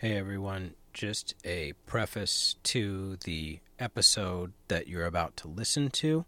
[0.00, 6.24] Hey everyone, just a preface to the episode that you're about to listen to.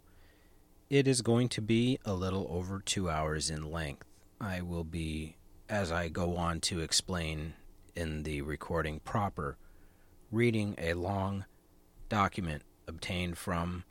[0.89, 4.03] It is going to be a little over two hours in length.
[4.41, 5.37] I will be,
[5.69, 7.53] as I go on to explain
[7.95, 9.55] in the recording proper,
[10.33, 11.45] reading a long
[12.09, 13.85] document obtained from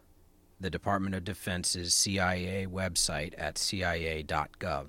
[0.60, 4.88] the Department of Defense's CIA website at cia.gov.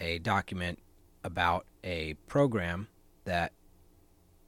[0.00, 0.78] A document
[1.22, 2.88] about a program
[3.26, 3.52] that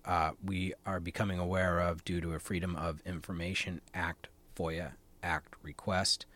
[0.05, 5.55] uh, we are becoming aware of due to a Freedom of Information Act, FOIA Act
[5.62, 6.27] request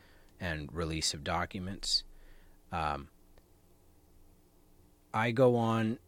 [0.41, 2.05] and release of documents.
[2.73, 3.09] Um,
[5.13, 5.99] I go on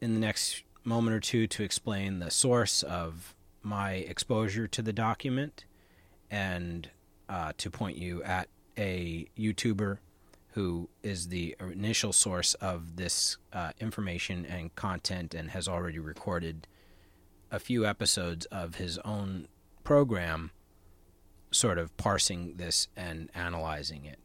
[0.00, 4.92] in the next moment or two to explain the source of my exposure to the
[4.92, 5.64] document
[6.30, 6.90] and
[7.28, 9.98] uh, to point you at a YouTuber
[10.52, 16.66] who is the initial source of this uh, information and content and has already recorded
[17.50, 19.48] a few episodes of his own
[19.84, 20.50] program,
[21.50, 24.18] sort of parsing this and analyzing it.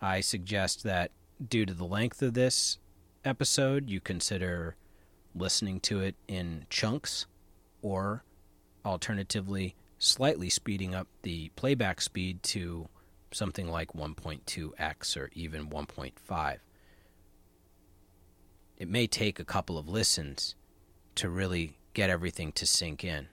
[0.00, 1.10] I suggest that
[1.46, 2.78] due to the length of this
[3.24, 4.76] episode, you consider
[5.34, 7.26] listening to it in chunks
[7.82, 8.24] or
[8.84, 12.88] alternatively slightly speeding up the playback speed to
[13.32, 16.58] something like 1.2x or even 1.5.
[18.78, 20.54] It may take a couple of listens
[21.16, 23.26] to really get everything to sink in.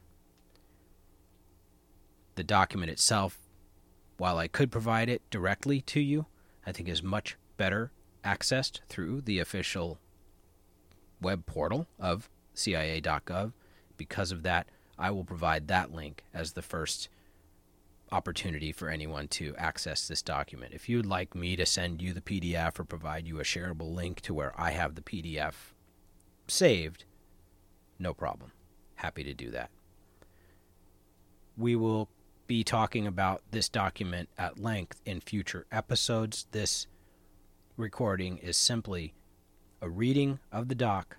[2.33, 3.37] The document itself,
[4.17, 6.25] while I could provide it directly to you,
[6.65, 7.91] I think is much better
[8.23, 9.99] accessed through the official
[11.21, 13.53] web portal of CIA.gov.
[13.97, 14.65] Because of that,
[14.97, 17.07] I will provide that link as the first
[18.11, 20.73] opportunity for anyone to access this document.
[20.73, 24.21] If you'd like me to send you the PDF or provide you a shareable link
[24.21, 25.53] to where I have the PDF
[26.47, 27.05] saved,
[27.99, 28.51] no problem.
[29.05, 29.69] Happy to do that.
[31.55, 32.09] We will
[32.47, 36.47] be talking about this document at length in future episodes.
[36.49, 36.87] This
[37.77, 39.13] recording is simply
[39.79, 41.17] a reading of the doc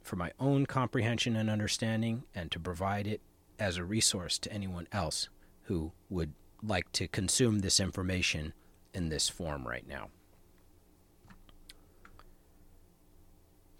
[0.00, 3.20] for my own comprehension and understanding and to provide it
[3.58, 5.28] as a resource to anyone else
[5.62, 8.52] who would like to consume this information
[8.92, 10.08] in this form right now.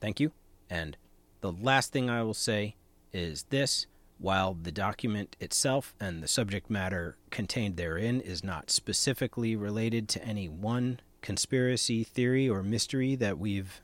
[0.00, 0.32] Thank you.
[0.68, 0.96] And
[1.40, 2.74] the last thing I will say
[3.14, 3.86] is this.
[4.18, 10.24] While the document itself and the subject matter contained therein is not specifically related to
[10.24, 13.80] any one conspiracy theory or mystery that we've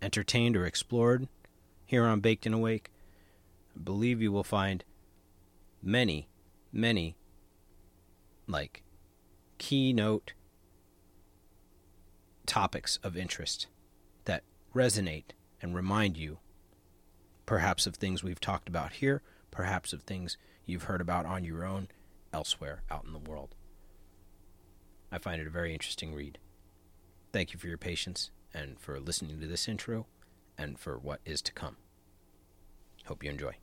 [0.00, 1.28] entertained or explored
[1.92, 2.90] here on Baked and Awake,
[3.76, 4.82] I believe you will find
[5.82, 6.28] many,
[6.72, 7.16] many,
[8.46, 8.82] like,
[9.58, 10.32] keynote
[12.46, 13.66] topics of interest
[14.24, 14.42] that
[14.74, 16.38] resonate and remind you
[17.46, 21.64] perhaps of things we've talked about here, perhaps of things you've heard about on your
[21.64, 21.88] own
[22.32, 23.54] elsewhere out in the world.
[25.10, 26.38] I find it a very interesting read.
[27.32, 30.06] Thank you for your patience and for listening to this intro
[30.56, 31.76] and for what is to come.
[33.06, 33.54] Hope you enjoy.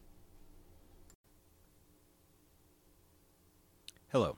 [4.11, 4.37] Hello.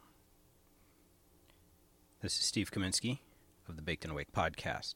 [2.22, 3.19] This is Steve Kaminsky
[3.68, 4.96] of the Baked and Awake podcast.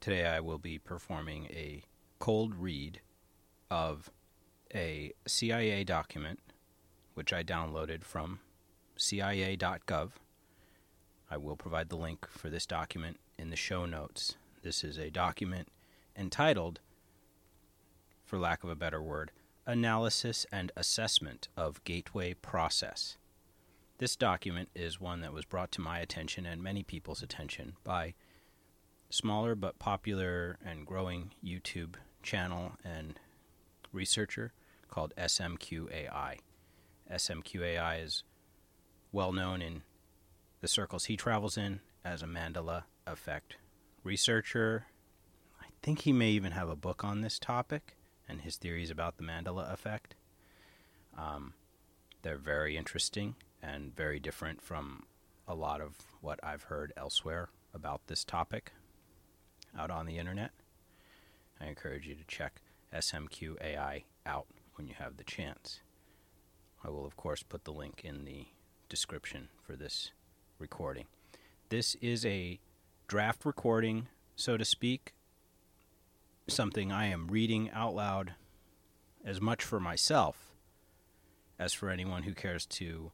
[0.00, 1.84] Today I will be performing a
[2.20, 3.00] cold read
[3.70, 4.10] of
[4.72, 6.38] a CIA document,
[7.14, 8.38] which I downloaded from
[8.96, 10.10] CIA.gov.
[11.30, 14.36] I will provide the link for this document in the show notes.
[14.62, 15.68] This is a document
[16.14, 16.80] entitled,
[18.24, 19.32] for lack of a better word,
[19.66, 23.16] Analysis and Assessment of Gateway Process.
[23.98, 28.14] This document is one that was brought to my attention and many people's attention by
[29.08, 33.18] smaller but popular and growing YouTube channel and
[33.92, 34.52] researcher
[34.88, 36.38] called SMQAI.
[37.10, 38.22] SMQAI is
[39.12, 39.82] well known in
[40.60, 43.56] the circles he travels in as a Mandela effect
[44.04, 44.86] researcher.
[45.60, 47.96] I think he may even have a book on this topic
[48.28, 50.14] and his theories about the Mandela effect.
[51.18, 51.54] Um,
[52.22, 55.04] they're very interesting and very different from
[55.48, 58.72] a lot of what I've heard elsewhere about this topic
[59.76, 60.52] out on the internet.
[61.60, 62.60] I encourage you to check
[62.94, 65.80] SMQAI out when you have the chance.
[66.82, 68.46] I will, of course, put the link in the
[68.88, 70.12] description for this
[70.58, 71.06] recording.
[71.68, 72.58] This is a
[73.06, 75.12] draft recording, so to speak,
[76.48, 78.34] something I am reading out loud
[79.24, 80.50] as much for myself
[81.58, 83.12] as for anyone who cares to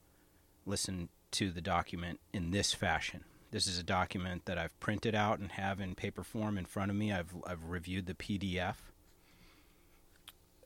[0.64, 3.24] listen to the document in this fashion.
[3.50, 6.90] This is a document that I've printed out and have in paper form in front
[6.90, 7.12] of me.
[7.12, 8.76] I've, I've reviewed the PDF.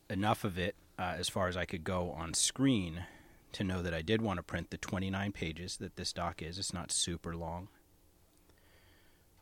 [0.09, 3.05] enough of it uh, as far as I could go on screen
[3.53, 6.59] to know that I did want to print the 29 pages that this doc is.
[6.59, 7.69] It's not super long.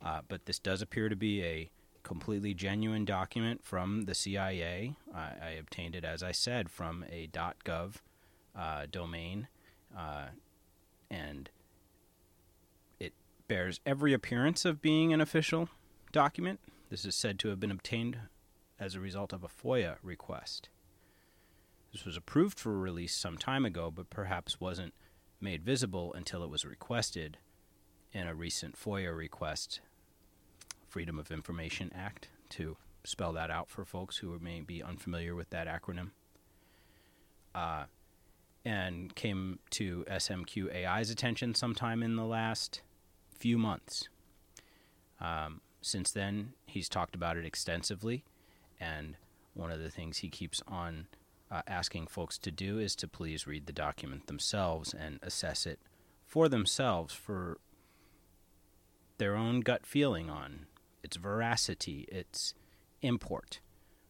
[0.05, 1.71] Uh, but this does appear to be a
[2.03, 4.95] completely genuine document from the CIA.
[5.15, 7.97] I, I obtained it, as I said, from a .gov
[8.57, 9.49] uh, domain,
[9.97, 10.27] uh,
[11.11, 11.51] and
[13.49, 15.69] bears every appearance of being an official
[16.13, 16.61] document.
[16.91, 18.19] This is said to have been obtained
[18.79, 20.69] as a result of a FOIA request.
[21.93, 24.95] This was approved for release some time ago, but perhaps wasn't
[25.41, 27.39] made visible until it was requested
[28.13, 29.81] in a recent FOIA request,
[30.87, 35.51] Freedom of Information Act, to spell that out for folks who may be unfamiliar with
[35.51, 36.11] that acronym.
[37.55, 37.85] Uh,
[38.65, 42.83] and came to SMQ AI's attention sometime in the last
[43.39, 44.09] few months.
[45.21, 48.25] Um, since then, he's talked about it extensively,
[48.81, 49.17] and
[49.55, 51.07] one of the things he keeps on
[51.51, 55.79] uh, asking folks to do is to please read the document themselves and assess it
[56.27, 57.59] for themselves for
[59.19, 60.67] their own gut feeling on
[61.03, 62.55] its veracity, its
[63.03, 63.61] import,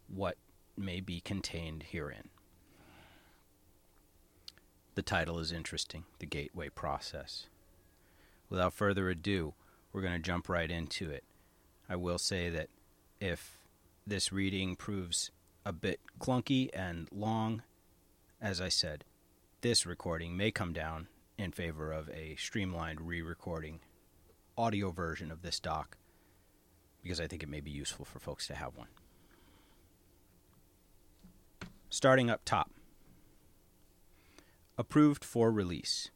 [0.09, 0.37] what
[0.77, 2.29] may be contained herein.
[4.95, 7.47] The title is interesting The Gateway Process.
[8.49, 9.55] Without further ado,
[9.93, 11.25] we're going to jump right into it.
[11.89, 12.69] I will say that
[13.21, 13.59] if
[14.07, 15.31] this reading proves
[15.65, 17.63] a bit clunky and long,
[18.41, 19.05] as I said,
[19.61, 23.81] this recording may come down in favor of a streamlined re recording
[24.57, 25.97] audio version of this doc
[27.03, 28.89] because I think it may be useful for folks to have one.
[31.91, 32.71] Starting up top
[34.81, 36.13] Approved for release.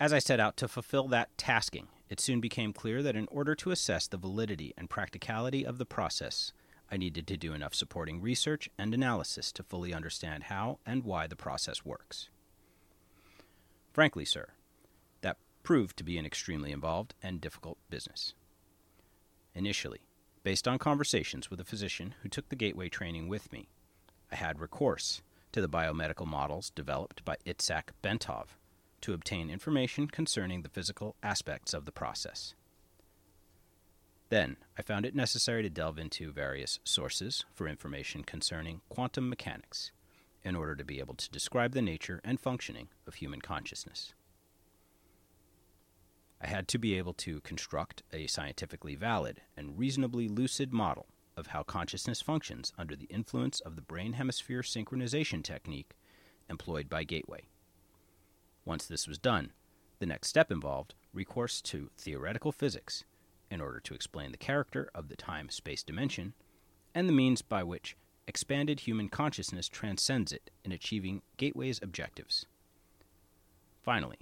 [0.00, 3.54] As I set out to fulfill that tasking, it soon became clear that in order
[3.54, 6.52] to assess the validity and practicality of the process,
[6.90, 11.28] I needed to do enough supporting research and analysis to fully understand how and why
[11.28, 12.28] the process works.
[13.92, 14.48] Frankly, sir,
[15.64, 18.34] proved to be an extremely involved and difficult business.
[19.54, 20.02] Initially,
[20.44, 23.68] based on conversations with a physician who took the gateway training with me,
[24.30, 28.56] I had recourse to the biomedical models developed by Itzhak Bentov
[29.00, 32.54] to obtain information concerning the physical aspects of the process.
[34.30, 39.92] Then, I found it necessary to delve into various sources for information concerning quantum mechanics
[40.42, 44.13] in order to be able to describe the nature and functioning of human consciousness.
[46.44, 51.06] I had to be able to construct a scientifically valid and reasonably lucid model
[51.38, 55.94] of how consciousness functions under the influence of the brain hemisphere synchronization technique
[56.50, 57.44] employed by Gateway.
[58.66, 59.52] Once this was done,
[60.00, 63.04] the next step involved recourse to theoretical physics
[63.50, 66.34] in order to explain the character of the time space dimension
[66.94, 67.96] and the means by which
[68.28, 72.44] expanded human consciousness transcends it in achieving Gateway's objectives.
[73.82, 74.18] Finally,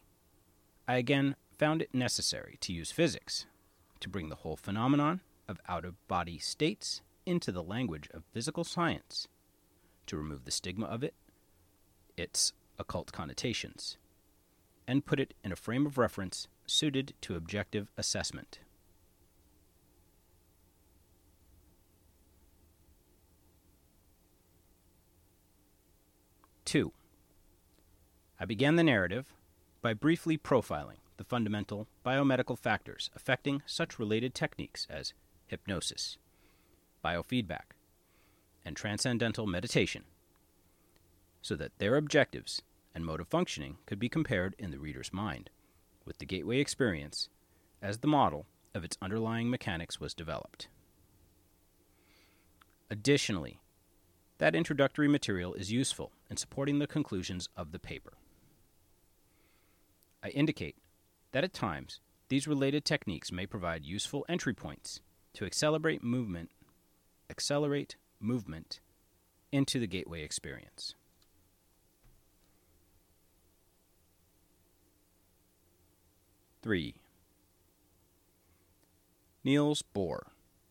[0.86, 3.46] I again found it necessary to use physics
[4.00, 8.64] to bring the whole phenomenon of out of body states into the language of physical
[8.64, 9.28] science,
[10.04, 11.14] to remove the stigma of it,
[12.16, 13.96] its occult connotations,
[14.88, 18.58] and put it in a frame of reference suited to objective assessment.
[26.64, 26.90] Two,
[28.40, 29.32] I began the narrative
[29.80, 35.14] by briefly profiling the fundamental biomedical factors affecting such related techniques as
[35.46, 36.18] hypnosis,
[37.04, 37.76] biofeedback,
[38.64, 40.02] and transcendental meditation,
[41.40, 42.62] so that their objectives
[42.92, 45.48] and mode of functioning could be compared in the reader's mind
[46.04, 47.28] with the gateway experience
[47.80, 50.66] as the model of its underlying mechanics was developed.
[52.90, 53.60] Additionally,
[54.38, 58.14] that introductory material is useful in supporting the conclusions of the paper.
[60.20, 60.81] I indicate
[61.32, 65.00] that at times these related techniques may provide useful entry points
[65.34, 66.50] to accelerate movement
[67.30, 68.80] accelerate movement
[69.50, 70.94] into the gateway experience.
[76.62, 76.94] Three.
[79.42, 80.20] Niels Bohr,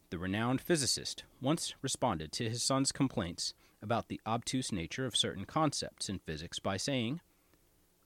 [0.09, 5.43] the renowned physicist, once responded to his son's complaints about the obtuse nature of certain
[5.43, 7.19] concepts in physics by saying,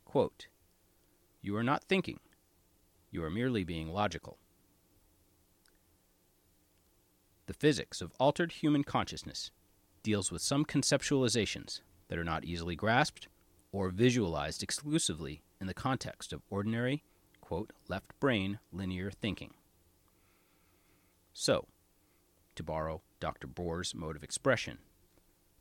[0.05, 0.47] quote,
[1.41, 2.19] You are not thinking,
[3.15, 4.37] you are merely being logical.
[7.47, 9.51] The physics of altered human consciousness
[10.03, 11.79] deals with some conceptualizations
[12.09, 13.29] that are not easily grasped
[13.71, 17.03] or visualized exclusively in the context of ordinary,
[17.39, 19.53] quote, left brain linear thinking.
[21.33, 21.67] So,
[22.55, 23.47] to borrow Dr.
[23.47, 24.79] Bohr's mode of expression,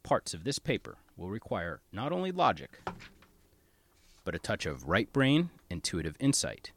[0.02, 2.80] parts of this paper will require not only logic,
[4.24, 6.72] but a touch of right brain intuitive insight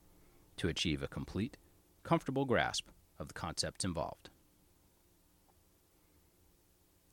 [0.58, 1.58] to achieve a complete,
[2.04, 2.88] comfortable grasp
[3.20, 4.30] of the concepts involved.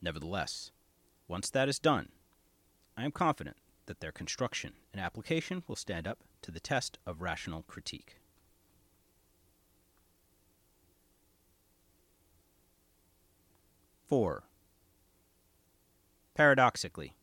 [0.02, 0.70] Nevertheless,
[1.28, 2.08] once that is done,
[2.96, 7.22] I am confident that their construction and application will stand up to the test of
[7.22, 8.16] rational critique.
[14.06, 14.44] Four.
[16.34, 17.14] Paradoxically,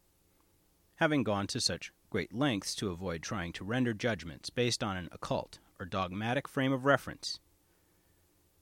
[0.96, 5.10] having gone to such great lengths to avoid trying to render judgments based on an
[5.12, 7.40] occult or dogmatic frame of reference,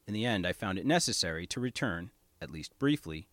[0.08, 2.12] in the end I found it necessary to return,
[2.42, 3.28] at least briefly,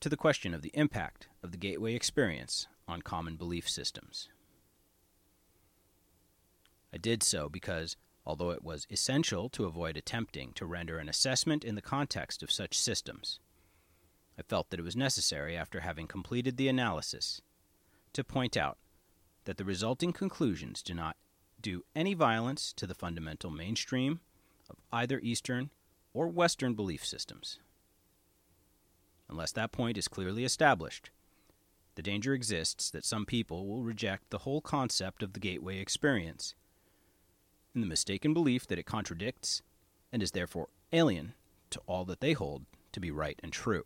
[0.00, 4.30] to the question of the impact of the gateway experience on common belief systems.
[6.90, 11.64] I did so because, although it was essential to avoid attempting to render an assessment
[11.64, 13.40] in the context of such systems,
[14.38, 17.42] I felt that it was necessary, after having completed the analysis,
[18.14, 18.78] to point out
[19.44, 21.18] that the resulting conclusions do not
[21.62, 24.20] do any violence to the fundamental mainstream
[24.68, 25.70] of either Eastern
[26.12, 27.58] or Western belief systems
[29.30, 31.10] unless that point is clearly established.
[31.94, 36.54] The danger exists that some people will reject the whole concept of the gateway experience
[37.74, 39.62] in the mistaken belief that it contradicts
[40.12, 41.34] and is therefore alien
[41.70, 43.84] to all that they hold to be right and true.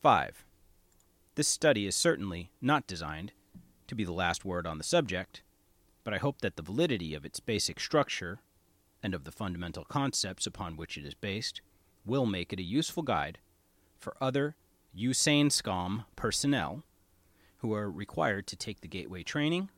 [0.00, 0.44] Five.
[1.38, 3.30] This study is certainly not designed
[3.86, 5.44] to be the last word on the subject,
[6.02, 8.40] but I hope that the validity of its basic structure
[9.04, 11.60] and of the fundamental concepts upon which it is based,
[12.04, 13.38] will make it a useful guide
[14.00, 14.56] for other
[14.98, 16.82] USAINSCOM personnel
[17.58, 19.70] who are required to take the gateway training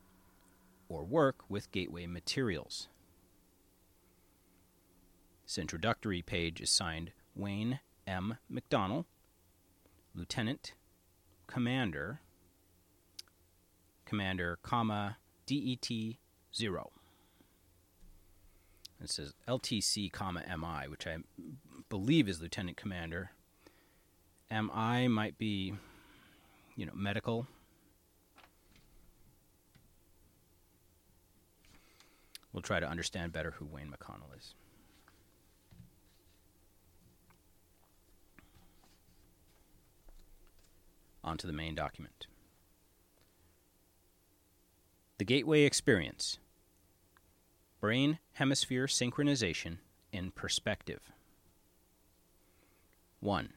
[0.89, 2.87] or work with gateway materials.
[5.43, 8.39] This introductory page is signed Wayne M.
[8.51, 9.05] McDonnell,
[10.15, 10.73] Lieutenant
[11.51, 12.21] Commander,
[14.05, 15.89] Commander, comma, DET
[16.55, 16.91] 0.
[19.03, 21.17] It says LTC, comma MI, which I
[21.89, 23.31] believe is Lieutenant Commander.
[24.49, 25.73] MI might be,
[26.77, 27.47] you know, medical.
[32.53, 34.53] We'll try to understand better who Wayne McConnell is.
[41.23, 42.27] On to the main document.
[45.17, 46.39] The Gateway Experience
[47.79, 49.77] Brain Hemisphere Synchronization
[50.11, 51.11] in Perspective.
[53.19, 53.53] 1.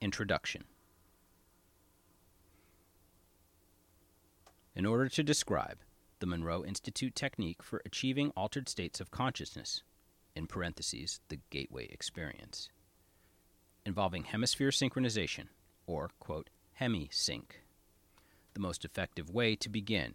[0.00, 0.64] Introduction.
[4.74, 5.78] In order to describe
[6.18, 9.82] the Monroe Institute technique for achieving altered states of consciousness,
[10.34, 12.70] in parentheses, the gateway experience,
[13.84, 15.48] involving hemisphere synchronization,
[15.92, 17.60] or, quote, hemi-sync.
[18.54, 20.14] the most effective way to begin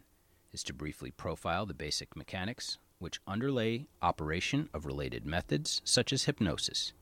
[0.52, 6.24] is to briefly profile the basic mechanics which underlay operation of related methods such as
[6.24, 6.94] hypnosis,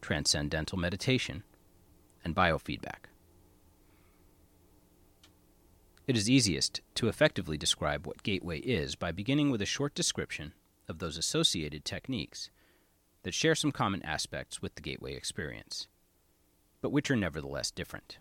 [0.00, 1.42] transcendental meditation,
[2.24, 3.10] and biofeedback.
[6.06, 10.54] It is easiest to effectively describe what Gateway is by beginning with a short description
[10.88, 12.50] of those associated techniques
[13.22, 15.88] that share some common aspects with the Gateway experience,
[16.84, 18.18] but which are nevertheless different.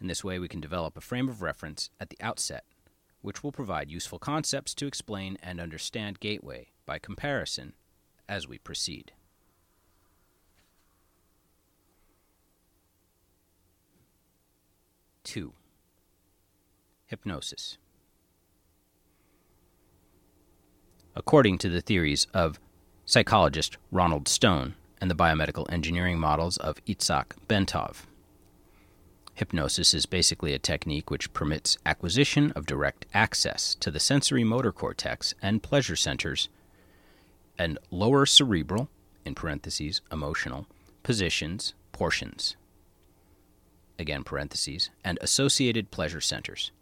[0.00, 2.64] In this way, we can develop a frame of reference at the outset,
[3.20, 7.74] which will provide useful concepts to explain and understand Gateway by comparison
[8.26, 9.12] as we proceed.
[15.24, 15.52] 2.
[17.04, 17.76] Hypnosis.
[21.14, 22.58] According to the theories of
[23.04, 28.04] psychologist Ronald Stone and the biomedical engineering models of Itzhak Bentov,
[29.38, 34.72] hypnosis is basically a technique which permits acquisition of direct access to the sensory motor
[34.72, 36.48] cortex and pleasure centers
[37.56, 38.88] and lower cerebral,
[39.24, 40.66] in parentheses, emotional,
[41.02, 42.56] positions, portions.
[43.98, 46.72] Again parentheses, and associated pleasure centers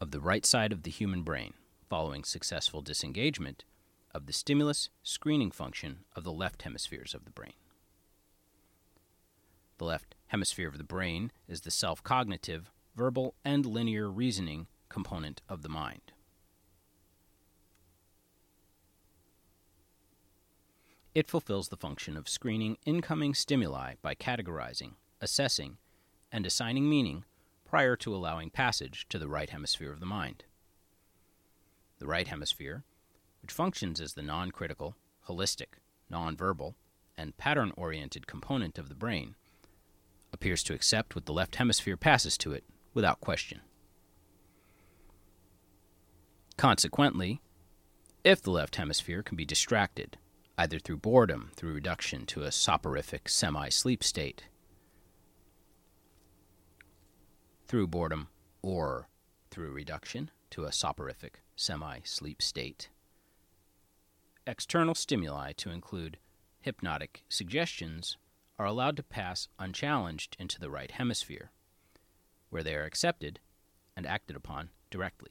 [0.00, 1.54] of the right side of the human brain.
[1.88, 3.64] Following successful disengagement
[4.14, 7.54] of the stimulus screening function of the left hemispheres of the brain.
[9.78, 15.42] The left hemisphere of the brain is the self cognitive, verbal, and linear reasoning component
[15.48, 16.12] of the mind.
[21.14, 25.78] It fulfills the function of screening incoming stimuli by categorizing, assessing,
[26.32, 27.24] and assigning meaning
[27.64, 30.44] prior to allowing passage to the right hemisphere of the mind.
[31.98, 32.84] The right hemisphere,
[33.44, 34.96] which functions as the non critical,
[35.28, 35.76] holistic,
[36.08, 36.76] non verbal,
[37.14, 39.34] and pattern oriented component of the brain,
[40.32, 43.60] appears to accept what the left hemisphere passes to it without question.
[46.56, 47.42] Consequently,
[48.24, 50.16] if the left hemisphere can be distracted,
[50.56, 54.44] either through boredom through reduction to a soporific semi sleep state,
[57.68, 58.28] through boredom
[58.62, 59.10] or
[59.50, 62.88] through reduction to a soporific semi sleep state.
[64.46, 66.18] External stimuli, to include
[66.60, 68.18] hypnotic suggestions,
[68.58, 71.50] are allowed to pass unchallenged into the right hemisphere,
[72.50, 73.40] where they are accepted
[73.96, 75.30] and acted upon directly.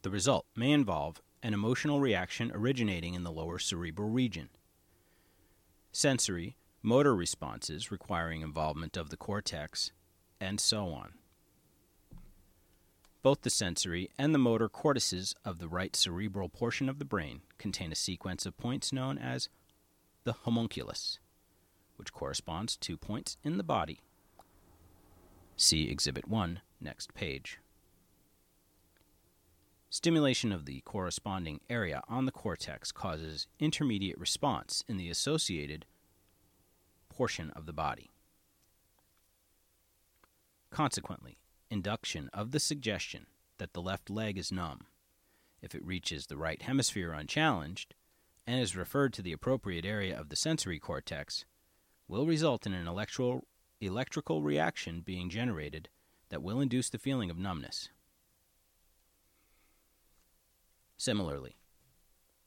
[0.00, 4.48] The result may involve an emotional reaction originating in the lower cerebral region,
[5.98, 9.90] sensory, motor responses requiring involvement of the cortex,
[10.40, 11.14] and so on.
[13.20, 17.40] Both the sensory and the motor cortices of the right cerebral portion of the brain
[17.58, 19.48] contain a sequence of points known as
[20.22, 21.18] the homunculus,
[21.96, 23.98] which corresponds to points in the body.
[25.56, 27.58] See Exhibit 1, next page.
[29.90, 35.86] Stimulation of the corresponding area on the cortex causes intermediate response in the associated
[37.08, 38.10] portion of the body.
[40.70, 41.38] Consequently,
[41.70, 44.82] induction of the suggestion that the left leg is numb,
[45.62, 47.94] if it reaches the right hemisphere unchallenged
[48.46, 51.46] and is referred to the appropriate area of the sensory cortex,
[52.06, 53.46] will result in an electrical,
[53.80, 55.88] electrical reaction being generated
[56.28, 57.88] that will induce the feeling of numbness.
[60.98, 61.56] Similarly,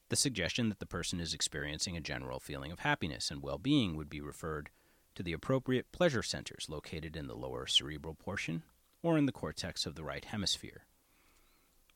[0.10, 3.96] the suggestion that the person is experiencing a general feeling of happiness and well being
[3.96, 4.70] would be referred
[5.16, 8.64] to the appropriate pleasure centers located in the lower cerebral portion
[9.02, 10.86] or in the cortex of the right hemisphere,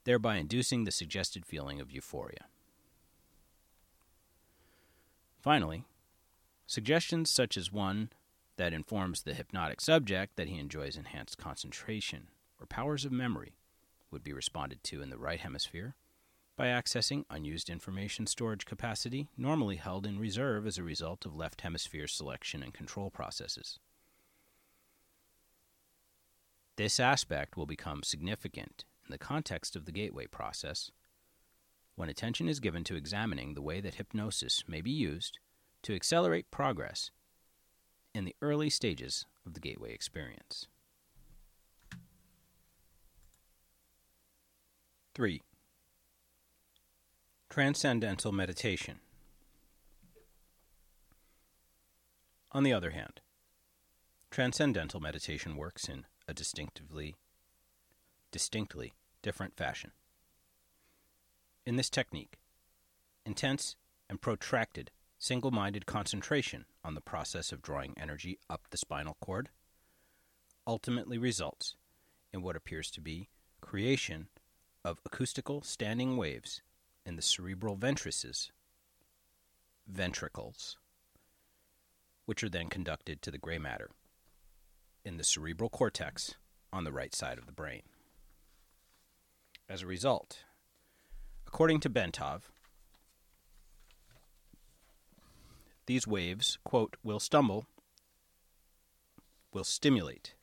[0.05, 2.45] thereby inducing the suggested feeling of euphoria.
[5.41, 5.83] Finally,
[6.65, 8.09] suggestions such as one
[8.55, 12.29] that informs the hypnotic subject that he enjoys enhanced concentration
[12.61, 13.57] or powers of memory
[14.09, 15.95] would be responded to in the right hemisphere
[16.57, 21.61] by accessing unused information storage capacity normally held in reserve as a result of left
[21.61, 23.79] hemisphere selection and control processes.
[26.77, 30.91] This aspect will become significant in the context of the gateway process
[31.95, 35.39] when attention is given to examining the way that hypnosis may be used
[35.83, 37.11] to accelerate progress
[38.13, 40.67] in the early stages of the gateway experience.
[45.13, 45.41] 3.
[47.55, 48.99] Transcendental meditation.
[52.51, 53.21] On the other hand,
[54.29, 57.15] transcendental meditation works in a distinctively
[58.29, 58.91] distinctly
[59.21, 59.93] different fashion.
[61.65, 62.39] In this technique,
[63.25, 63.77] intense
[64.09, 69.47] and protracted single minded concentration on the process of drawing energy up the spinal cord
[70.67, 71.77] ultimately results
[72.33, 73.29] in what appears to be
[73.61, 74.27] creation
[74.83, 76.61] of acoustical standing waves
[77.05, 78.51] in the cerebral ventrices,
[79.87, 80.77] ventricles,
[82.25, 83.91] which are then conducted to the gray matter
[85.03, 86.35] in the cerebral cortex
[86.73, 87.83] on the right side of the brain.
[89.69, 90.43] As a result,
[91.47, 92.41] according to Bentov,
[95.85, 97.67] these waves, quote, will stumble,
[99.53, 100.33] will stimulate,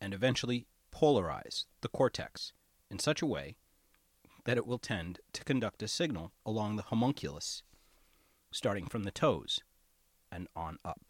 [0.00, 2.52] and eventually polarize the cortex
[2.90, 3.56] in such a way
[4.44, 7.62] that it will tend to conduct a signal along the homunculus,
[8.50, 9.60] starting from the toes
[10.30, 11.00] and on up.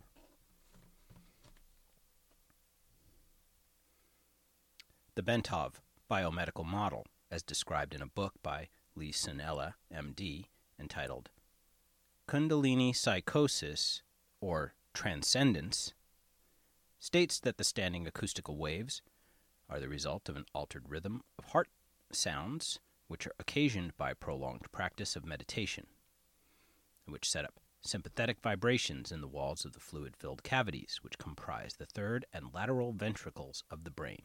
[5.14, 5.74] The Bentov
[6.10, 10.46] biomedical model, as described in a book by Lee Sannella, MD,
[10.78, 11.30] entitled
[12.28, 14.02] Kundalini Psychosis
[14.40, 15.94] or Transcendence,
[16.98, 19.02] states that the standing acoustical waves
[19.68, 21.68] are the result of an altered rhythm of heart
[22.12, 22.78] sounds
[23.12, 25.86] which are occasioned by prolonged practice of meditation,
[27.06, 31.74] which set up sympathetic vibrations in the walls of the fluid filled cavities which comprise
[31.74, 34.22] the third and lateral ventricles of the brain.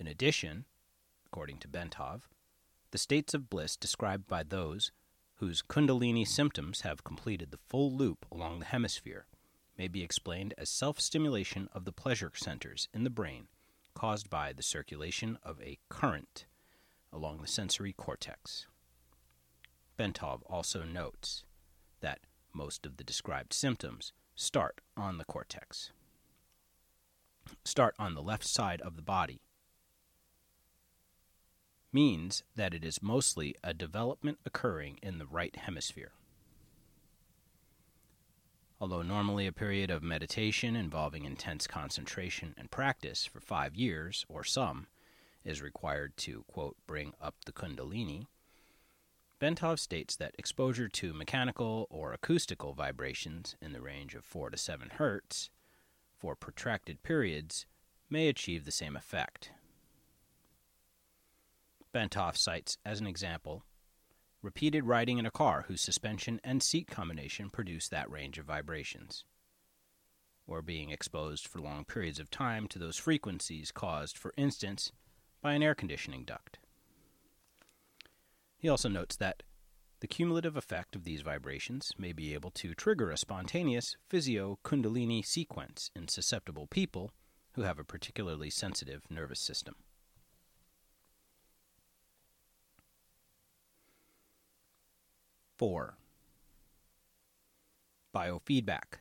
[0.00, 0.64] In addition,
[1.26, 2.22] according to Bentov,
[2.90, 4.90] the states of bliss described by those
[5.36, 9.26] whose Kundalini symptoms have completed the full loop along the hemisphere
[9.76, 13.46] may be explained as self stimulation of the pleasure centers in the brain
[13.94, 16.46] caused by the circulation of a current
[17.18, 18.66] along the sensory cortex.
[19.98, 21.42] Bentov also notes
[22.00, 22.20] that
[22.54, 25.90] most of the described symptoms start on the cortex,
[27.64, 29.40] start on the left side of the body,
[31.92, 36.12] means that it is mostly a development occurring in the right hemisphere.
[38.80, 44.44] Although normally a period of meditation involving intense concentration and practice for five years or
[44.44, 44.86] some
[45.44, 48.26] is required to, quote, bring up the Kundalini,
[49.40, 54.56] Bentov states that exposure to mechanical or acoustical vibrations in the range of 4 to
[54.56, 55.50] 7 Hz
[56.16, 57.66] for protracted periods
[58.10, 59.52] may achieve the same effect.
[61.94, 63.62] Bentov cites as an example
[64.42, 69.24] repeated riding in a car whose suspension and seat combination produce that range of vibrations,
[70.46, 74.92] or being exposed for long periods of time to those frequencies caused, for instance,
[75.40, 76.58] by an air conditioning duct.
[78.56, 79.42] He also notes that
[80.00, 85.24] the cumulative effect of these vibrations may be able to trigger a spontaneous physio kundalini
[85.24, 87.12] sequence in susceptible people
[87.52, 89.74] who have a particularly sensitive nervous system.
[95.56, 95.96] Four.
[98.14, 99.00] Biofeedback.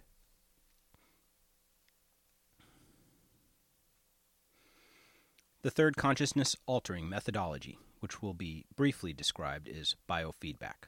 [5.68, 10.88] The third consciousness altering methodology which will be briefly described, is biofeedback.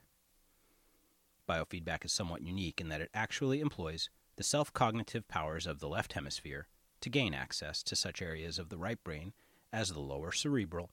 [1.50, 5.89] Biofeedback is somewhat unique in that it actually employs the self cognitive powers of the
[5.89, 6.70] left hemisphere
[7.02, 9.34] to gain access to such areas of the right brain
[9.74, 10.92] as the lower cerebral,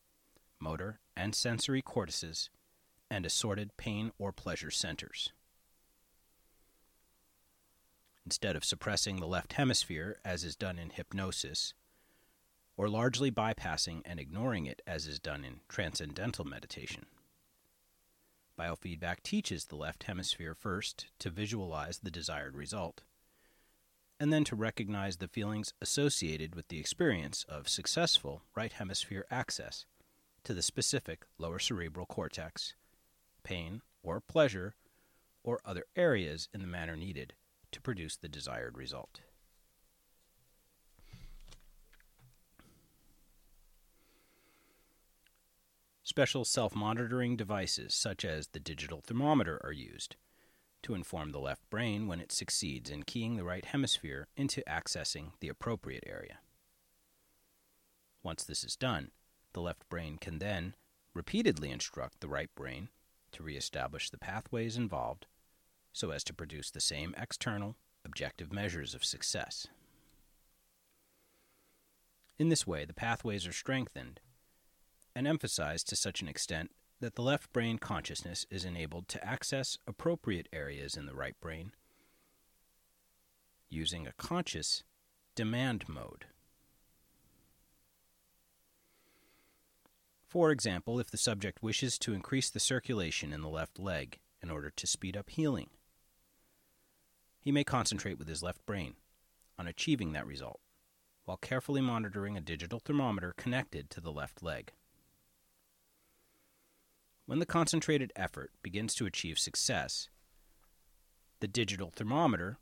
[0.58, 2.50] motor, and sensory cortices,
[3.08, 5.30] and assorted pain or pleasure centers.
[8.24, 11.72] Instead of suppressing the left hemisphere, as is done in hypnosis,
[12.76, 17.06] or largely bypassing and ignoring it as is done in transcendental meditation.
[18.58, 23.02] Biofeedback teaches the left hemisphere first to visualize the desired result,
[24.18, 29.84] and then to recognize the feelings associated with the experience of successful right hemisphere access
[30.44, 32.74] to the specific lower cerebral cortex,
[33.42, 34.74] pain or pleasure,
[35.42, 37.34] or other areas in the manner needed
[37.72, 39.20] to produce the desired result.
[46.06, 50.14] Special self monitoring devices, such as the digital thermometer, are used
[50.84, 55.32] to inform the left brain when it succeeds in keying the right hemisphere into accessing
[55.40, 56.38] the appropriate area.
[58.22, 59.10] Once this is done,
[59.52, 60.76] the left brain can then
[61.12, 62.88] repeatedly instruct the right brain
[63.32, 65.26] to reestablish the pathways involved
[65.92, 69.66] so as to produce the same external, objective measures of success.
[72.38, 74.20] In this way, the pathways are strengthened
[75.16, 79.78] and emphasized to such an extent that the left brain consciousness is enabled to access
[79.86, 81.72] appropriate areas in the right brain
[83.70, 84.84] using a conscious
[85.34, 86.26] demand mode.
[90.28, 94.50] For example, if the subject wishes to increase the circulation in the left leg in
[94.50, 95.70] order to speed up healing.
[97.40, 98.96] He may concentrate with his left brain
[99.58, 100.60] on achieving that result
[101.24, 104.72] while carefully monitoring a digital thermometer connected to the left leg.
[107.26, 110.08] When the concentrated effort begins to achieve success,
[111.40, 112.58] the digital thermometer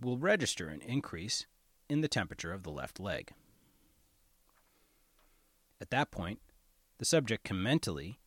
[0.00, 1.46] will register an increase
[1.88, 3.32] in the temperature of the left leg.
[5.80, 6.38] At that point,
[6.98, 8.20] the subject can mentally,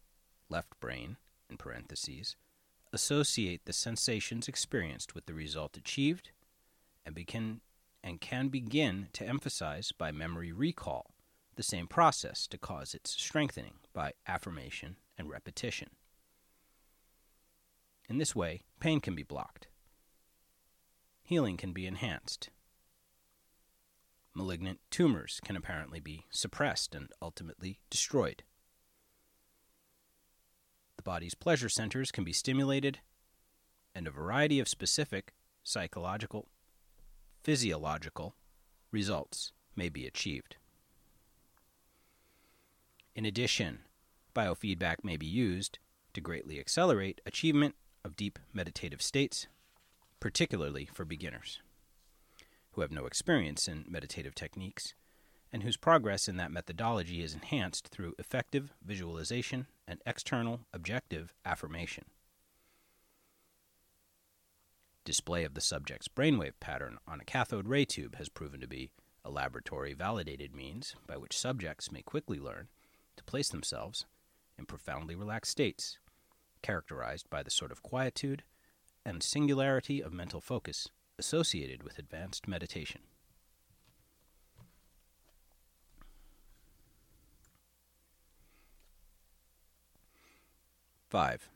[0.49, 1.15] left brain,
[1.49, 2.35] in parentheses,
[2.91, 6.31] associate the sensations experienced with the result achieved
[7.05, 7.61] and begin
[8.03, 11.15] and can begin to emphasize by memory recall
[11.55, 15.89] the same process to cause its strengthening by affirmation and repetition.
[18.08, 19.67] In this way, pain can be blocked.
[21.23, 22.49] Healing can be enhanced.
[24.34, 28.43] Malignant tumors can apparently be suppressed and ultimately destroyed.
[30.97, 32.99] The body's pleasure centers can be stimulated,
[33.95, 36.49] and a variety of specific psychological,
[37.43, 38.36] physiological
[38.91, 40.58] results may be achieved.
[43.15, 43.80] In addition,
[44.36, 45.80] biofeedback may be used
[46.13, 49.48] to greatly accelerate achievement of deep meditative states,
[50.19, 51.62] particularly for beginners
[52.71, 54.93] who have no experience in meditative techniques
[55.52, 62.04] and whose progress in that methodology is enhanced through effective visualization and external objective affirmation.
[65.06, 68.89] Display of the subject's brainwave pattern on a cathode ray tube has proven to be
[69.24, 72.67] a laboratory validated means by which subjects may quickly learn
[73.15, 74.06] to place themselves
[74.57, 75.99] in profoundly relaxed states,
[76.61, 78.43] characterized by the sort of quietude
[79.05, 83.01] and singularity of mental focus associated with advanced meditation.
[91.09, 91.49] Five.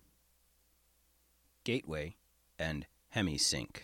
[1.64, 2.16] Gateway
[2.58, 2.86] and
[3.16, 3.78] HemiSync.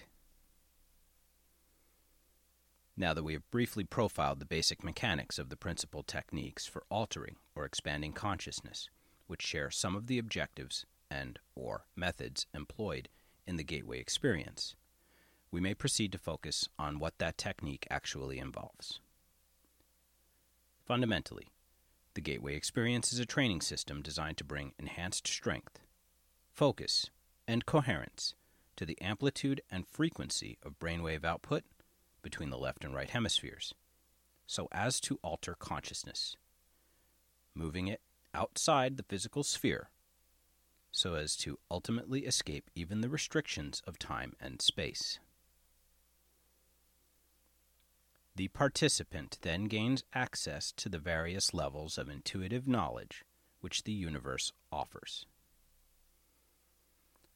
[2.95, 7.35] Now that we have briefly profiled the basic mechanics of the principal techniques for altering
[7.55, 8.89] or expanding consciousness,
[9.27, 13.09] which share some of the objectives and or methods employed
[13.47, 14.75] in the gateway experience,
[15.51, 18.99] we may proceed to focus on what that technique actually involves.
[20.85, 21.47] Fundamentally,
[22.13, 25.79] the Gateway experience is a training system designed to bring enhanced strength,
[26.49, 27.09] focus,
[27.47, 28.35] and coherence
[28.77, 31.63] to the amplitude and frequency of brainwave output
[32.21, 33.73] between the left and right hemispheres,
[34.47, 36.37] so as to alter consciousness,
[37.53, 38.01] moving it
[38.35, 39.89] outside the physical sphere
[40.95, 45.19] so as to ultimately escape even the restrictions of time and space.
[48.37, 53.25] The participant then gains access to the various levels of intuitive knowledge
[53.59, 55.25] which the universe offers.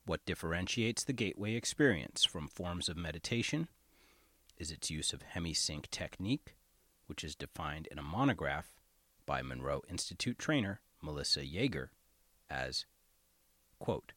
[0.06, 3.68] What differentiates the gateway experience from forms of meditation
[4.58, 6.56] is its use of hemisync technique,
[7.08, 8.80] which is defined in a monograph
[9.26, 11.90] by Monroe Institute trainer Melissa Yeager
[12.50, 12.86] as,
[13.80, 14.14] quote,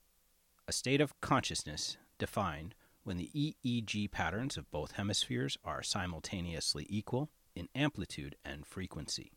[0.66, 7.30] a state of consciousness defined when the EEG patterns of both hemispheres are simultaneously equal
[7.54, 9.32] in amplitude and frequency.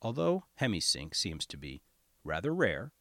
[0.00, 1.82] Although hemisync seems to be
[2.22, 2.92] rather rare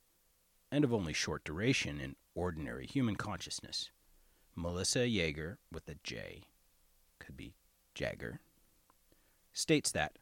[0.71, 3.91] and of only short duration in ordinary human consciousness,
[4.55, 6.43] Melissa Yeager with a J,
[7.19, 7.55] could be
[7.93, 8.39] Jagger,
[9.51, 10.17] states that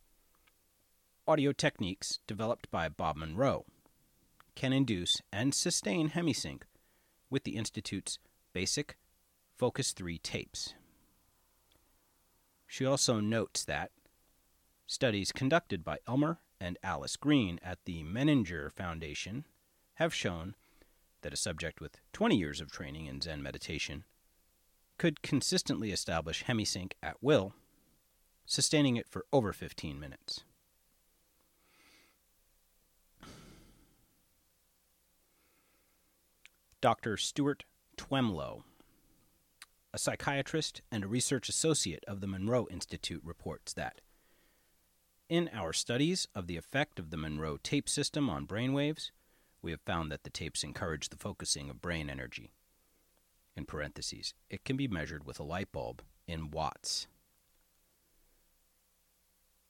[1.27, 3.65] audio techniques developed by Bob Monroe
[4.55, 6.63] can induce and sustain hemisync
[7.29, 8.19] with the Institute's
[8.53, 8.97] basic
[9.57, 10.73] Focus 3 tapes.
[12.67, 13.91] She also notes that
[14.87, 19.45] studies conducted by Elmer and Alice Green at the Menninger Foundation
[19.95, 20.55] have shown
[21.21, 24.05] that a subject with 20 years of training in Zen meditation
[24.97, 27.53] could consistently establish hemisync at will,
[28.45, 30.43] sustaining it for over 15 minutes.
[36.81, 37.15] Dr.
[37.15, 37.63] Stuart
[37.95, 38.63] Twemlow,
[39.93, 44.01] a psychiatrist and a research associate of the Monroe Institute, reports that
[45.29, 49.11] in our studies of the effect of the Monroe tape system on brainwaves,
[49.61, 52.51] we have found that the tapes encourage the focusing of brain energy.
[53.55, 57.05] In parentheses, it can be measured with a light bulb in watts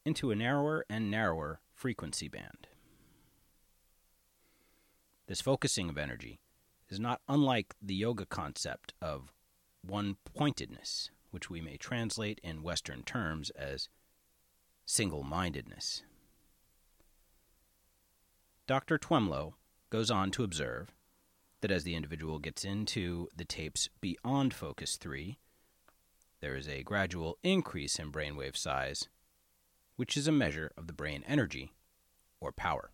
[0.06, 2.67] into a narrower and narrower frequency band.
[5.28, 6.39] This focusing of energy
[6.91, 9.34] is not unlike the yoga concept of
[9.82, 13.89] one pointedness, which we may translate in Western terms as
[14.86, 16.04] single mindedness.
[18.67, 18.97] Dr.
[18.97, 19.56] Twemlow
[19.89, 20.91] goes on to observe
[21.62, 25.38] that as the individual gets into the tapes beyond focus 3,
[26.41, 29.08] there is a gradual increase in brainwave size,
[29.95, 31.71] which is a measure of the brain energy
[32.39, 32.91] or power.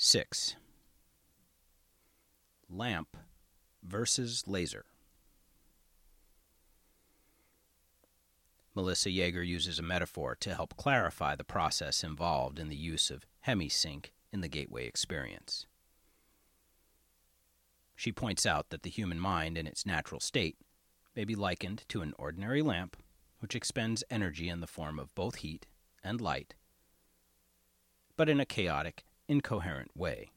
[0.00, 0.54] Six.
[2.70, 3.16] Lamp
[3.82, 4.84] versus laser.
[8.76, 13.26] Melissa Jager uses a metaphor to help clarify the process involved in the use of
[13.44, 15.66] hemisync in the gateway experience.
[17.96, 20.58] She points out that the human mind in its natural state
[21.16, 22.96] may be likened to an ordinary lamp
[23.40, 25.66] which expends energy in the form of both heat
[26.04, 26.54] and light,
[28.16, 30.30] but in a chaotic, incoherent way,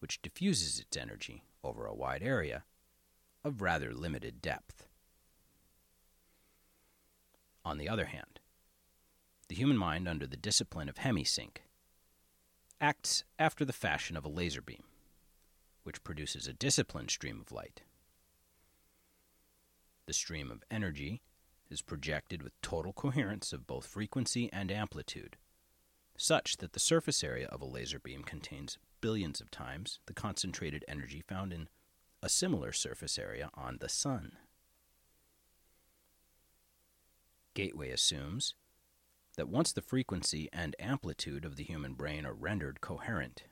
[0.00, 2.64] which diffuses its energy over a wide area
[3.44, 4.86] of rather limited depth.
[7.64, 8.40] On the other hand,
[9.48, 11.58] the human mind, under the discipline of hemisync,
[12.80, 14.84] acts after the fashion of a laser beam,
[15.82, 17.82] which produces a disciplined stream of light.
[20.06, 21.22] The stream of energy
[21.70, 25.36] is projected with total coherence of both frequency and amplitude,
[26.18, 30.84] such that the surface area of a laser beam contains billions of times the concentrated
[30.88, 31.68] energy found in
[32.22, 34.32] a similar surface area on the Sun.
[37.54, 38.54] Gateway assumes
[39.36, 43.44] that once the frequency and amplitude of the human brain are rendered coherent,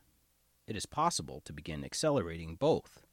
[0.67, 3.07] it is possible to begin accelerating both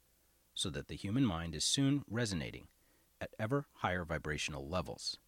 [0.54, 2.66] so that the human mind is soon resonating
[3.20, 5.18] at ever higher vibrational levels.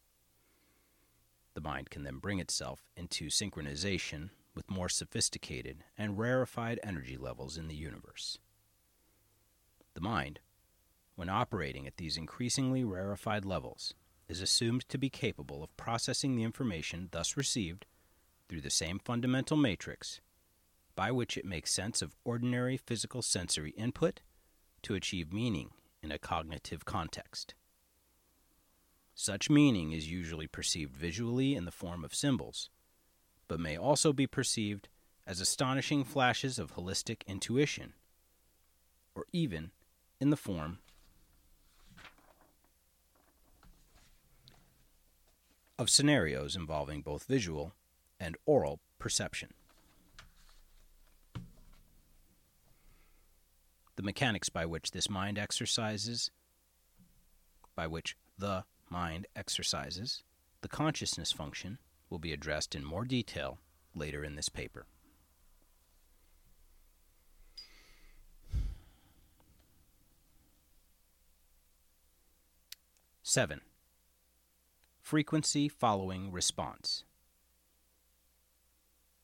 [1.56, 7.56] The mind can then bring itself into synchronization with more sophisticated and rarefied energy levels
[7.56, 8.38] in the universe.
[9.94, 10.40] The mind,
[11.14, 13.94] when operating at these increasingly rarefied levels,
[14.28, 17.86] is assumed to be capable of processing the information thus received
[18.50, 20.20] through the same fundamental matrix
[20.94, 24.20] by which it makes sense of ordinary physical sensory input
[24.82, 25.70] to achieve meaning
[26.02, 27.54] in a cognitive context.
[29.18, 32.68] Such meaning is usually perceived visually in the form of symbols,
[33.48, 34.90] but may also be perceived
[35.26, 37.94] as astonishing flashes of holistic intuition,
[39.14, 39.70] or even
[40.20, 40.80] in the form
[45.78, 47.72] of scenarios involving both visual
[48.20, 49.54] and oral perception.
[53.96, 56.30] The mechanics by which this mind exercises,
[57.74, 60.22] by which the mind exercises,
[60.60, 61.78] the consciousness function
[62.10, 63.58] will be addressed in more detail
[63.94, 64.86] later in this paper.
[73.22, 73.60] Seven
[75.06, 77.04] frequency following response.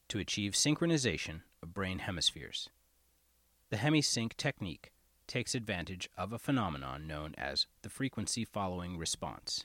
[0.06, 2.68] To achieve synchronization of brain hemispheres,
[3.70, 4.91] the hemisync technique
[5.32, 9.64] takes advantage of a phenomenon known as the frequency following response,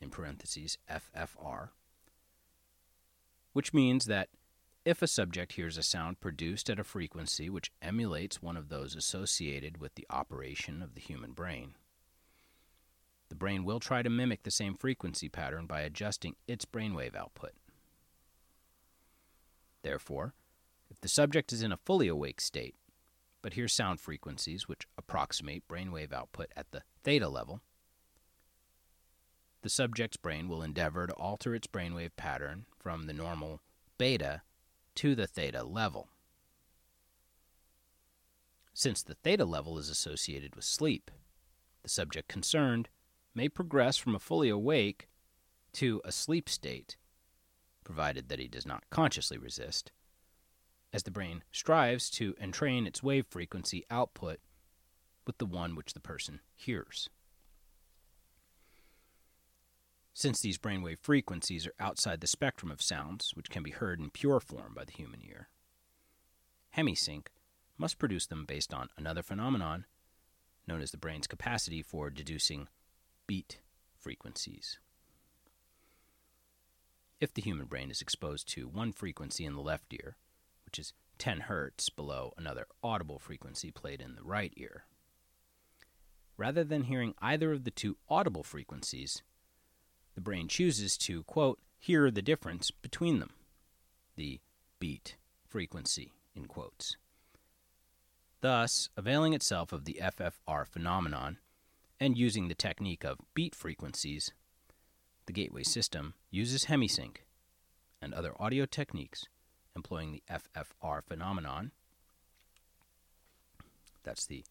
[0.00, 1.68] in parentheses FFR,
[3.52, 4.30] which means that
[4.86, 8.96] if a subject hears a sound produced at a frequency which emulates one of those
[8.96, 11.74] associated with the operation of the human brain,
[13.28, 17.52] the brain will try to mimic the same frequency pattern by adjusting its brainwave output.
[19.82, 20.32] Therefore,
[20.88, 22.76] if the subject is in a fully awake state,
[23.46, 27.60] but here's sound frequencies which approximate brainwave output at the theta level,
[29.62, 33.60] the subject's brain will endeavor to alter its brainwave pattern from the normal
[33.98, 34.42] beta
[34.96, 36.08] to the theta level.
[38.74, 41.12] Since the theta level is associated with sleep,
[41.84, 42.88] the subject concerned
[43.32, 45.06] may progress from a fully awake
[45.74, 46.96] to a sleep state,
[47.84, 49.92] provided that he does not consciously resist,
[50.96, 54.40] as the brain strives to entrain its wave frequency output
[55.26, 57.10] with the one which the person hears.
[60.14, 64.08] Since these brainwave frequencies are outside the spectrum of sounds which can be heard in
[64.08, 65.50] pure form by the human ear,
[66.74, 67.26] hemisync
[67.76, 69.84] must produce them based on another phenomenon
[70.66, 72.68] known as the brain's capacity for deducing
[73.26, 73.58] beat
[73.98, 74.78] frequencies.
[77.20, 80.16] If the human brain is exposed to one frequency in the left ear,
[80.76, 84.84] which is 10 hertz below another audible frequency played in the right ear,
[86.36, 89.22] rather than hearing either of the two audible frequencies,
[90.14, 93.30] the brain chooses to, quote, hear the difference between them,
[94.16, 94.38] the
[94.78, 95.16] beat
[95.48, 96.98] frequency, in quotes.
[98.42, 101.38] Thus, availing itself of the FFR phenomenon,
[101.98, 104.34] and using the technique of beat frequencies,
[105.24, 107.16] the gateway system uses hemisync
[108.02, 109.26] and other audio techniques
[109.76, 111.70] employing the FFR phenomenon.
[114.02, 114.44] That's the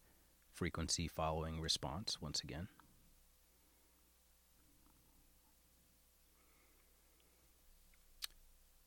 [0.54, 2.68] frequency following response, once again.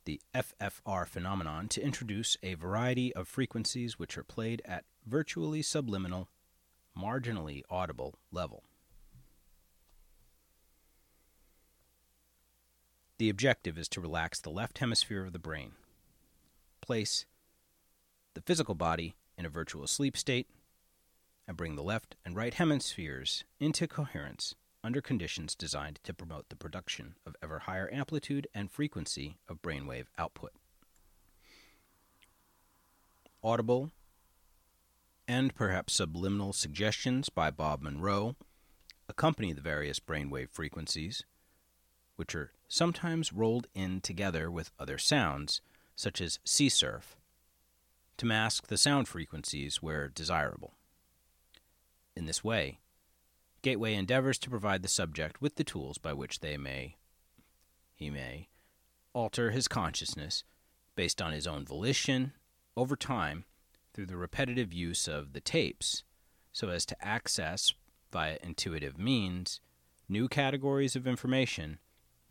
[0.06, 6.30] The FFR phenomenon to introduce a variety of frequencies which are played at virtually subliminal,
[6.98, 8.64] marginally audible level.
[13.20, 15.74] The objective is to relax the left hemisphere of the brain,
[16.90, 17.28] place
[18.34, 20.48] the physical body in a virtual sleep state,
[21.48, 26.56] and bring the left and right hemispheres into coherence under conditions designed to promote the
[26.56, 30.52] production of ever higher amplitude and frequency of brainwave output.
[33.44, 33.92] Audible
[35.28, 38.36] and perhaps subliminal suggestions by Bob Monroe
[39.08, 41.24] accompany the various brainwave frequencies,
[42.16, 45.62] which are sometimes rolled in together with other sounds,
[46.00, 47.18] such as sea surf,
[48.16, 50.74] to mask the sound frequencies where desirable.
[52.16, 52.80] In this way,
[53.62, 56.96] Gateway endeavors to provide the subject with the tools by which they may
[57.94, 58.48] he may
[59.12, 60.46] alter his consciousness
[60.96, 62.32] based on his own volition
[62.78, 63.44] over time
[63.94, 66.04] through the repetitive use of the tapes
[66.54, 67.74] so as to access
[68.14, 69.60] via intuitive means
[70.08, 71.80] new categories of information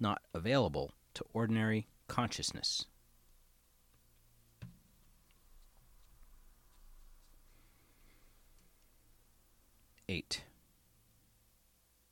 [0.01, 2.87] not available to ordinary consciousness.
[10.11, 10.43] Eight.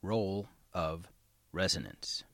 [0.02, 1.08] Role of
[1.50, 2.24] resonance.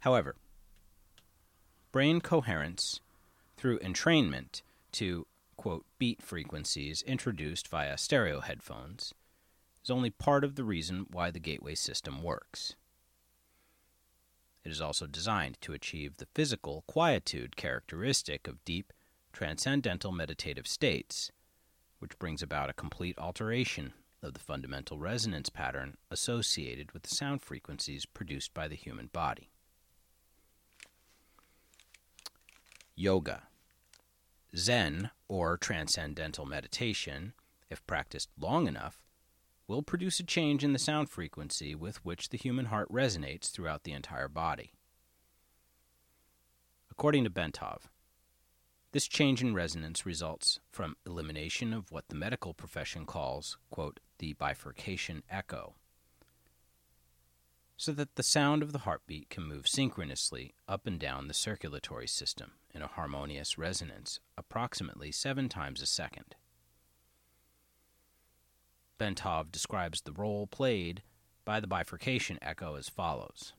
[0.00, 0.36] However,
[1.90, 3.00] brain coherence
[3.56, 4.62] through entrainment
[4.92, 9.12] to quote beat frequencies introduced via stereo headphones
[9.82, 12.76] is only part of the reason why the gateway system works.
[14.62, 18.92] It is also designed to achieve the physical quietude characteristic of deep,
[19.36, 21.30] transcendental meditative states,
[21.98, 27.42] which brings about a complete alteration of the fundamental resonance pattern associated with the sound
[27.42, 29.50] frequencies produced by the human body.
[32.94, 33.42] Yoga.
[34.56, 37.34] Zen, or transcendental meditation,
[37.68, 39.04] if practiced long enough,
[39.68, 43.84] will produce a change in the sound frequency with which the human heart resonates throughout
[43.84, 44.72] the entire body.
[46.90, 47.80] According to Bentov,
[48.92, 54.32] this change in resonance results from elimination of what the medical profession calls, quote, the
[54.34, 55.74] bifurcation echo,
[57.76, 62.08] so that the sound of the heartbeat can move synchronously up and down the circulatory
[62.08, 66.34] system in a harmonious resonance approximately seven times a second.
[68.98, 71.02] Bentov describes the role played
[71.44, 73.52] by the bifurcation echo as follows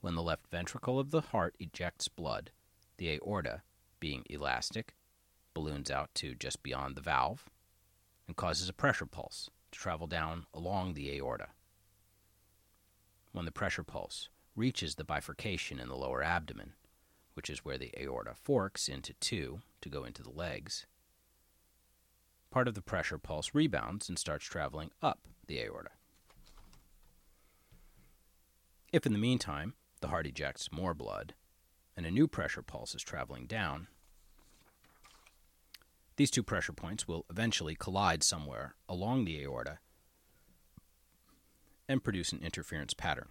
[0.00, 2.52] When the left ventricle of the heart ejects blood,
[2.96, 3.62] the aorta,
[4.00, 4.94] being elastic,
[5.54, 7.48] balloons out to just beyond the valve
[8.26, 11.48] and causes a pressure pulse to travel down along the aorta.
[13.32, 16.74] When the pressure pulse reaches the bifurcation in the lower abdomen,
[17.34, 20.86] which is where the aorta forks into two to go into the legs,
[22.50, 25.90] part of the pressure pulse rebounds and starts traveling up the aorta.
[28.92, 31.34] If in the meantime the heart ejects more blood
[31.96, 33.88] and a new pressure pulse is traveling down,
[36.16, 39.78] these two pressure points will eventually collide somewhere along the aorta
[41.88, 43.28] and produce an interference pattern.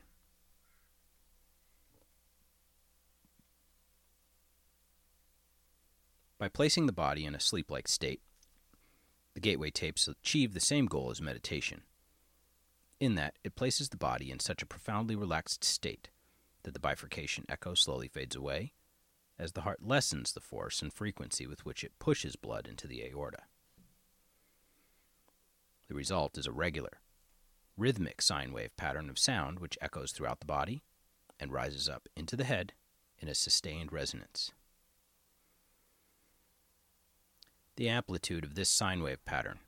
[6.38, 8.22] By placing the body in a sleep like state,
[9.34, 11.84] the gateway tapes achieve the same goal as meditation,
[12.99, 16.09] in that it places the body in such a profoundly relaxed state
[16.64, 18.74] that the bifurcation echo slowly fades away
[19.39, 23.03] as the heart lessens the force and frequency with which it pushes blood into the
[23.03, 23.43] aorta.
[25.88, 26.99] The result is a regular,
[27.76, 30.84] rhythmic sine wave pattern of sound which echoes throughout the body
[31.39, 32.74] and rises up into the head
[33.20, 34.51] in a sustained resonance.
[37.76, 39.59] The amplitude of this sine wave pattern,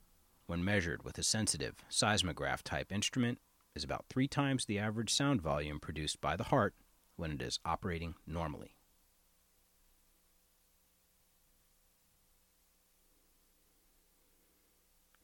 [0.46, 3.40] when measured with a sensitive seismograph type instrument,
[3.76, 6.76] is about three times the average sound volume produced by the heart
[7.16, 8.76] when it is operating normally.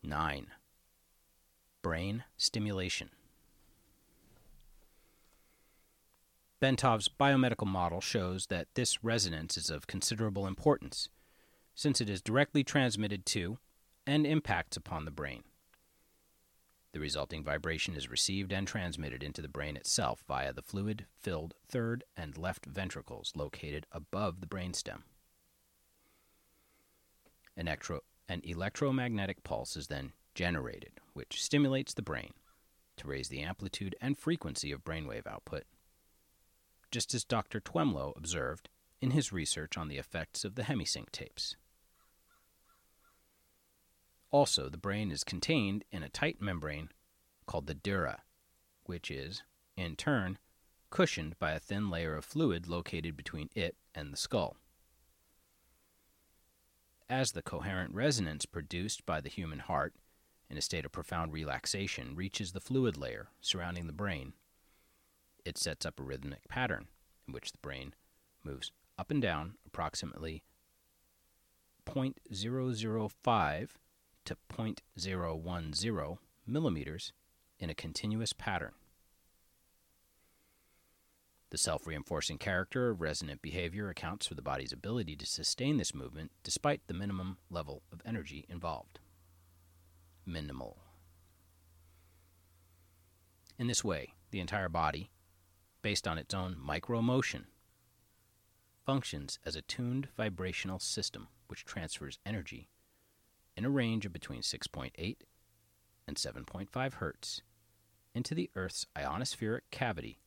[0.03, 0.47] Nine.
[1.81, 3.09] Brain stimulation.
[6.61, 11.09] Bentov's biomedical model shows that this resonance is of considerable importance
[11.73, 13.57] since it is directly transmitted to
[14.05, 15.43] and impacts upon the brain.
[16.93, 21.53] The resulting vibration is received and transmitted into the brain itself via the fluid filled
[21.67, 25.03] third and left ventricles located above the brainstem.
[27.55, 32.33] An, electro- an electromagnetic pulse is then generated, which stimulates the brain
[32.97, 35.63] to raise the amplitude and frequency of brainwave output,
[36.91, 37.61] just as Dr.
[37.61, 38.69] Twemlow observed
[38.99, 41.55] in his research on the effects of the hemisync tapes.
[44.31, 46.89] Also, the brain is contained in a tight membrane
[47.45, 48.23] called the dura,
[48.85, 49.43] which is,
[49.75, 50.37] in turn,
[50.89, 54.55] cushioned by a thin layer of fluid located between it and the skull.
[57.09, 59.93] As the coherent resonance produced by the human heart
[60.49, 64.31] in a state of profound relaxation reaches the fluid layer surrounding the brain,
[65.43, 66.87] it sets up a rhythmic pattern
[67.27, 67.93] in which the brain
[68.43, 70.43] moves up and down approximately
[71.85, 73.69] 0.005
[74.25, 76.17] to 0.010
[76.47, 77.13] millimeters
[77.59, 78.73] in a continuous pattern.
[81.51, 85.93] The self reinforcing character of resonant behavior accounts for the body's ability to sustain this
[85.93, 88.99] movement despite the minimum level of energy involved.
[90.25, 90.77] Minimal.
[93.59, 95.11] In this way, the entire body,
[95.81, 97.47] based on its own micro motion,
[98.85, 102.69] functions as a tuned vibrational system which transfers energy
[103.61, 105.17] in a range of between 6.8
[106.07, 107.43] and 7.5 hertz
[108.15, 110.17] into the Earth's ionospheric cavity,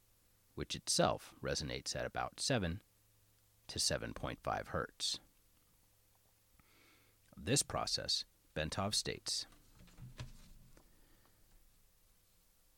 [0.55, 2.81] which itself resonates at about 7
[3.67, 5.19] to 7.5 hertz.
[7.37, 8.25] Of this process,
[8.57, 9.47] Bentov states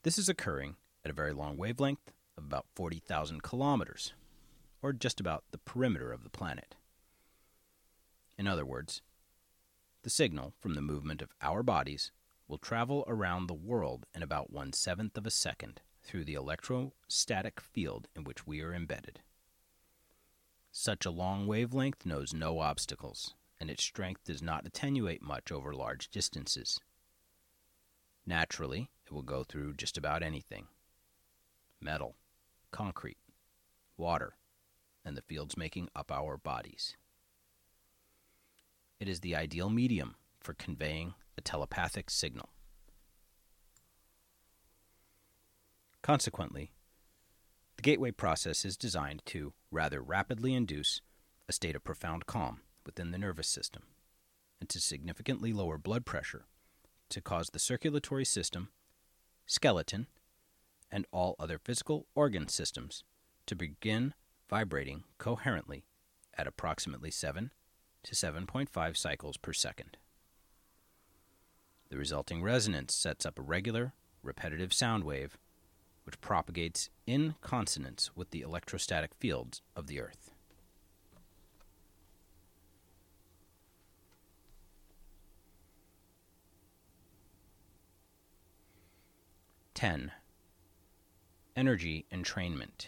[0.05, 4.15] This is occurring at a very long wavelength of about 40,000 kilometers,
[4.81, 6.77] or just about the perimeter of the planet.
[8.39, 9.03] In other words,
[10.07, 12.13] the signal from the movement of our bodies
[12.47, 17.61] will travel around the world in about one seventh of a second through the electrostatic
[17.61, 19.19] field in which we are embedded.
[20.71, 25.75] Such a long wavelength knows no obstacles, and its strength does not attenuate much over
[25.75, 26.79] large distances.
[28.25, 30.69] Naturally, it will go through just about anything
[31.81, 32.15] metal,
[32.71, 33.19] concrete,
[33.97, 34.37] water,
[35.05, 36.97] and the fields making up our bodies.
[38.99, 42.49] It is the ideal medium for conveying a telepathic signal.
[46.03, 46.71] Consequently,
[47.77, 51.01] the gateway process is designed to rather rapidly induce
[51.49, 53.83] a state of profound calm within the nervous system
[54.61, 56.47] and to significantly lower blood pressure
[57.11, 58.71] to cause the circulatory system,
[59.47, 60.07] skeleton,
[60.91, 63.05] and all other physical organ systems
[63.45, 64.15] to begin
[64.49, 65.85] vibrating coherently
[66.39, 67.51] at approximately 7
[68.07, 69.97] to 7.5 cycles per second.
[71.91, 73.93] The resulting resonance sets up a regular,
[74.23, 75.39] repetitive sound wave
[76.07, 80.31] which propagates in consonance with the electrostatic fields of the Earth.
[89.75, 90.13] Ten.
[91.57, 92.87] Energy entrainment.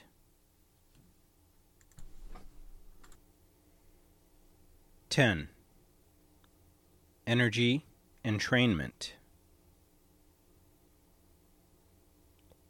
[5.10, 5.48] 10.
[7.26, 7.86] Energy
[8.22, 9.12] entrainment.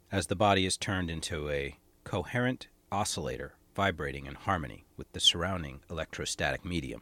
[0.09, 5.81] As the body is turned into a coherent oscillator vibrating in harmony with the surrounding
[5.89, 7.01] electrostatic medium.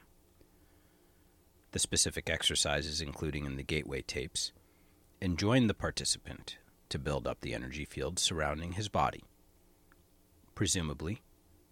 [1.71, 4.53] The specific exercises, including in the gateway tapes,
[5.21, 6.57] enjoin the participant
[6.89, 9.23] to build up the energy field surrounding his body,
[10.55, 11.21] presumably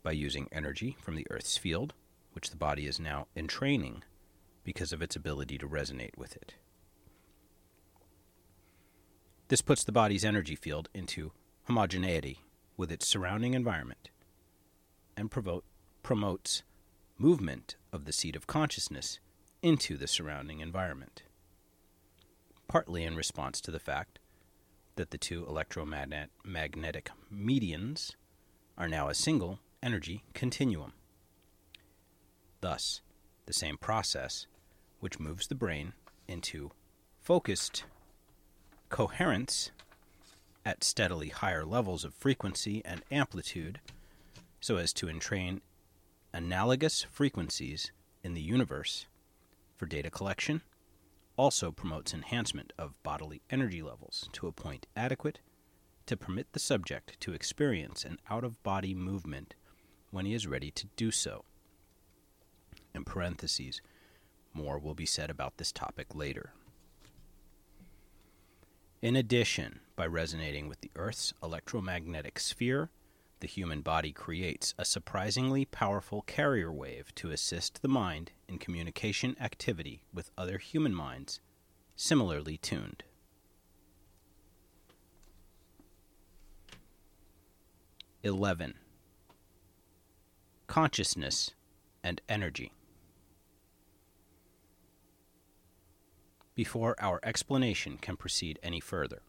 [0.03, 1.95] by using energy from the Earth's field
[2.36, 4.04] which the body is now entraining
[4.66, 6.56] because of its ability to resonate with it.
[9.48, 11.32] This puts the body's energy field into
[11.64, 12.42] homogeneity
[12.76, 14.10] with its surrounding environment
[15.16, 15.64] and provote,
[16.04, 16.64] promotes
[17.18, 19.20] movement of the seat of consciousness
[19.62, 21.24] into the surrounding environment,
[22.68, 24.20] partly in response to the fact
[24.96, 28.16] that the two electromagnetic medians
[28.78, 30.92] are now a single energy continuum.
[32.66, 33.01] Thus,
[33.45, 34.47] the same process,
[34.99, 35.93] which moves the brain
[36.28, 36.72] into
[37.22, 37.84] focused
[38.89, 39.70] coherence
[40.66, 43.82] at steadily higher levels of frequency and amplitude
[44.61, 45.61] so as to entrain
[46.34, 47.91] analogous frequencies
[48.24, 49.05] in the universe
[49.78, 50.63] for data collection,
[51.38, 55.38] also promotes enhancement of bodily energy levels to a point adequate
[56.07, 59.53] to permit the subject to experience an out of body movement
[60.09, 61.45] when he is ready to do so
[62.96, 63.82] in parentheses.
[64.54, 66.54] More will be said about this topic later.
[69.02, 72.89] In addition, by resonating with the Earth's electromagnetic sphere,
[73.41, 79.36] the human body creates a surprisingly powerful carrier wave to assist the mind in communication
[79.39, 81.41] activity with other human minds
[81.96, 83.04] similarly tuned.
[88.24, 88.74] Eleven.
[90.68, 91.52] Consciousness
[92.04, 92.72] and energy.
[96.56, 99.24] Before our explanation can proceed any further,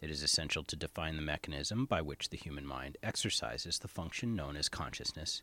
[0.00, 4.34] it is essential to define the mechanism by which the human mind exercises the function
[4.34, 5.42] known as consciousness,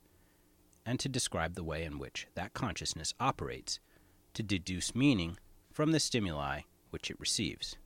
[0.86, 3.80] and to describe the way in which that consciousness operates
[4.34, 5.38] to deduce meaning
[5.72, 7.78] from the stimuli which it receives.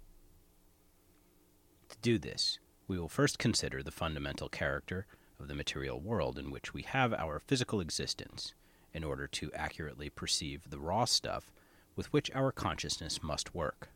[1.89, 2.57] To do this,
[2.88, 5.05] we will first consider the fundamental character
[5.39, 8.55] of the material world in which we have our physical existence
[8.95, 11.51] in order to accurately perceive the raw stuff
[11.95, 13.89] with which our consciousness must work.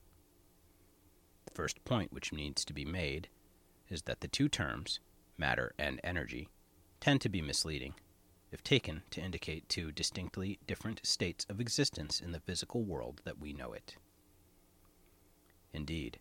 [1.45, 3.29] The first point which needs to be made
[3.89, 4.99] is that the two terms,
[5.37, 6.49] matter and energy,
[6.99, 7.93] tend to be misleading
[8.51, 13.39] if taken to indicate two distinctly different states of existence in the physical world that
[13.39, 13.95] we know it.
[15.73, 16.19] Indeed,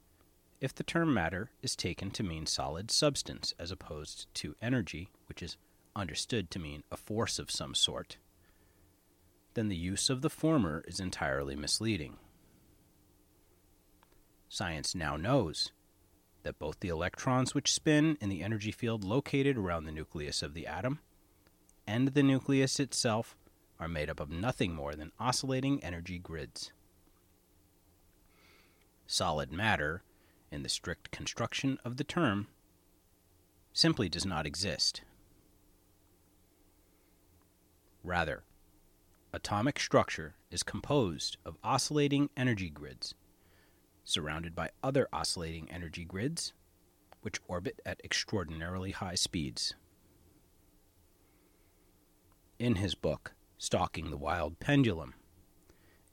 [0.61, 5.43] if the term matter is taken to mean solid substance as opposed to energy, which
[5.43, 5.57] is
[5.95, 8.17] understood to mean a force of some sort,
[9.55, 12.17] then the use of the former is entirely misleading.
[14.49, 15.73] Science now knows
[16.43, 20.55] that both the electrons which spin in the energy field located around the nucleus of
[20.55, 21.01] the atom
[21.87, 23.37] and the nucleus itself
[23.81, 26.73] are made up of nothing more than oscillating energy grids.
[29.07, 30.03] Solid matter,
[30.51, 32.47] in the strict construction of the term,
[33.73, 35.03] simply does not exist.
[38.03, 38.45] Rather,
[39.35, 43.15] atomic structure is composed of oscillating energy grids,
[44.05, 46.53] surrounded by other oscillating energy grids,
[47.23, 49.75] which orbit at extraordinarily high speeds.
[52.61, 55.15] In his book, Stalking the Wild Pendulum,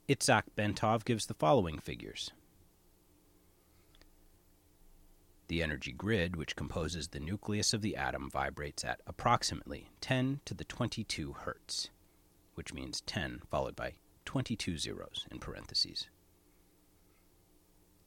[0.08, 2.32] Itzhak Bentov gives the following figures.
[5.46, 10.54] The energy grid, which composes the nucleus of the atom, vibrates at approximately 10 to
[10.54, 11.90] the 22 hertz
[12.54, 13.94] which means 10 followed by
[14.24, 16.08] 22 zeros in parentheses.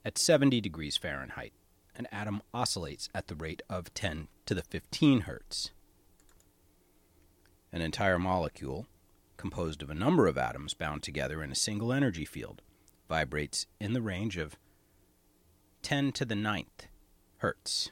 [0.04, 1.54] At 70 degrees Fahrenheit,
[1.96, 5.72] an atom oscillates at the rate of 10 to the 15 hertz.
[7.72, 8.88] An entire molecule,
[9.38, 12.62] composed of a number of atoms bound together in a single energy field,
[13.10, 14.58] vibrates in the range of
[15.82, 16.88] 10 to the ninth
[17.38, 17.92] hertz.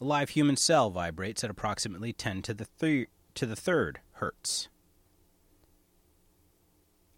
[0.00, 3.06] A live human cell vibrates at approximately 10 to the thir-
[3.36, 4.68] to the third hertz.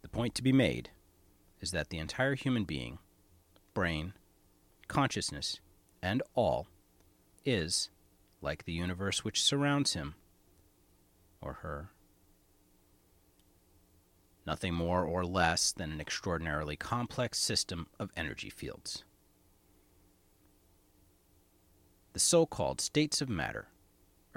[0.03, 0.91] The point to be made
[1.61, 2.99] is that the entire human being,
[3.73, 4.15] brain,
[4.89, 5.61] consciousness,
[6.03, 6.67] and all
[7.45, 7.91] is,
[8.43, 10.17] like the universe which surrounds him
[11.41, 11.91] or her,
[14.45, 19.05] nothing more or less than an extraordinarily complex system of energy fields.
[22.13, 23.69] The so called states of matter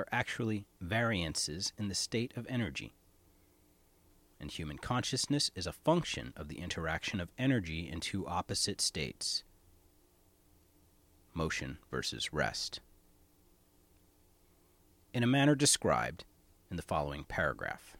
[0.01, 2.93] are actually variances in the state of energy.
[4.39, 9.43] And human consciousness is a function of the interaction of energy in two opposite states
[11.33, 12.81] motion versus rest.
[15.13, 16.25] In a manner described
[16.69, 17.95] in the following paragraph.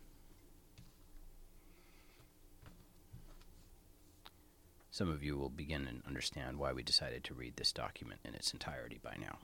[4.90, 8.34] Some of you will begin and understand why we decided to read this document in
[8.34, 9.38] its entirety by now.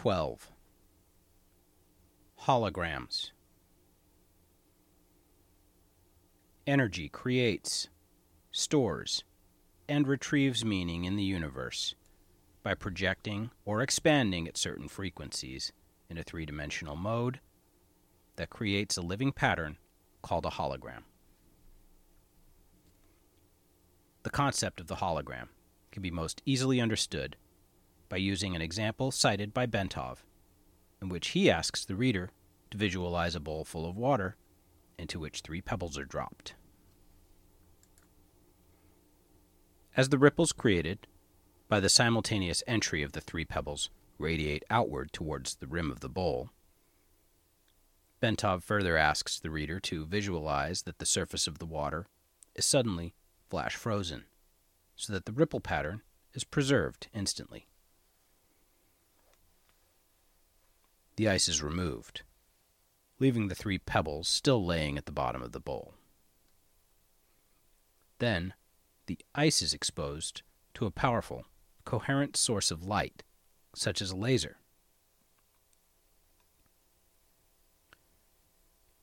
[0.00, 0.50] 12.
[2.44, 3.32] Holograms.
[6.66, 7.90] Energy creates,
[8.50, 9.24] stores,
[9.90, 11.94] and retrieves meaning in the universe
[12.62, 15.70] by projecting or expanding at certain frequencies
[16.08, 17.40] in a three dimensional mode
[18.36, 19.76] that creates a living pattern
[20.22, 21.02] called a hologram.
[24.22, 25.48] The concept of the hologram
[25.92, 27.36] can be most easily understood
[28.10, 30.18] by using an example cited by Bentov,
[31.00, 32.30] in which he asks the reader
[32.70, 34.36] to visualize a bowl full of water
[34.98, 36.54] into which three pebbles are dropped.
[39.96, 41.06] As the ripples created
[41.68, 43.88] by the simultaneous entry of the three pebbles
[44.18, 46.50] radiate outward towards the rim of the bowl,
[48.20, 52.06] Bentov further asks the reader to visualize that the surface of the water
[52.54, 53.14] is suddenly
[53.48, 54.24] flash frozen,
[54.94, 56.02] so that the ripple pattern
[56.34, 57.69] is preserved instantly.
[61.20, 62.22] The ice is removed,
[63.18, 65.92] leaving the three pebbles still laying at the bottom of the bowl.
[68.20, 68.54] Then,
[69.04, 70.40] the ice is exposed
[70.72, 71.44] to a powerful,
[71.84, 73.22] coherent source of light,
[73.74, 74.56] such as a laser.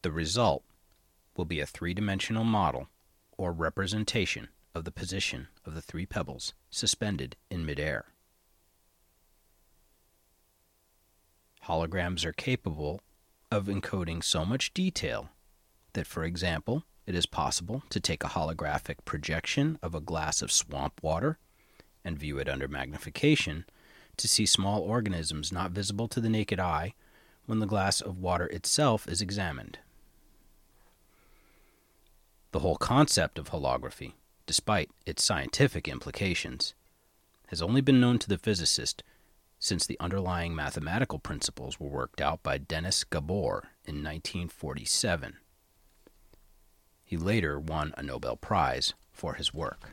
[0.01, 0.63] The result
[1.35, 2.87] will be a three dimensional model
[3.37, 8.05] or representation of the position of the three pebbles suspended in midair.
[11.67, 13.01] Holograms are capable
[13.51, 15.29] of encoding so much detail
[15.93, 20.51] that, for example, it is possible to take a holographic projection of a glass of
[20.51, 21.37] swamp water
[22.05, 23.65] and view it under magnification
[24.15, 26.93] to see small organisms not visible to the naked eye
[27.45, 29.79] when the glass of water itself is examined.
[32.51, 34.13] The whole concept of holography,
[34.45, 36.73] despite its scientific implications,
[37.47, 39.03] has only been known to the physicist
[39.59, 45.37] since the underlying mathematical principles were worked out by Denis Gabor in 1947.
[47.03, 49.91] He later won a Nobel Prize for his work.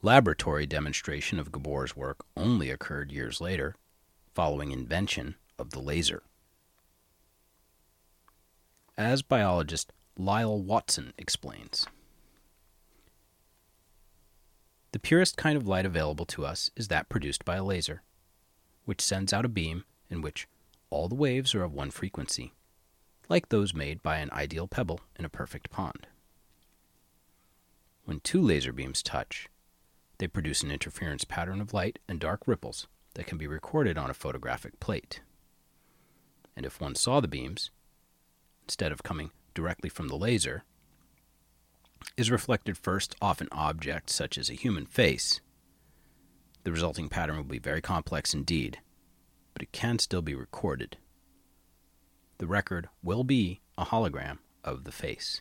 [0.00, 3.74] Laboratory demonstration of Gabor's work only occurred years later,
[4.32, 6.22] following invention of the laser.
[8.96, 11.86] As biologist Lyall Watson explains,
[14.90, 18.02] the purest kind of light available to us is that produced by a laser
[18.84, 20.48] which sends out a beam in which
[20.90, 22.52] all the waves are of one frequency,
[23.28, 26.08] like those made by an ideal pebble in a perfect pond.
[28.04, 29.48] When two laser beams touch,
[30.16, 34.10] they produce an interference pattern of light and dark ripples that can be recorded on
[34.10, 35.20] a photographic plate.
[36.56, 37.70] And if one saw the beams,
[38.64, 40.62] instead of coming directly from the laser,
[42.16, 45.40] is reflected first off an object such as a human face,
[46.62, 48.78] the resulting pattern will be very complex indeed,
[49.52, 50.96] but it can still be recorded.
[52.38, 55.40] The record will be a hologram of the face.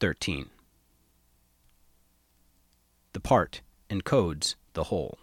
[0.00, 0.48] Thirteen.
[3.12, 3.60] The part
[3.90, 5.18] encodes the whole.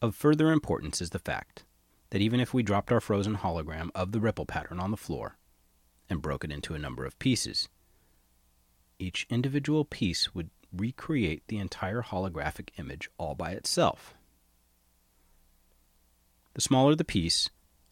[0.00, 1.64] Of further importance is the fact
[2.10, 5.36] that even if we dropped our frozen hologram of the ripple pattern on the floor
[6.10, 7.68] and broke it into a number of pieces,
[8.98, 14.14] each individual piece would recreate the entire holographic image all by itself.
[16.54, 17.48] The smaller the piece,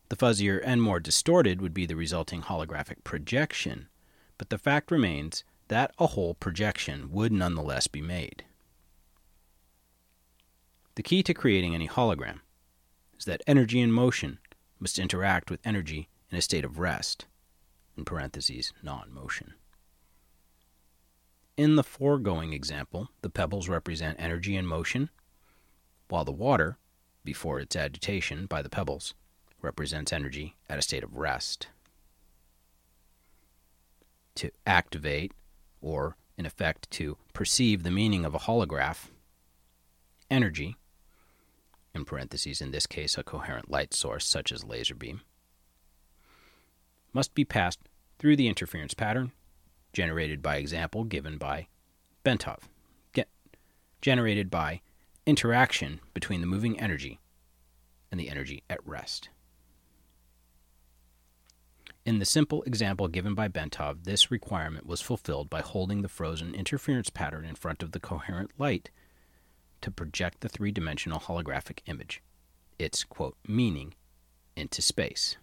[0.08, 3.88] the fuzzier and more distorted would be the resulting holographic projection,
[4.36, 8.44] but the fact remains that a whole projection would nonetheless be made.
[10.96, 12.40] The key to creating any hologram
[13.16, 14.40] is that energy in motion
[14.80, 17.26] must interact with energy in a state of rest,
[17.96, 19.54] in parentheses, non motion.
[21.56, 25.08] In the foregoing example, the pebbles represent energy in motion,
[26.08, 26.78] while the water,
[27.24, 29.14] before its agitation by the pebbles,
[29.62, 31.68] represents energy at a state of rest.
[34.34, 35.32] To activate,
[35.80, 39.08] or in effect to perceive the meaning of a holograph,
[40.30, 40.76] energy
[41.94, 45.22] in parentheses, in this case, a coherent light source such as laser beam,
[47.12, 47.80] must be passed
[48.18, 49.32] through the interference pattern
[49.92, 51.66] generated by example given by
[52.24, 52.60] Bentov,
[53.12, 53.28] get,
[54.00, 54.80] generated by
[55.26, 57.18] interaction between the moving energy
[58.10, 59.30] and the energy at rest.
[62.10, 66.56] In the simple example given by Bentov, this requirement was fulfilled by holding the frozen
[66.56, 68.90] interference pattern in front of the coherent light
[69.80, 72.20] to project the three dimensional holographic image,
[72.80, 73.94] its, quote, meaning,
[74.56, 75.36] into space.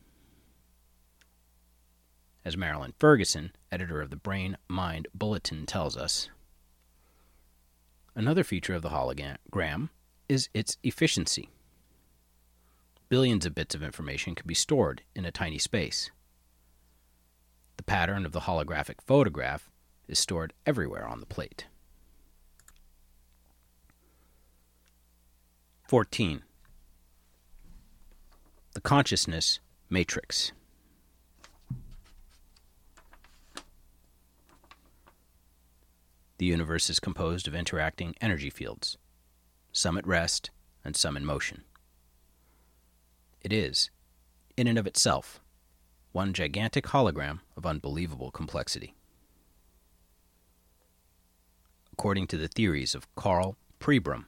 [2.44, 6.28] As Marilyn Ferguson, editor of the Brain Mind Bulletin, tells us,
[8.14, 9.88] another feature of the hologram
[10.28, 11.48] is its efficiency.
[13.08, 16.12] Billions of bits of information can be stored in a tiny space.
[17.88, 19.72] Pattern of the holographic photograph
[20.10, 21.68] is stored everywhere on the plate.
[25.88, 26.44] 14.
[28.74, 30.52] The Consciousness Matrix.
[36.40, 38.98] The universe is composed of interacting energy fields,
[39.72, 40.52] some at rest
[40.84, 41.64] and some in motion.
[43.42, 43.90] It is,
[44.58, 45.40] in and of itself,
[46.12, 48.94] one gigantic hologram of unbelievable complexity.
[51.94, 54.26] According to the theories of Karl Pribram,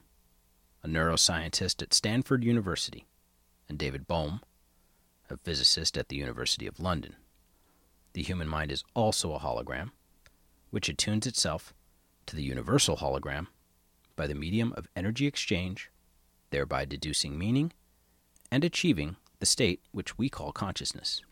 [0.82, 3.06] a neuroscientist at Stanford University,
[3.68, 4.40] and David Bohm,
[5.30, 7.16] a physicist at the University of London.
[8.12, 9.92] The human mind is also a hologram
[10.70, 11.72] which attunes itself
[12.26, 13.46] to the universal hologram
[14.16, 15.90] by the medium of energy exchange,
[16.50, 17.72] thereby deducing meaning
[18.50, 21.22] and achieving the state which we call consciousness.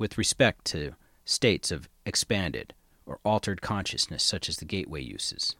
[0.00, 0.94] With respect to
[1.26, 2.72] states of expanded
[3.04, 5.56] or altered consciousness, such as the gateway uses,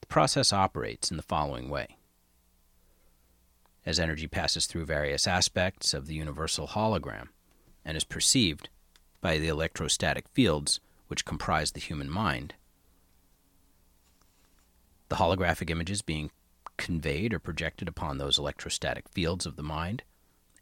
[0.00, 1.96] the process operates in the following way.
[3.84, 7.30] As energy passes through various aspects of the universal hologram
[7.84, 8.68] and is perceived
[9.20, 10.78] by the electrostatic fields
[11.08, 12.54] which comprise the human mind,
[15.08, 16.30] the holographic images being
[16.76, 20.04] conveyed or projected upon those electrostatic fields of the mind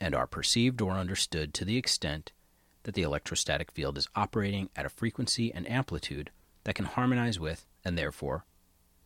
[0.00, 2.32] and are perceived or understood to the extent
[2.84, 6.30] that the electrostatic field is operating at a frequency and amplitude
[6.64, 8.44] that can harmonize with and therefore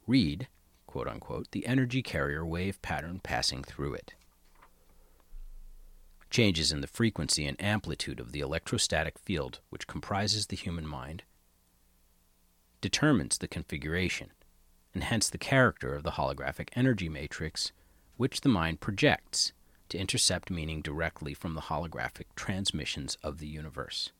[0.06, 0.48] read,
[0.86, 4.14] quote unquote, the energy carrier wave pattern passing through it.
[6.30, 11.22] Changes in the frequency and amplitude of the electrostatic field which comprises the human mind
[12.80, 14.30] determines the configuration
[14.92, 17.72] and hence the character of the holographic energy matrix
[18.16, 19.52] which the mind projects
[19.94, 24.10] to intercept meaning directly from the holographic transmissions of the universe.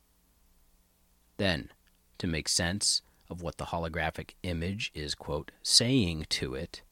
[1.37, 1.71] Then,
[2.19, 6.83] to make sense of what the holographic image is, quote, saying to it,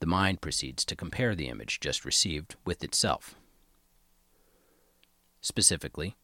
[0.00, 3.34] the mind proceeds to compare the image just received with itself.
[5.40, 6.16] Specifically,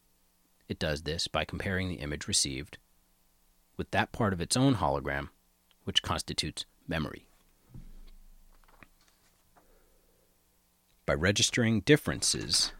[0.67, 2.77] it does this by comparing the image received
[3.77, 5.29] with that part of its own hologram
[5.85, 7.25] which constitutes memory.
[11.05, 12.71] By registering differences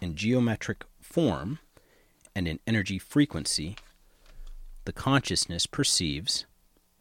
[0.00, 1.58] in geometric form
[2.34, 3.76] and in energy frequency,
[4.84, 6.46] the consciousness perceives,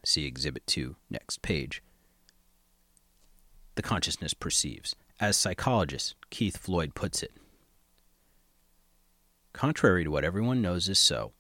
[0.03, 1.83] see Exhibit 2, next page.
[3.75, 7.31] The consciousness perceives, as psychologist Keith Floyd puts it.
[9.53, 11.31] Contrary to what everyone knows is so,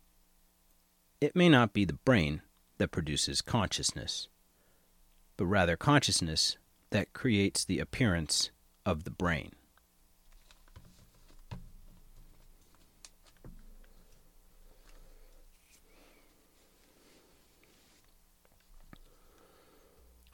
[1.19, 2.41] it may not be the brain
[2.77, 4.27] that produces consciousness,
[5.35, 6.57] but rather consciousness
[6.91, 8.51] that creates the appearance
[8.89, 9.51] of the brain.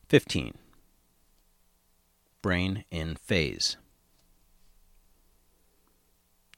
[0.08, 0.54] Fifteen.
[2.42, 3.76] Brain in phase.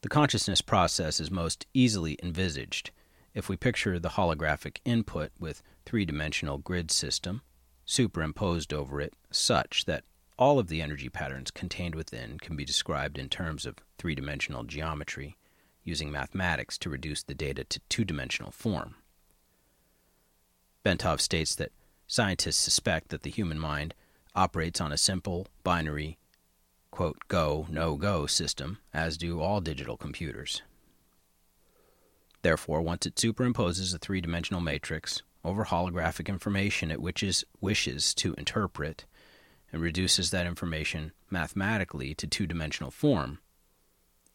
[0.04, 2.92] The consciousness process is most easily envisaged
[3.34, 7.42] if we picture the holographic input with three dimensional grid system
[7.86, 10.04] superimposed over it such that
[10.38, 14.64] all of the energy patterns contained within can be described in terms of three dimensional
[14.64, 15.38] geometry,
[15.84, 18.96] using mathematics to reduce the data to two dimensional form.
[20.86, 21.72] Bentov states that
[22.08, 23.94] scientists suspect that the human mind
[24.36, 26.18] operates on a simple binary
[26.92, 30.62] quote, go, no go system, as do all digital computers.
[32.42, 38.34] Therefore, once it superimposes a three dimensional matrix over holographic information it wishes, wishes to
[38.36, 39.06] interpret
[39.72, 43.40] and reduces that information mathematically to two dimensional form,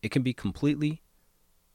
[0.02, 1.02] it can be completely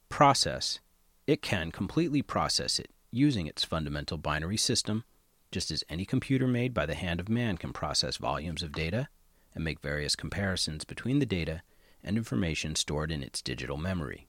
[0.08, 0.80] process
[1.28, 5.04] it can completely process it using its fundamental binary system,
[5.52, 9.08] just as any computer made by the hand of man can process volumes of data
[9.54, 11.60] and make various comparisons between the data
[12.02, 14.26] and information stored in its digital memory.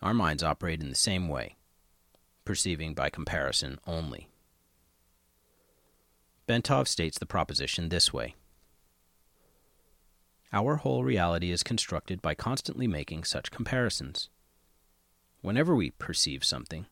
[0.00, 1.56] Our minds operate in the same way,
[2.46, 4.30] perceiving by comparison only.
[6.48, 8.34] Bentov states the proposition this way
[10.52, 14.28] Our whole reality is constructed by constantly making such comparisons.
[15.40, 16.86] Whenever we perceive something,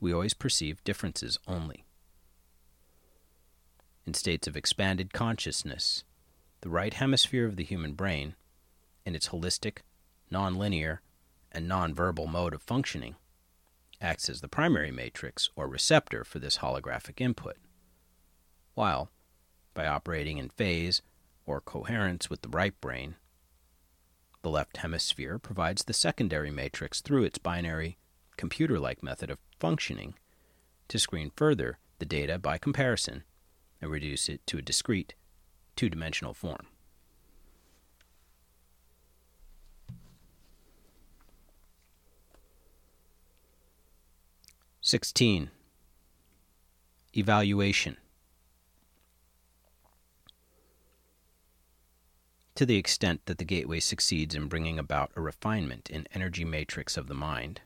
[0.00, 1.84] we always perceive differences only.
[4.06, 6.04] In states of expanded consciousness,
[6.60, 8.34] the right hemisphere of the human brain,
[9.04, 9.78] in its holistic,
[10.32, 10.98] nonlinear,
[11.50, 13.16] and nonverbal mode of functioning,
[14.00, 17.56] acts as the primary matrix or receptor for this holographic input,
[18.74, 19.10] while,
[19.74, 21.02] by operating in phase
[21.46, 23.16] or coherence with the right brain,
[24.42, 27.98] the left hemisphere provides the secondary matrix through its binary,
[28.36, 30.14] computer like method of functioning
[30.88, 33.22] to screen further the data by comparison
[33.80, 35.14] and reduce it to a discrete,
[35.76, 36.66] two dimensional form.
[44.82, 45.50] 16.
[47.14, 47.96] Evaluation.
[52.60, 56.98] To the extent that the gateway succeeds in bringing about a refinement in energy matrix
[56.98, 57.62] of the mind,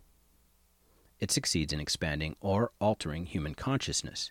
[1.18, 4.30] it succeeds in expanding or altering human consciousness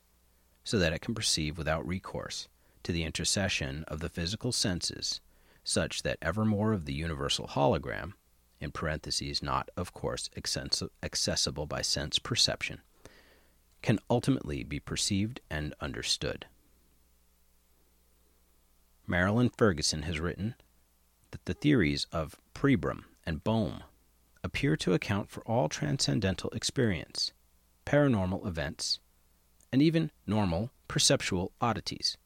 [0.63, 2.47] so that it can perceive without recourse
[2.83, 5.19] to the intercession of the physical senses,
[5.65, 8.13] such that ever more of the universal hologram,
[8.61, 10.29] in parentheses, not, of course,
[11.03, 12.79] accessible by sense perception,
[13.81, 16.45] can ultimately be perceived and understood.
[19.05, 20.55] Marilyn Ferguson has written
[21.31, 23.83] that the theories of Pribram and Bohm
[24.43, 27.31] appear to account for all transcendental experience,
[27.85, 28.99] paranormal events,
[29.71, 32.17] and even normal perceptual oddities.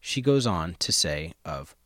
[0.00, 1.76] She goes on to say of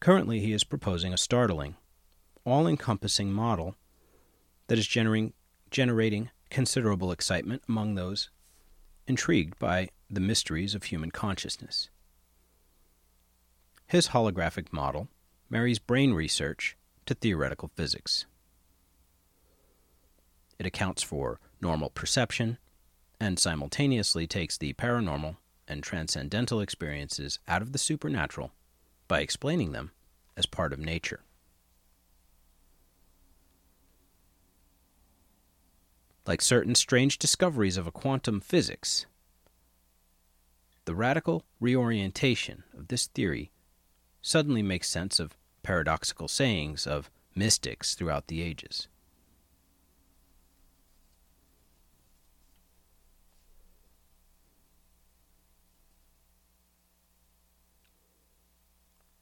[0.00, 1.76] Currently, he is proposing a startling,
[2.44, 3.74] all encompassing model
[4.66, 5.32] that is generating,
[5.70, 8.28] generating considerable excitement among those
[9.06, 11.90] intrigued by the mysteries of human consciousness.
[13.86, 15.08] His holographic model
[15.50, 16.76] marries brain research
[17.06, 18.26] to theoretical physics.
[20.58, 22.58] It accounts for normal perception
[23.20, 25.36] and simultaneously takes the paranormal
[25.68, 28.52] and transcendental experiences out of the supernatural
[29.08, 29.92] by explaining them
[30.36, 31.20] as part of nature.
[36.26, 39.04] Like certain strange discoveries of a quantum physics,
[40.86, 43.50] the radical reorientation of this theory
[44.22, 48.88] suddenly makes sense of paradoxical sayings of mystics throughout the ages.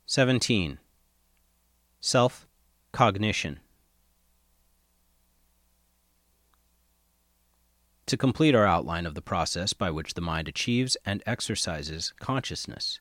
[0.07, 0.78] Seventeen.
[2.00, 2.46] Self
[2.92, 3.61] cognition.
[8.12, 13.00] To complete our outline of the process by which the mind achieves and exercises consciousness,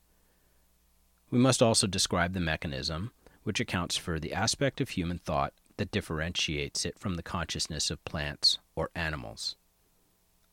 [1.30, 3.12] we must also describe the mechanism
[3.44, 8.06] which accounts for the aspect of human thought that differentiates it from the consciousness of
[8.06, 9.58] plants or animals,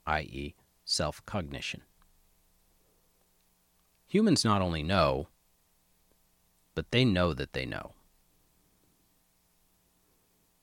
[0.08, 1.82] i.e., self cognition.
[4.08, 5.28] Humans not only know,
[6.74, 7.92] but they know that they know.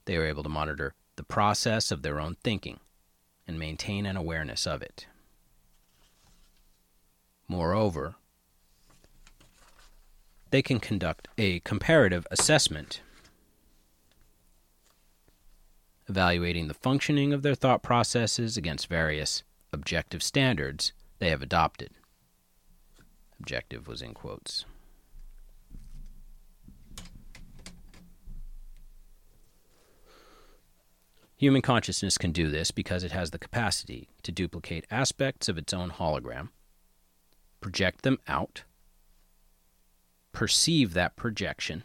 [0.04, 2.82] They are able to monitor the process of their own thinking
[3.48, 5.08] and maintain an awareness of it.
[7.48, 8.16] Moreover,
[10.52, 13.02] they can conduct a comparative assessment,
[16.08, 19.44] evaluating the functioning of their thought processes against various
[19.74, 21.92] objective standards they have adopted.
[23.40, 24.66] Objective was in quotes.
[31.38, 35.74] Human consciousness can do this because it has the capacity to duplicate aspects of its
[35.74, 36.50] own hologram,
[37.60, 38.64] project them out,
[40.32, 41.84] perceive that projection,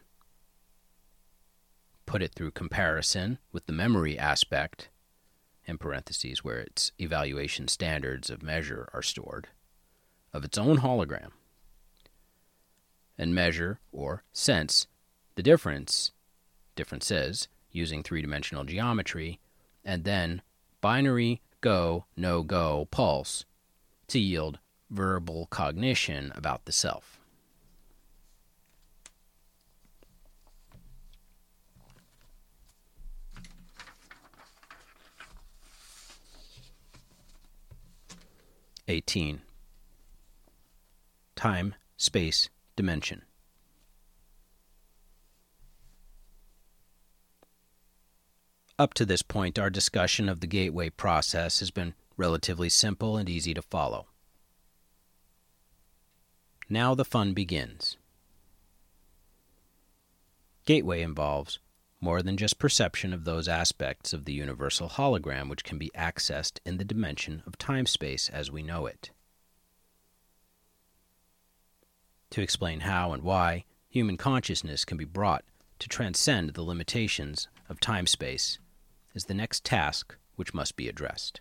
[2.06, 4.88] put it through comparison with the memory aspect,
[5.66, 9.48] in parentheses where its evaluation standards of measure are stored,
[10.32, 11.30] of its own hologram,
[13.18, 14.86] and measure or sense
[15.34, 16.12] the difference,
[16.76, 19.40] differences using three dimensional geometry,
[19.84, 20.42] and then
[20.80, 23.44] binary go, no go pulse
[24.08, 24.58] to yield
[24.90, 27.18] verbal cognition about the self.
[38.88, 39.42] Eighteen.
[41.36, 43.22] Time, space, dimension.
[48.80, 53.28] Up to this point, our discussion of the gateway process has been relatively simple and
[53.28, 54.06] easy to follow.
[56.66, 57.98] Now the fun begins.
[60.64, 61.58] Gateway involves
[62.00, 66.58] more than just perception of those aspects of the universal hologram which can be accessed
[66.64, 69.10] in the dimension of time space as we know it.
[72.30, 75.44] To explain how and why human consciousness can be brought
[75.80, 78.58] to transcend the limitations of time space
[79.14, 81.40] is the next task which must be addressed.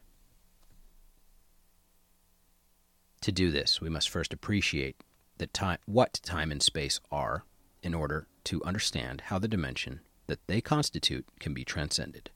[3.21, 4.95] To do this, we must first appreciate
[5.37, 7.43] that time, what time and space are
[7.81, 12.29] in order to understand how the dimension that they constitute can be transcended.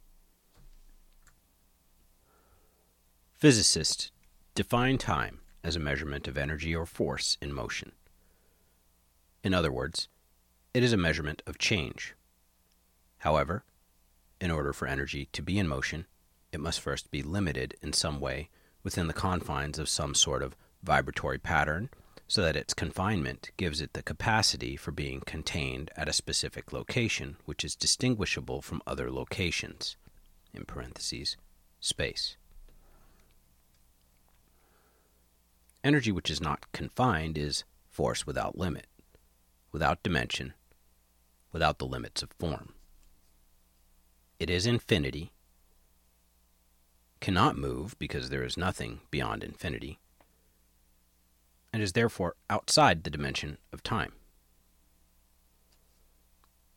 [3.34, 4.12] Physicists
[4.56, 7.92] define time as a measurement of energy or force in motion.
[9.44, 10.08] In other words,
[10.74, 12.16] it is a measurement of change.
[13.20, 13.64] However,
[14.44, 16.06] in order for energy to be in motion,
[16.52, 18.50] it must first be limited in some way
[18.84, 21.90] within the confines of some sort of vibratory pattern
[22.28, 27.38] so that its confinement gives it the capacity for being contained at a specific location
[27.46, 29.96] which is distinguishable from other locations
[30.54, 31.38] in parentheses
[31.80, 32.36] space
[35.86, 38.88] energy which is not confined is force without limit
[39.74, 40.54] without dimension,
[41.52, 42.74] without the limits of form.
[44.44, 45.32] It is infinity,
[47.22, 50.00] cannot move because there is nothing beyond infinity,
[51.72, 54.12] and is therefore outside the dimension of time.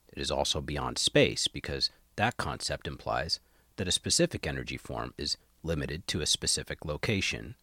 [0.07, 3.41] It is also beyond space because that concept implies
[3.79, 7.57] that a specific energy form is limited to a specific location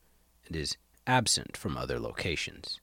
[0.46, 0.76] and is
[1.08, 2.82] absent from other locations.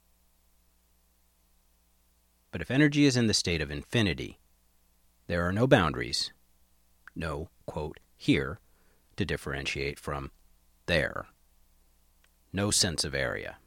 [2.51, 4.39] But if energy is in the state of infinity,
[5.27, 6.33] there are no boundaries,
[7.21, 8.59] no, quote, here,
[9.17, 10.31] to differentiate from
[10.87, 11.27] there,
[12.53, 13.59] no sense of area.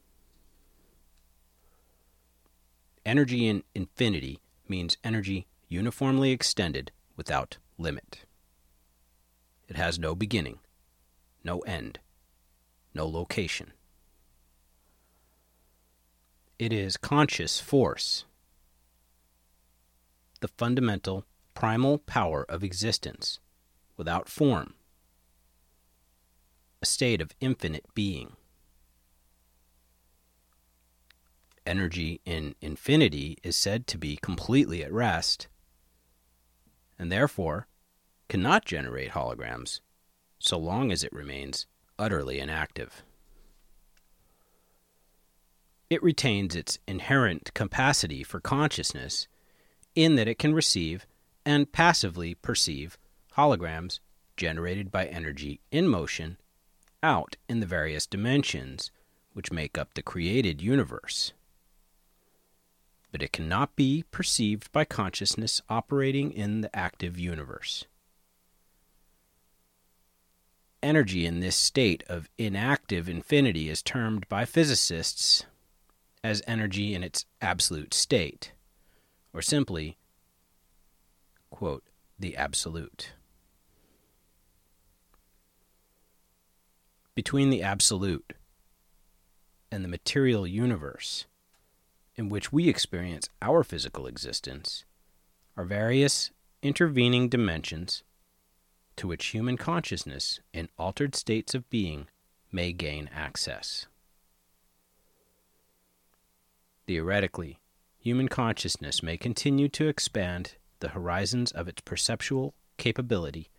[3.06, 8.26] Energy in infinity means energy uniformly extended without limit.
[9.68, 10.60] It has no beginning,
[11.44, 12.00] no end,
[12.94, 13.72] no location.
[16.58, 18.26] It is conscious force,
[20.40, 23.40] the fundamental, primal power of existence,
[23.98, 24.74] without form,
[26.82, 28.34] a state of infinite being.
[31.66, 35.48] Energy in infinity is said to be completely at rest,
[37.00, 37.68] and therefore
[38.28, 39.80] cannot generate holograms
[40.40, 41.68] so long as it remains
[41.98, 43.04] utterly inactive.
[45.90, 49.28] It retains its inherent capacity for consciousness
[49.96, 51.06] in that it can receive
[51.46, 52.98] and passively perceive
[53.38, 54.00] holograms
[54.38, 56.38] generated by energy in motion
[57.02, 58.92] out in the various dimensions
[59.34, 61.34] which make up the created universe.
[63.12, 67.86] But it cannot be perceived by consciousness operating in the active universe
[70.84, 75.46] energy in this state of inactive infinity is termed by physicists
[76.24, 78.52] as energy in its absolute state,
[79.34, 79.98] or simply,
[81.50, 81.84] quote,
[82.20, 83.14] the absolute.
[87.16, 88.34] Between the absolute
[89.72, 91.26] and the material universe
[92.16, 94.84] in which we experience our physical existence
[95.56, 96.32] are various
[96.64, 98.04] intervening dimensions
[98.96, 102.08] to which human consciousness in altered states of being
[102.52, 103.88] may gain access.
[106.88, 107.60] Theoretically,
[107.98, 113.50] human consciousness may continue to expand the horizons of its perceptual capability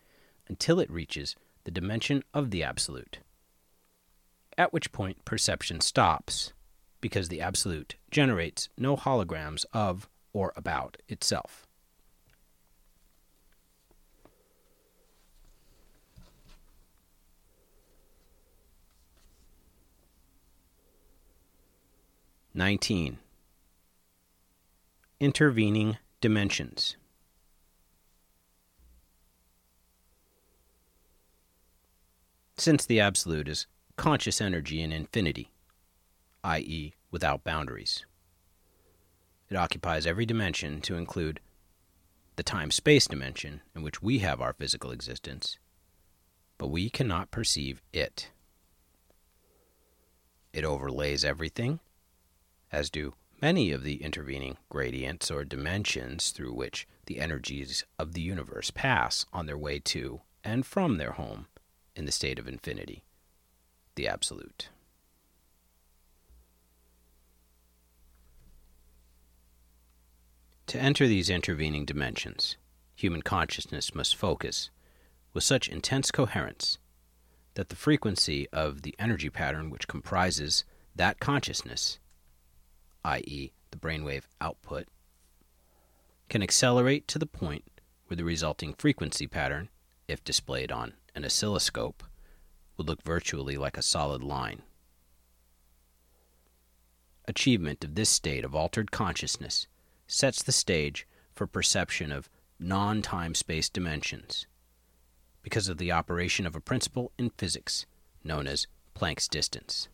[0.49, 3.19] until it reaches the dimension of the Absolute,
[4.57, 6.53] at which point perception stops
[7.01, 11.67] because the Absolute generates no holograms of or about itself.
[22.55, 23.19] Nineteen.
[25.19, 26.97] Intervening dimensions.
[32.57, 33.67] Since the Absolute is
[33.97, 35.51] conscious energy in infinity,
[36.43, 38.05] i.e., without boundaries,
[39.49, 41.41] it occupies every dimension to include
[42.37, 45.59] the time space dimension in which we have our physical existence,
[46.59, 48.31] but we cannot perceive it.
[50.53, 51.81] It overlays everything
[52.73, 58.21] as do many of the intervening gradients or dimensions through which the energies of the
[58.21, 61.47] universe pass on their way to and from their home
[61.95, 63.04] in the state of infinity,
[63.95, 64.69] the Absolute.
[70.67, 72.57] To enter these intervening dimensions,
[72.95, 74.71] human consciousness must focus
[75.33, 76.79] with such intense coherence
[77.55, 80.65] that the frequency of the energy pattern which comprises
[80.97, 81.99] that consciousness
[83.05, 84.89] i.e., the brainwave output,
[86.29, 87.65] can accelerate to the point
[88.07, 89.69] where the resulting frequency pattern,
[90.09, 92.03] if displayed on an oscilloscope,
[92.77, 94.63] would look virtually like a solid line.
[97.27, 99.67] Achievement of this state of altered consciousness
[100.07, 102.29] sets the stage for perception of
[102.59, 104.47] non time space dimensions
[105.43, 107.87] because of the operation of a principle in physics
[108.23, 109.89] known as Planck's distance.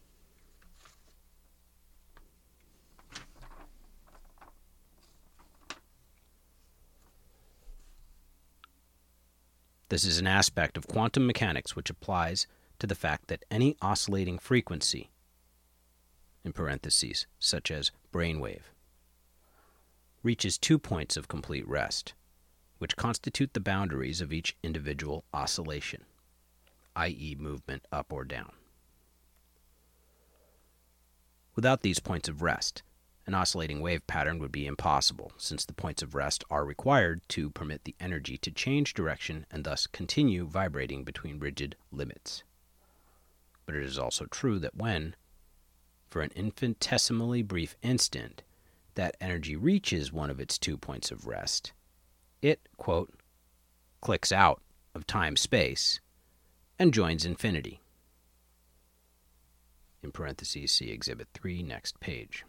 [9.88, 12.46] This is an aspect of quantum mechanics which applies
[12.80, 15.10] to the fact that any oscillating frequency,
[16.42, 18.72] in parentheses, such as brainwave,
[20.22, 22.14] reaches two points of complete rest,
[22.78, 26.04] which constitute the boundaries of each individual oscillation,
[26.96, 28.52] i.e., movement up or down.
[31.54, 32.82] Without these points of rest,
[33.26, 37.50] an oscillating wave pattern would be impossible, since the points of rest are required to
[37.50, 42.42] permit the energy to change direction and thus continue vibrating between rigid limits.
[43.66, 45.14] But it is also true that when,
[46.08, 48.42] for an infinitesimally brief instant,
[48.94, 51.72] that energy reaches one of its two points of rest,
[52.42, 53.12] it, quote,
[54.00, 54.60] clicks out
[54.94, 56.00] of time space
[56.78, 57.80] and joins infinity.
[60.02, 62.44] In parentheses, see Exhibit 3, next page.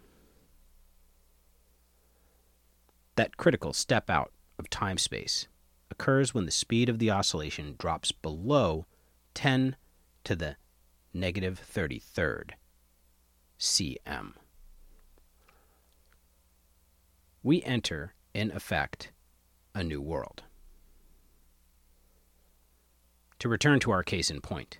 [3.15, 5.47] That critical step out of time space
[5.89, 8.85] occurs when the speed of the oscillation drops below
[9.33, 9.75] 10
[10.23, 10.55] to the
[11.13, 12.51] negative 33rd
[13.59, 14.33] cm.
[17.43, 19.11] We enter, in effect,
[19.73, 20.43] a new world.
[23.39, 24.79] To return to our case in point,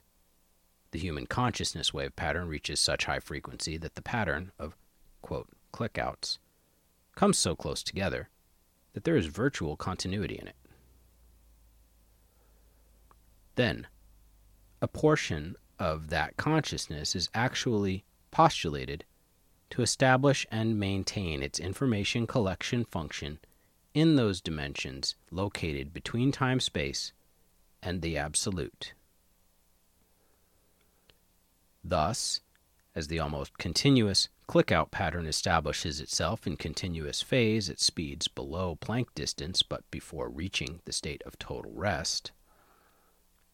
[0.92, 4.76] the human consciousness wave pattern reaches such high frequency that the pattern of,
[5.22, 6.38] quote, clickouts
[7.16, 8.30] comes so close together
[8.94, 10.56] that there is virtual continuity in it.
[13.56, 13.88] Then,
[14.82, 19.04] a portion of that consciousness is actually postulated
[19.72, 23.40] to establish and maintain its information collection function
[23.96, 27.14] in those dimensions located between time space
[27.82, 28.94] and the absolute.
[31.84, 32.42] Thus,
[32.94, 39.08] as the almost continuous click-out pattern establishes itself in continuous phase at speeds below Planck
[39.16, 42.32] distance but before reaching the state of total rest,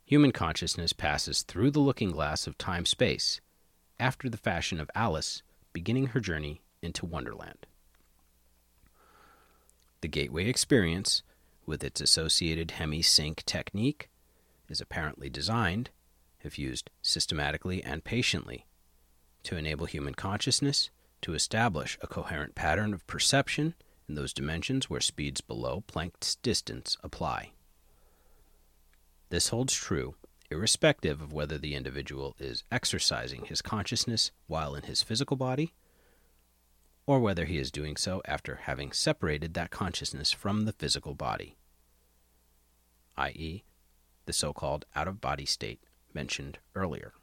[0.08, 3.42] human consciousness passes through the looking glass of time space
[4.00, 5.44] after the fashion of Alice
[5.74, 7.68] beginning her journey into Wonderland.
[10.00, 11.24] The gateway experience,
[11.66, 14.10] with its associated hemi sync technique,
[14.70, 15.90] is apparently designed,
[16.42, 18.66] if used systematically and patiently,
[19.44, 20.90] to enable human consciousness
[21.22, 23.74] to establish a coherent pattern of perception
[24.08, 27.52] in those dimensions where speeds below Planck's distance apply.
[29.30, 30.16] This holds true
[30.50, 35.74] irrespective of whether the individual is exercising his consciousness while in his physical body
[37.06, 41.58] or whether he is doing so after having separated that consciousness from the physical body,
[43.18, 43.64] i.e.,
[44.26, 45.82] the so called out of body state
[46.14, 47.14] mentioned earlier.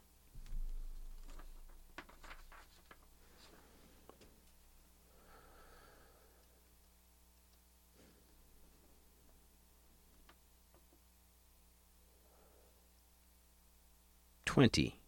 [14.55, 15.01] Twenty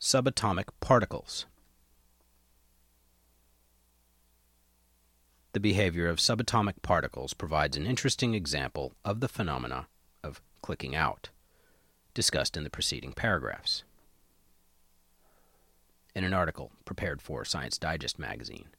[0.00, 1.46] subatomic particles.
[5.52, 9.86] The behavior of subatomic particles provides an interesting example of the phenomena
[10.24, 11.28] of clicking out
[12.14, 13.84] discussed in the preceding paragraphs.
[16.16, 18.70] In an article prepared for Science Digest magazine,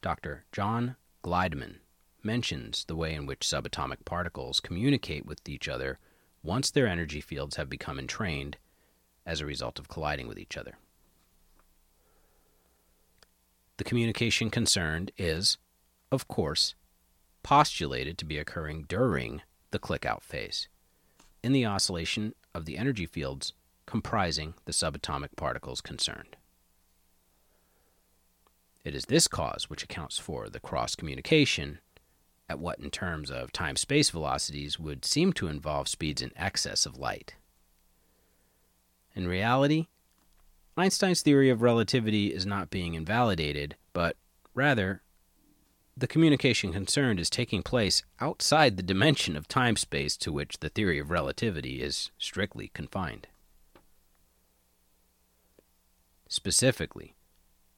[0.00, 0.44] Dr.
[0.52, 0.94] John
[1.24, 1.78] Gliedman
[2.22, 5.98] mentions the way in which subatomic particles communicate with each other
[6.44, 8.56] once their energy fields have become entrained
[9.26, 10.76] as a result of colliding with each other.
[13.78, 15.58] The communication concerned is,
[16.12, 16.74] of course,
[17.42, 19.42] postulated to be occurring during
[19.72, 20.68] the click out phase
[21.42, 23.52] in the oscillation of the energy fields
[23.86, 26.36] comprising the subatomic particles concerned.
[28.84, 31.80] It is this cause which accounts for the cross communication
[32.48, 36.86] at what, in terms of time space velocities, would seem to involve speeds in excess
[36.86, 37.34] of light.
[39.14, 39.86] In reality,
[40.76, 44.16] Einstein's theory of relativity is not being invalidated, but
[44.54, 45.02] rather
[45.96, 50.68] the communication concerned is taking place outside the dimension of time space to which the
[50.68, 53.28] theory of relativity is strictly confined.
[56.28, 57.14] Specifically,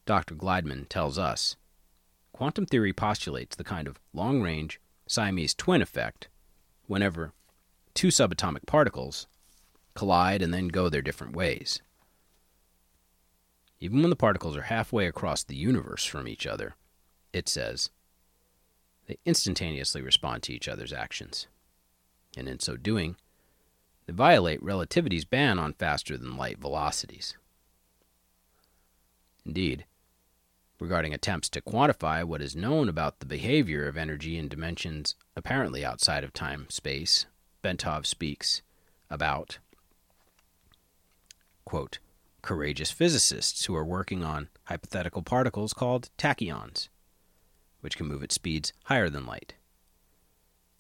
[0.07, 0.35] Dr.
[0.35, 1.57] Gliedman tells us
[2.37, 6.29] quantum theory postulates the kind of long range Siamese twin effect
[6.87, 7.33] whenever
[7.95, 9.27] two subatomic particles
[9.95, 11.81] collide and then go their different ways.
[13.81, 16.75] Even when the particles are halfway across the universe from each other,
[17.33, 17.89] it says,
[19.07, 21.47] they instantaneously respond to each other's actions.
[22.37, 23.17] And in so doing,
[24.05, 27.35] they violate relativity's ban on faster than light velocities.
[29.47, 29.87] Indeed,
[30.79, 35.85] regarding attempts to quantify what is known about the behavior of energy in dimensions apparently
[35.85, 37.27] outside of time space,
[37.63, 38.63] Bentov speaks
[39.11, 39.59] about
[41.65, 41.99] quote,
[42.43, 46.89] courageous physicists who are working on hypothetical particles called tachyons
[47.87, 49.55] which can move at speeds higher than light.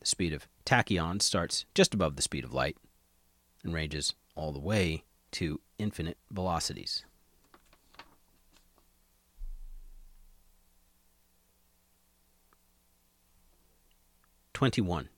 [0.00, 2.76] The speed of tachyons starts just above the speed of light
[3.62, 7.04] and ranges all the way to infinite velocities.
[14.56, 15.10] 21.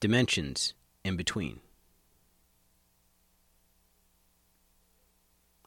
[0.00, 0.74] Dimensions
[1.04, 1.60] in between.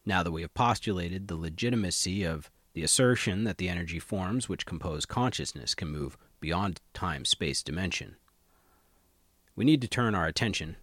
[0.05, 4.65] Now that we have postulated the legitimacy of the assertion that the energy forms which
[4.65, 8.18] compose consciousness can move beyond time space dimension,
[9.55, 10.76] we need to turn our attention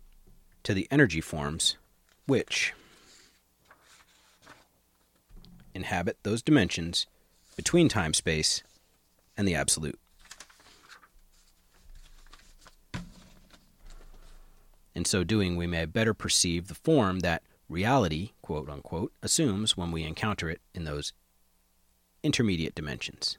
[0.62, 1.76] to the energy forms
[2.24, 2.72] which
[5.74, 7.06] inhabit those dimensions
[7.54, 8.62] between time space
[9.36, 9.98] and the absolute.
[14.94, 19.90] In so doing, we may better perceive the form that reality, quote unquote, assumes when
[19.90, 21.12] we encounter it in those
[22.22, 23.38] intermediate dimensions.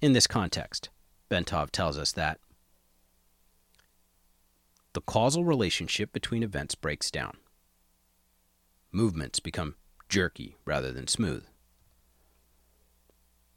[0.00, 0.88] In this context,
[1.30, 2.38] Bentov tells us that
[4.92, 7.36] the causal relationship between events breaks down.
[8.92, 9.76] Movements become
[10.08, 11.44] jerky rather than smooth.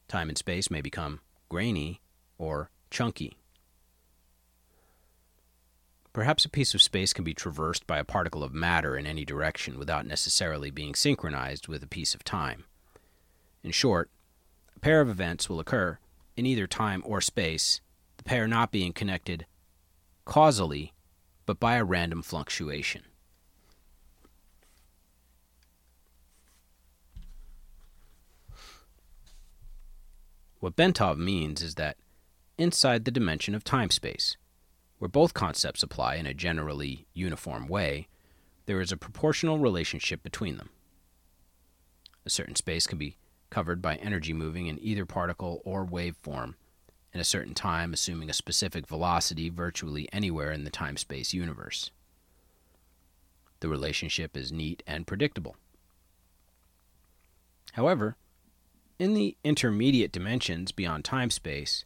[0.07, 1.19] Time and space may become
[1.49, 2.01] grainy
[2.37, 3.37] or chunky.
[6.13, 9.25] Perhaps a piece of space can be traversed by a particle of matter in any
[9.25, 12.65] direction without necessarily being synchronized with a piece of time.
[13.63, 14.11] In short,
[14.75, 15.97] a pair of events will occur
[16.37, 17.81] in either time or space,
[18.17, 19.47] the pair not being connected
[20.25, 20.93] causally,
[21.47, 23.03] but by a random fluctuation.
[30.63, 31.97] What Bentov means is that
[32.57, 34.37] inside the dimension of time space,
[34.97, 38.07] where both concepts apply in a generally uniform way,
[38.65, 40.69] there is a proportional relationship between them.
[42.25, 43.17] A certain space can be
[43.49, 46.55] covered by energy moving in either particle or wave form
[47.11, 51.91] in a certain time, assuming a specific velocity virtually anywhere in the time space universe.
[53.59, 55.57] The relationship is neat and predictable.
[57.73, 58.15] However,
[59.03, 61.83] in the intermediate dimensions beyond time space,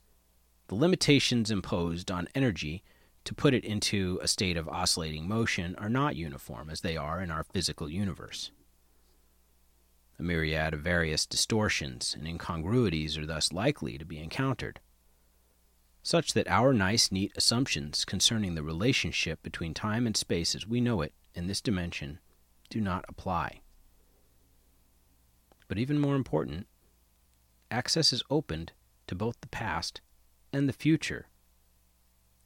[0.68, 2.84] the limitations imposed on energy
[3.24, 7.20] to put it into a state of oscillating motion are not uniform as they are
[7.20, 8.52] in our physical universe.
[10.20, 14.80] A myriad of various distortions and incongruities are thus likely to be encountered,
[16.04, 20.80] such that our nice, neat assumptions concerning the relationship between time and space as we
[20.80, 22.20] know it in this dimension
[22.70, 23.62] do not apply.
[25.68, 26.68] But even more important,
[27.70, 28.72] access is opened
[29.08, 30.02] to both the past
[30.54, 31.28] and the future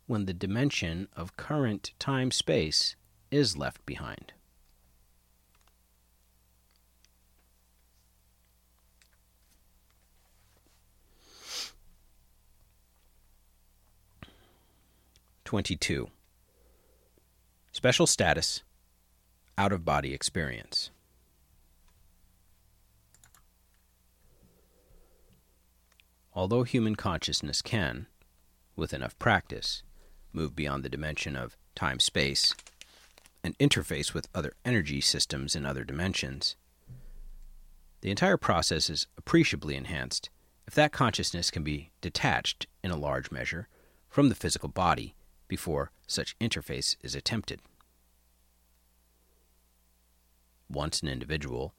[0.08, 2.96] when the dimension of current time space
[3.30, 4.34] is left behind.
[15.46, 16.10] Twenty-two.
[17.74, 18.64] Special status,
[19.58, 20.92] out of body experience.
[26.42, 28.08] Although human consciousness can,
[28.76, 29.84] with enough practice,
[30.34, 32.56] move beyond the dimension of time space,
[33.44, 36.56] and interface with other energy systems in other dimensions,
[38.02, 40.32] the entire process is appreciably enhanced
[40.66, 43.68] if that consciousness can be detached, in a large measure,
[44.10, 45.14] from the physical body
[45.48, 47.62] before such interface is attempted.
[50.68, 51.76] Once an individual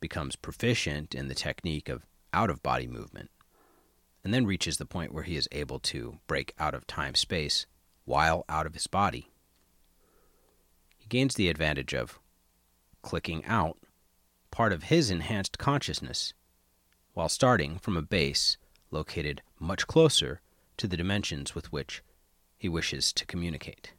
[0.00, 3.30] becomes proficient in the technique of out of body movement,
[4.28, 7.64] and then reaches the point where he is able to break out of time space
[8.04, 9.30] while out of his body.
[10.98, 12.18] He gains the advantage of
[13.00, 13.78] clicking out
[14.50, 16.34] part of his enhanced consciousness
[17.14, 18.58] while starting from a base
[18.90, 20.42] located much closer
[20.76, 22.02] to the dimensions with which
[22.58, 23.94] he wishes to communicate.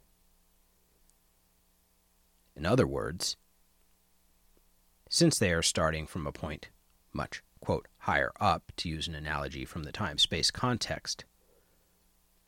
[2.54, 3.36] In other words,
[5.08, 6.68] since they are starting from a point
[7.12, 11.24] much, quote, higher up, to use an analogy from the time space context,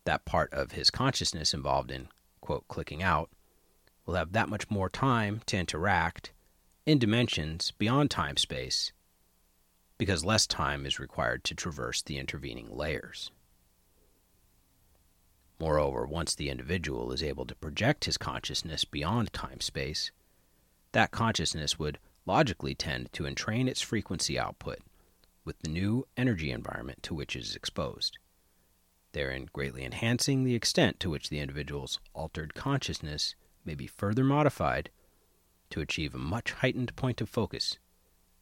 [0.04, 2.08] that part of his consciousness involved in,
[2.40, 3.30] quote, clicking out,
[4.06, 6.32] will have that much more time to interact
[6.86, 8.92] in dimensions beyond time space
[9.98, 13.30] because less time is required to traverse the intervening layers.
[15.60, 20.10] Moreover, once the individual is able to project his consciousness beyond time space,
[20.90, 24.80] that consciousness would logically tend to entrain its frequency output
[25.44, 28.18] with the new energy environment to which it is exposed
[29.12, 34.90] therein greatly enhancing the extent to which the individual's altered consciousness may be further modified
[35.70, 37.78] to achieve a much heightened point of focus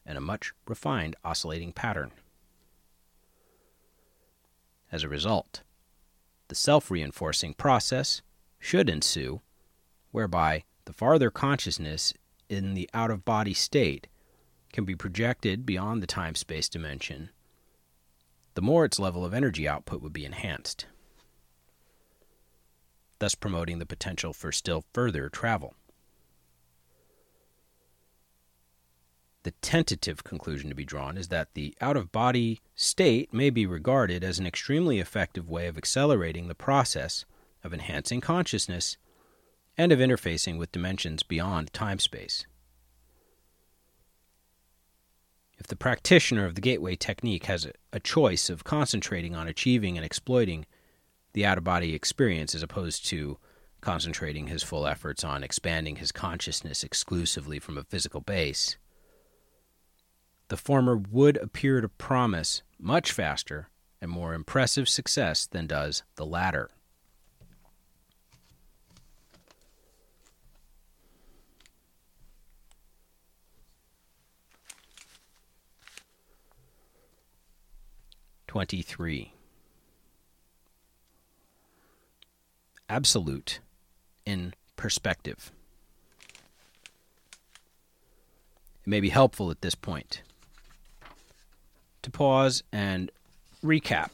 [0.07, 2.11] and a much refined oscillating pattern.
[4.91, 5.63] As a result,
[6.49, 8.23] the self reinforcing process
[8.59, 9.41] should ensue,
[10.11, 12.13] whereby the farther consciousness
[12.49, 14.09] in the out of body state
[14.73, 17.31] can be projected beyond the time space dimension,
[18.55, 20.87] the more its level of energy output would be enhanced,
[23.19, 25.75] thus promoting the potential for still further travel.
[29.43, 33.65] The tentative conclusion to be drawn is that the out of body state may be
[33.65, 37.25] regarded as an extremely effective way of accelerating the process
[37.65, 38.99] of enhancing consciousness
[39.79, 42.45] and of interfacing with dimensions beyond time space.
[45.61, 50.05] If the practitioner of the gateway technique has a choice of concentrating on achieving and
[50.05, 50.65] exploiting
[51.35, 53.39] the out of body experience as opposed to
[53.83, 58.79] concentrating his full efforts on expanding his consciousness exclusively from a physical base,
[60.49, 63.69] the former would appear to promise much faster
[64.01, 66.71] and more impressive success than does the latter.
[78.51, 79.33] Twenty-three.
[82.89, 83.61] Absolute
[84.27, 85.53] in perspective.
[88.85, 90.23] It may be helpful at this point
[92.03, 93.13] to pause and
[93.65, 94.11] recap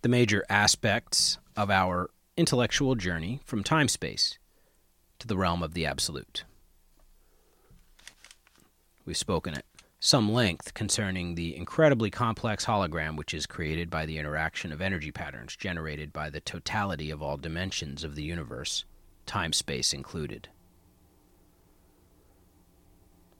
[0.00, 4.38] the major aspects of our intellectual journey from time space
[5.18, 6.44] to the realm of the absolute.
[9.04, 9.66] We've spoken at
[10.04, 15.12] some length concerning the incredibly complex hologram which is created by the interaction of energy
[15.12, 18.84] patterns generated by the totality of all dimensions of the universe,
[19.26, 20.48] time space included.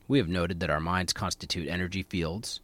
[0.06, 2.60] We have noted that our minds constitute energy fields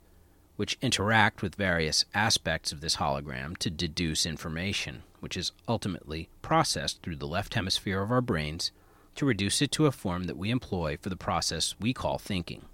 [0.54, 7.02] which interact with various aspects of this hologram to deduce information, which is ultimately processed
[7.02, 8.70] through the left hemisphere of our brains
[9.16, 12.66] to reduce it to a form that we employ for the process we call thinking.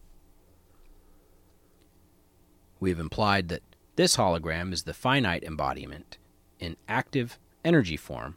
[2.80, 3.62] We have implied that
[3.96, 6.18] this hologram is the finite embodiment
[6.58, 8.36] in active energy form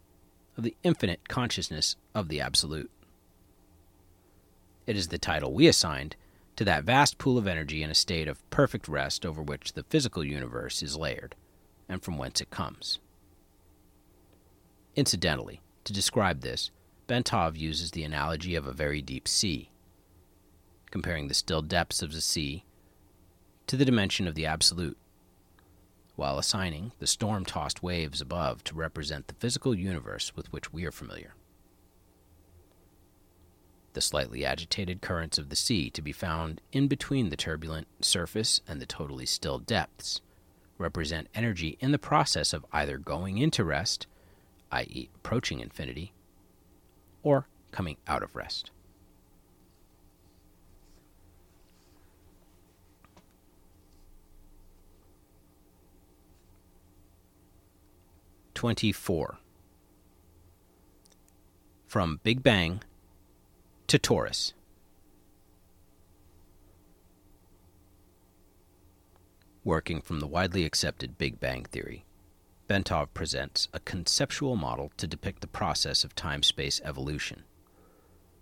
[0.57, 2.91] of the infinite consciousness of the Absolute.
[4.85, 6.15] It is the title we assigned
[6.55, 9.84] to that vast pool of energy in a state of perfect rest over which the
[9.84, 11.35] physical universe is layered,
[11.88, 12.99] and from whence it comes.
[14.95, 16.72] Incidentally, to describe this,
[17.07, 19.69] Bentov uses the analogy of a very deep sea,
[20.89, 22.64] comparing the still depths of the sea
[23.68, 24.98] to the dimension of the absolute,
[26.15, 30.85] while assigning the storm tossed waves above to represent the physical universe with which we
[30.85, 31.34] are familiar
[33.98, 38.61] the slightly agitated currents of the sea to be found in between the turbulent surface
[38.68, 40.22] and the totally still depths
[40.77, 44.06] represent energy in the process of either going into rest,
[44.72, 46.14] i.e., approaching infinity,
[47.23, 48.69] or coming out of rest.
[58.57, 59.38] Twenty-four.
[61.85, 62.81] From Big Bang
[63.85, 64.53] to Torus.
[69.63, 72.03] Working from the widely accepted Big Bang Theory,
[72.67, 77.43] Bentov presents a conceptual model to depict the process of time space evolution,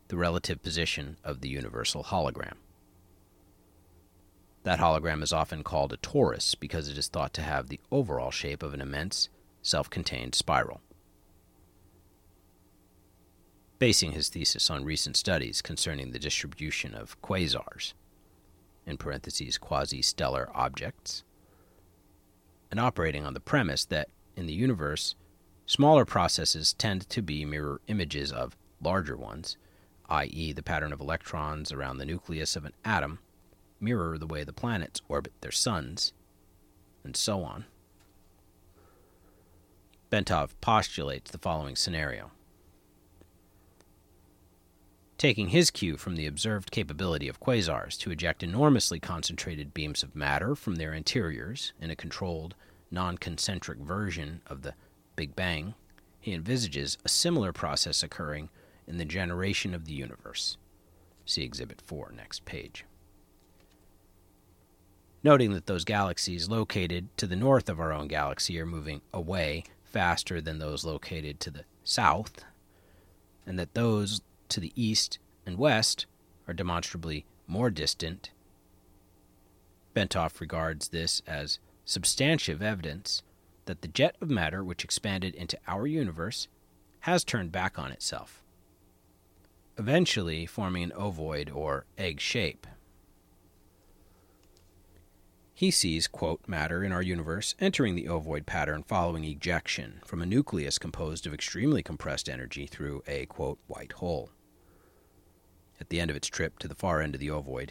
[0.07, 2.55] the relative position of the universal hologram.
[4.63, 8.31] That hologram is often called a torus because it is thought to have the overall
[8.31, 9.27] shape of an immense,
[9.65, 10.81] self contained spiral
[13.79, 17.93] basing his thesis on recent studies concerning the distribution of quasars,
[18.85, 21.23] in parentheses, quasi stellar objects,
[22.71, 25.15] and operating on the premise that in the universe,
[25.65, 29.57] smaller processes tend to be mirror images of larger ones,
[30.09, 33.19] i.e., the pattern of electrons around the nucleus of an atom
[33.79, 36.13] mirror the way the planets orbit their suns,
[37.03, 37.65] and so on.
[40.11, 42.31] Bentov postulates the following scenario
[45.17, 50.15] taking his cue from the observed capability of quasars to eject enormously concentrated beams of
[50.15, 52.53] matter from their interiors in a controlled,
[52.91, 54.73] non concentric version of the
[55.15, 55.73] Big Bang,
[56.19, 58.49] he envisages a similar process occurring
[58.87, 60.57] in the generation of the universe.
[61.25, 62.85] See Exhibit 4, next page.
[65.23, 69.63] Noting that those galaxies located to the north of our own galaxy are moving away
[69.95, 72.43] faster than those located to the south,
[73.45, 76.05] and that those to the east and west
[76.49, 78.31] are demonstrably more distant.
[79.95, 83.23] Bentov regards this as substantive evidence
[83.67, 86.49] that the jet of matter which expanded into our universe
[87.01, 88.43] has turned back on itself.
[89.77, 92.67] eventually forming an ovoid or egg shape.
[95.57, 100.25] He sees, quote, matter in our universe entering the ovoid pattern following ejection from a
[100.25, 104.31] nucleus composed of extremely compressed energy through a, quote, white hole.
[105.79, 107.69] At the end of its trip to the far end of the ovoid,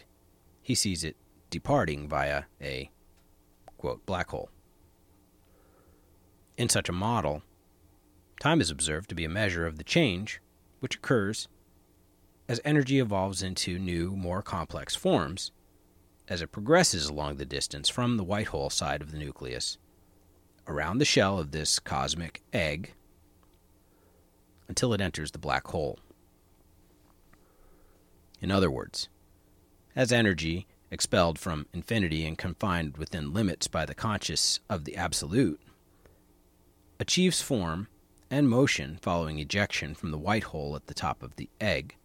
[0.63, 1.15] he sees it
[1.51, 2.89] departing via a,
[3.77, 4.49] quote, black hole.
[6.57, 7.43] In such a model,
[8.39, 10.41] time is observed to be a measure of the change
[10.79, 11.47] which occurs
[12.49, 15.51] as energy evolves into new, more complex forms
[16.27, 19.77] as it progresses along the distance from the white hole side of the nucleus
[20.67, 22.93] around the shell of this cosmic egg
[24.67, 25.99] until it enters the black hole.
[28.41, 29.09] In other words,
[29.95, 35.59] as energy expelled from infinity and confined within limits by the conscious of the absolute
[36.99, 37.87] achieves form
[38.29, 41.95] and motion following ejection from the white hole at the top of the egg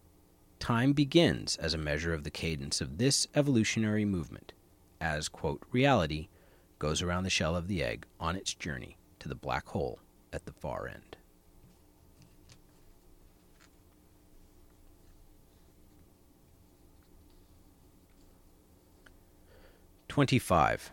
[0.61, 4.53] time begins as a measure of the cadence of this evolutionary movement,
[5.01, 6.29] as, quote, reality
[6.79, 9.99] goes around the shell of the egg on its journey to the black hole
[10.31, 11.17] at the far end.
[20.07, 20.91] Twenty-five.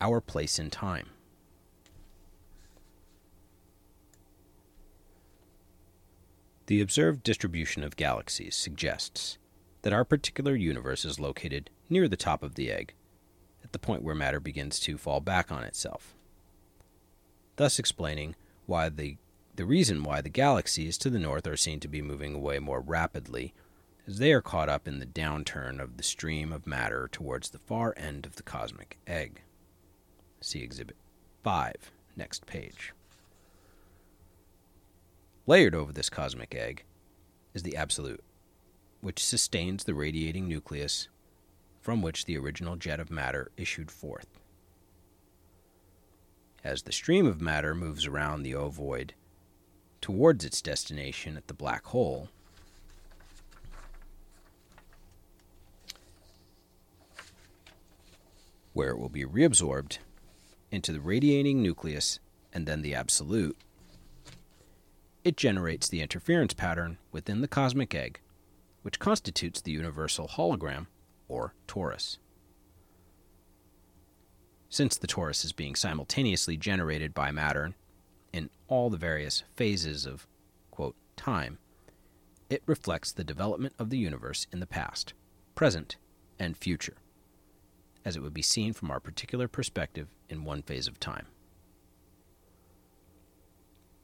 [0.00, 1.08] Our place in time.
[6.66, 9.38] The observed distribution of galaxies suggests
[9.82, 12.94] that our particular universe is located near the top of the egg,
[13.62, 16.14] at the point where matter begins to fall back on itself,
[17.54, 18.34] thus explaining
[18.66, 19.16] why the
[19.54, 22.80] the reason why the galaxies to the north are seen to be moving away more
[22.80, 23.54] rapidly
[24.06, 27.58] as they are caught up in the downturn of the stream of matter towards the
[27.60, 29.40] far end of the cosmic egg.
[30.42, 30.96] See Exhibit
[31.42, 32.92] 5, next page.
[35.48, 36.82] Layered over this cosmic egg
[37.54, 38.24] is the Absolute,
[39.00, 41.08] which sustains the radiating nucleus
[41.80, 44.26] from which the original jet of matter issued forth.
[46.64, 49.12] As the stream of matter moves around the ovoid
[50.00, 52.28] towards its destination at the black hole,
[58.72, 59.98] where it will be reabsorbed
[60.72, 62.18] into the radiating nucleus
[62.52, 63.56] and then the absolute,
[65.26, 68.20] it generates the interference pattern within the cosmic egg,
[68.82, 70.86] which constitutes the universal hologram,
[71.26, 72.18] or torus.
[74.68, 77.74] Since the torus is being simultaneously generated by matter
[78.32, 80.28] in all the various phases of
[80.70, 81.58] quote, time,
[82.48, 85.12] it reflects the development of the universe in the past,
[85.56, 85.96] present,
[86.38, 86.98] and future,
[88.04, 91.26] as it would be seen from our particular perspective in one phase of time.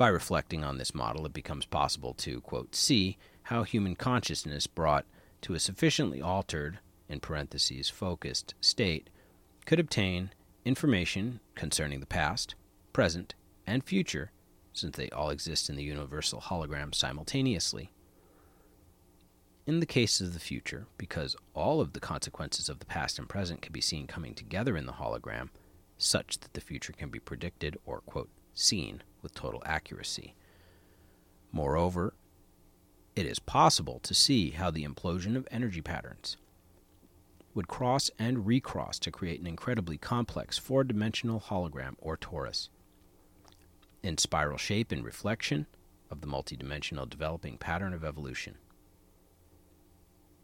[0.03, 5.07] By reflecting on this model, it becomes possible to, quote, see how human consciousness brought
[5.43, 9.11] to a sufficiently altered, in parentheses, focused state
[9.65, 10.33] could obtain
[10.65, 12.57] information concerning the past,
[12.93, 14.33] present, and future,
[14.73, 17.93] since they all exist in the universal hologram simultaneously.
[19.69, 23.29] In the case of the future, because all of the consequences of the past and
[23.29, 25.51] present can be seen coming together in the hologram,
[25.97, 30.35] such that the future can be predicted or, quote, seen with total accuracy.
[31.53, 32.15] Moreover,
[33.15, 36.37] it is possible to see how the implosion of energy patterns
[37.55, 42.69] would cross and recross to create an incredibly complex four dimensional hologram or torus.
[44.03, 45.67] In spiral shape and reflection
[46.11, 48.57] of the multidimensional developing pattern of evolution.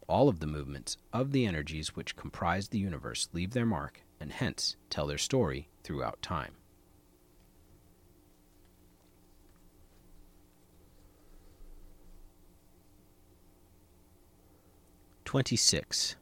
[0.07, 4.33] All of the movements of the energies which comprise the universe leave their mark and
[4.33, 6.58] hence tell their story throughout time.
[15.29, 16.17] 26.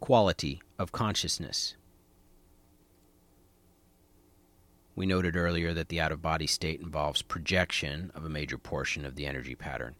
[0.00, 1.76] Quality of consciousness.
[4.94, 9.06] We noted earlier that the out of body state involves projection of a major portion
[9.06, 9.94] of the energy pattern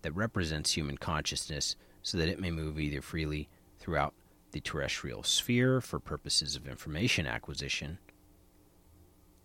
[0.00, 4.14] that represents human consciousness so that it may move either freely throughout
[4.52, 7.98] the terrestrial sphere for purposes of information acquisition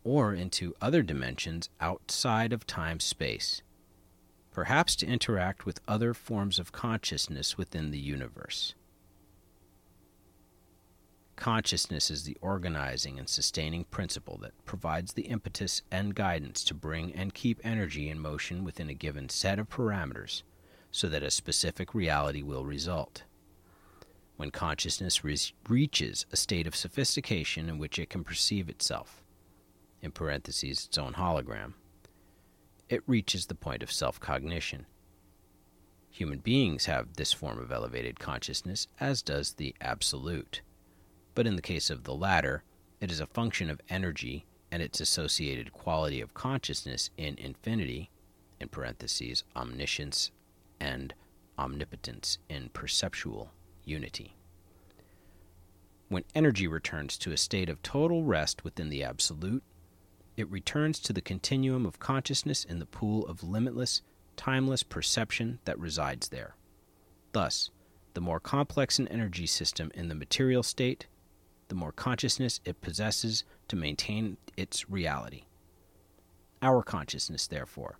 [0.05, 3.61] or into other dimensions outside of time space
[4.55, 8.73] perhaps to interact with other forms of consciousness within the universe.
[11.35, 17.13] Consciousness is the organizing and sustaining principle that provides the impetus and guidance to bring
[17.13, 20.43] and keep energy in motion within a given set of parameters
[20.89, 23.23] so that a specific reality will result.
[24.37, 25.37] When consciousness re-
[25.67, 29.21] reaches a state of sophistication in which it can perceive itself,
[30.01, 31.73] in parentheses, its own hologram,
[32.89, 34.85] it reaches the point of self cognition
[36.15, 40.61] Human beings have this form of elevated consciousness, as does the Absolute.
[41.33, 42.63] But in the case of the latter,
[43.01, 48.11] it is a function of energy and its associated quality of consciousness in infinity,
[48.61, 50.31] in parentheses, omniscience
[50.79, 51.13] and
[51.59, 53.51] omnipotence in perceptual
[53.83, 54.37] unity.
[56.07, 59.63] When energy returns to a state of total rest within the Absolute,
[60.37, 64.01] it returns to the continuum of consciousness in the pool of limitless,
[64.35, 66.55] timeless perception that resides there.
[67.31, 67.69] Thus,
[68.13, 71.07] the more complex an energy system in the material state,
[71.67, 75.43] the more consciousness it possesses to maintain its reality.
[76.61, 77.99] Our consciousness, therefore,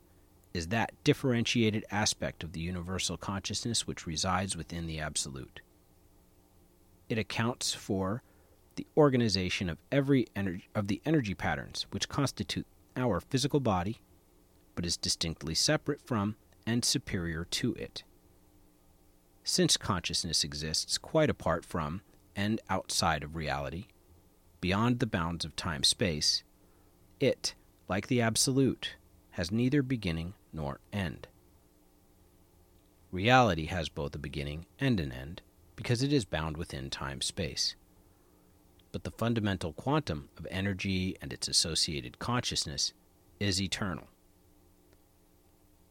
[0.54, 5.62] is that differentiated aspect of the universal consciousness which resides within the Absolute.
[7.10, 8.24] It accounts for
[8.76, 14.00] the organization of every energy of the energy patterns which constitute our physical body,
[14.76, 16.36] but is distinctly separate from
[16.66, 18.04] and superior to it.
[19.44, 22.02] Since consciousness exists quite apart from
[22.36, 23.86] and outside of reality,
[24.60, 26.44] beyond the bounds of time space,
[27.20, 27.54] it,
[27.88, 28.96] like the Absolute,
[29.32, 31.28] has neither beginning nor end.
[33.12, 35.42] Reality has both a beginning and an end
[35.76, 37.76] because it is bound within time space.
[38.96, 42.94] But the fundamental quantum of energy and its associated consciousness
[43.42, 44.08] is eternal.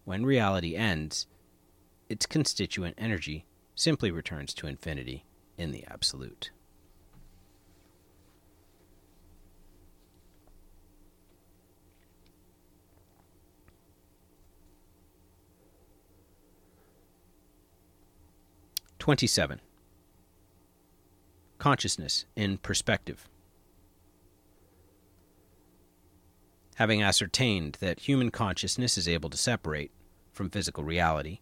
[0.06, 1.26] When reality ends,
[2.08, 3.44] its constituent energy
[3.74, 5.26] simply returns to infinity
[5.58, 6.50] in the absolute.
[18.98, 19.60] Twenty-seven.
[21.64, 23.26] Consciousness in perspective.
[26.74, 29.90] Having ascertained that human consciousness is able to separate
[30.30, 31.38] from physical reality,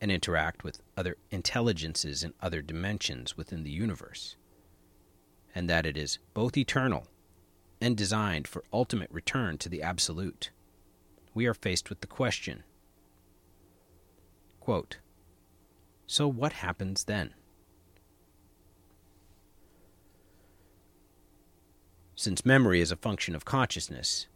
[0.00, 4.34] and interact with other intelligences in other dimensions within the universe,
[5.54, 7.06] and that it is both eternal
[7.80, 10.50] and designed for ultimate return to the Absolute,
[11.32, 12.64] we are faced with the question
[14.58, 14.98] quote,
[16.08, 17.34] So what happens then?
[22.16, 24.26] Since memory is a function of consciousness,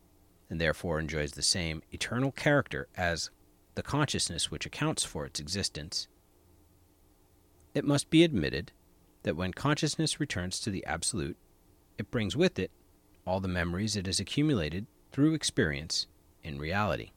[0.51, 3.31] and therefore enjoys the same eternal character as
[3.75, 6.09] the consciousness which accounts for its existence,
[7.75, 8.73] it must be admitted
[9.23, 11.37] that when consciousness returns to the Absolute,
[11.99, 12.73] it brings with it
[13.25, 16.07] all the memories it has accumulated through experience
[16.43, 17.11] in reality.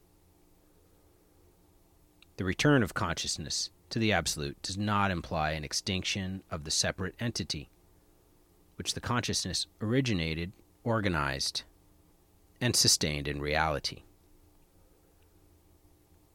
[2.36, 7.14] The return of consciousness to the Absolute does not imply an extinction of the separate
[7.18, 7.68] entity,
[8.76, 10.52] which the consciousness originated,
[10.84, 11.62] organized,
[12.60, 14.02] and sustained in reality.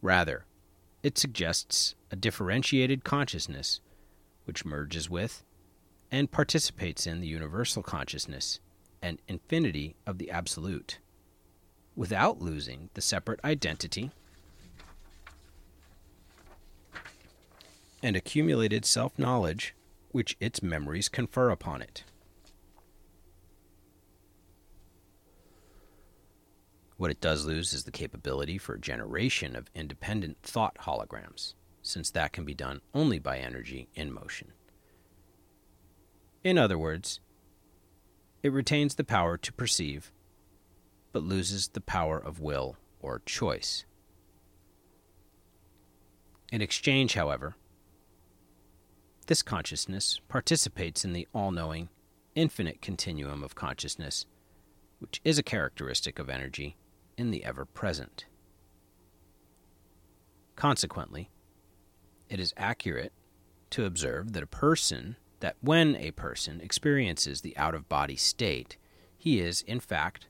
[0.01, 0.45] Rather,
[1.03, 3.79] it suggests a differentiated consciousness
[4.45, 5.43] which merges with
[6.11, 8.59] and participates in the universal consciousness
[9.01, 10.99] and infinity of the Absolute
[11.95, 14.11] without losing the separate identity
[18.03, 19.75] and accumulated self knowledge
[20.11, 22.03] which its memories confer upon it.
[26.97, 31.53] What it does lose is the capability for a generation of independent thought holograms,
[31.83, 34.51] since that can be done only by energy in motion.
[36.43, 37.19] In other words,
[38.41, 40.11] it retains the power to perceive,
[41.11, 43.85] but loses the power of will or choice.
[46.51, 47.55] In exchange, however,
[49.27, 51.89] this consciousness participates in the all knowing,
[52.33, 54.25] infinite continuum of consciousness,
[54.99, 56.75] which is a characteristic of energy
[57.17, 58.25] in the ever present.
[60.55, 61.29] Consequently,
[62.29, 63.13] it is accurate
[63.69, 68.77] to observe that a person, that when a person experiences the out of body state,
[69.17, 70.27] he is, in fact,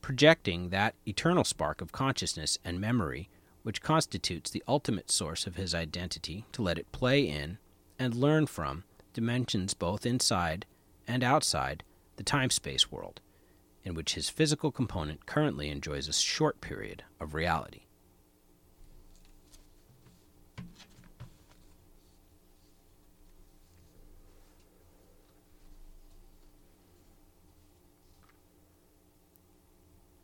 [0.00, 3.28] projecting that eternal spark of consciousness and memory
[3.62, 7.58] which constitutes the ultimate source of his identity to let it play in
[7.98, 8.82] and learn from
[9.14, 10.66] dimensions both inside
[11.06, 11.84] and outside
[12.16, 13.20] the time space world
[13.84, 17.82] in which his physical component currently enjoys a short period of reality.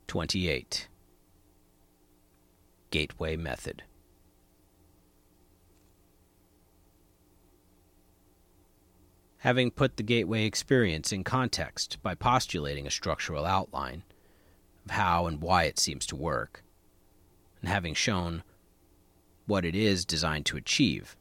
[0.06, 0.88] Twenty-eight.
[2.90, 3.82] Gateway Method
[9.38, 14.02] having put the gateway experience in context by postulating a structural outline
[14.84, 16.64] of how and why it seems to work,
[17.60, 18.42] and having shown
[19.46, 21.16] what it is designed to achieve.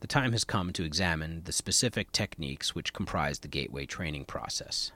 [0.00, 4.92] The time has come to examine the specific techniques which comprise the gateway training process.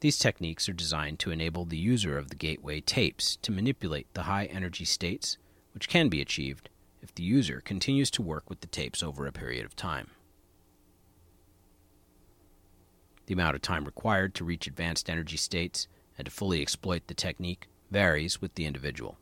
[0.00, 4.24] These techniques are designed to enable the user of the gateway tapes to manipulate the
[4.24, 5.38] high energy states,
[5.72, 6.68] which can be achieved
[7.04, 10.08] if the user continues to work with the tapes over a period of time.
[13.26, 15.86] The amount of time required to reach advanced energy states
[16.16, 19.18] and to fully exploit the technique varies with the individual.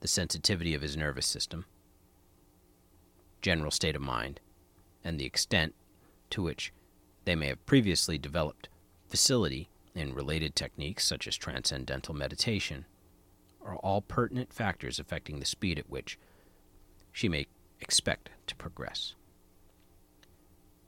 [0.00, 1.64] The sensitivity of his nervous system,
[3.40, 4.40] general state of mind,
[5.04, 5.76] and the extent
[6.30, 6.72] to which
[7.24, 8.68] they may have previously developed
[9.06, 12.84] facility in related techniques such as transcendental meditation
[13.68, 16.18] are all pertinent factors affecting the speed at which
[17.12, 17.46] she may
[17.80, 19.14] expect to progress.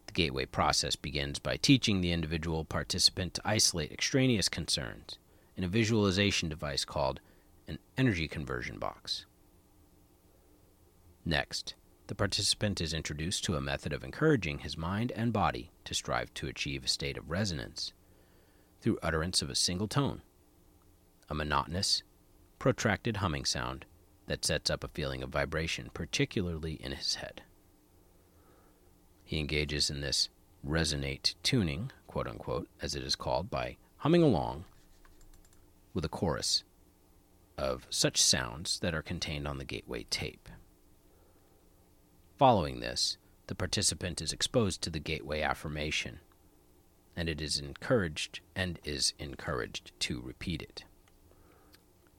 [0.07, 5.19] The gateway process begins by teaching the individual participant to isolate extraneous concerns
[5.57, 7.21] in a visualization device called
[7.69, 9.27] an energy conversion box.
[11.25, 11.75] Next,
[12.09, 16.35] the participant is introduced to a method of encouraging his mind and body to strive
[16.35, 17.93] to achieve a state of resonance
[18.81, 20.23] through utterance of a single tone,
[21.29, 22.03] a monotonous,
[22.61, 23.87] protracted humming sound
[24.27, 27.43] that sets up a feeling of vibration, particularly in his head.
[29.25, 30.29] He engages in this
[30.65, 34.67] resonate tuning, quote unquote, as it is called, by humming along
[35.95, 36.63] with a chorus
[37.57, 40.49] of such sounds that are contained on the gateway tape.
[42.39, 43.17] Following this,
[43.47, 46.21] the participant is exposed to the gateway affirmation,
[47.17, 50.85] and it is encouraged and is encouraged to repeat it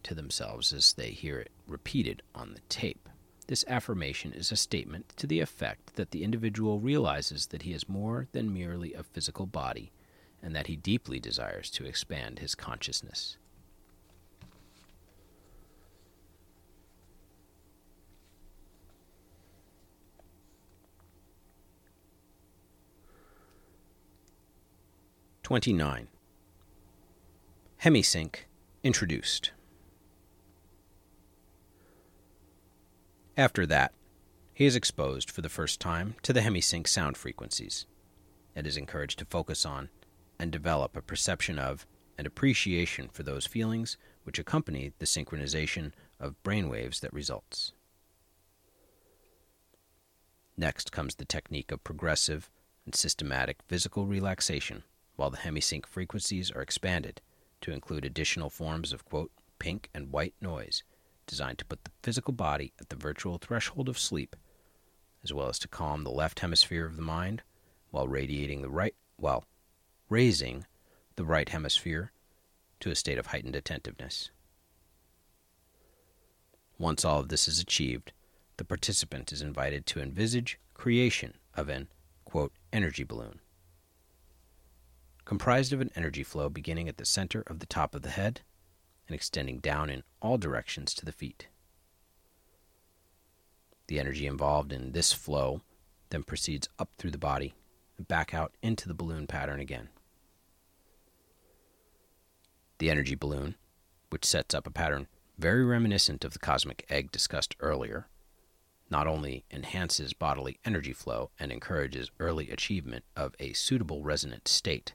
[0.04, 3.08] to themselves as they hear it repeated on the tape.
[3.48, 7.90] This affirmation is a statement to the effect that the individual realizes that he is
[7.90, 9.92] more than merely a physical body
[10.42, 13.38] and that he deeply desires to expand his consciousness.
[25.44, 26.08] Twenty-nine.
[27.84, 28.36] Hemisync
[28.84, 29.52] introduced.
[33.42, 33.92] After that,
[34.54, 37.88] he is exposed for the first time to the hemisync sound frequencies
[38.56, 39.90] and is encouraged to focus on
[40.38, 41.88] and develop a perception of
[42.20, 47.74] and appreciation for those feelings which accompany the synchronization of brainwaves that results.
[50.56, 52.48] Next comes the technique of progressive
[52.86, 54.84] and systematic physical relaxation
[55.16, 57.22] while the hemisync frequencies are expanded
[57.62, 60.84] to include additional forms of quote, pink and white noise
[61.32, 64.36] designed to put the physical body at the virtual threshold of sleep,
[65.24, 67.42] as well as to calm the left hemisphere of the mind
[67.90, 69.46] while radiating the right while
[70.10, 70.66] raising
[71.16, 72.12] the right hemisphere
[72.82, 74.30] to a state of heightened attentiveness.
[76.78, 78.12] Once all of this is achieved,
[78.58, 81.88] the participant is invited to envisage creation of an
[82.26, 83.40] quote, energy balloon
[85.24, 88.42] comprised of an energy flow beginning at the center of the top of the head
[89.12, 91.50] and extending down in all directions to the feet.
[93.88, 95.60] The energy involved in this flow
[96.12, 97.54] then proceeds up through the body
[97.98, 99.90] and back out into the balloon pattern again.
[102.78, 103.56] The energy balloon,
[104.12, 105.08] which sets up a pattern
[105.38, 108.08] very reminiscent of the cosmic egg discussed earlier,
[108.90, 114.94] not only enhances bodily energy flow and encourages early achievement of a suitable resonant state,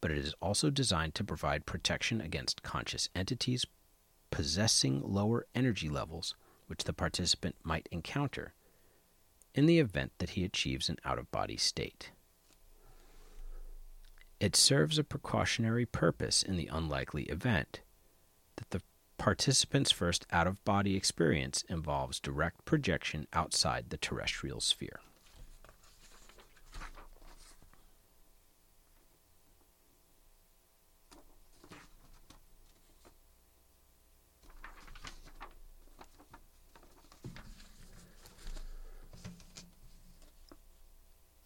[0.00, 3.66] but it is also designed to provide protection against conscious entities
[4.30, 6.34] possessing lower energy levels
[6.66, 8.52] which the participant might encounter
[9.54, 12.12] in the event that he achieves an out of body state.
[14.38, 17.80] It serves a precautionary purpose in the unlikely event
[18.56, 18.82] that the
[19.16, 25.00] participant's first out of body experience involves direct projection outside the terrestrial sphere.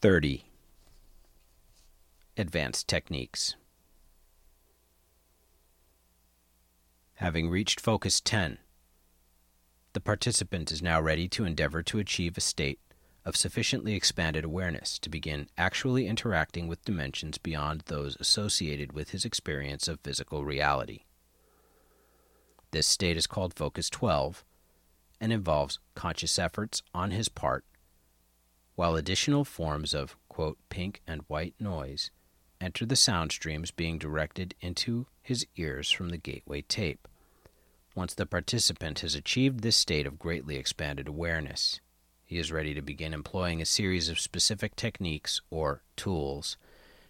[0.02, 0.44] 30.
[2.36, 3.54] Advanced Techniques.
[7.14, 8.58] Having reached focus 10,
[9.92, 12.80] the participant is now ready to endeavor to achieve a state
[13.24, 19.24] of sufficiently expanded awareness to begin actually interacting with dimensions beyond those associated with his
[19.24, 21.04] experience of physical reality.
[22.72, 24.44] This state is called Focus 12
[25.20, 27.64] and involves conscious efforts on his part
[28.74, 32.10] while additional forms of quote, pink and white noise
[32.60, 37.08] enter the sound streams being directed into his ears from the gateway tape,
[37.94, 41.80] Once the participant has achieved this state of greatly expanded awareness,
[42.24, 46.56] he is ready to begin employing a series of specific techniques or tools,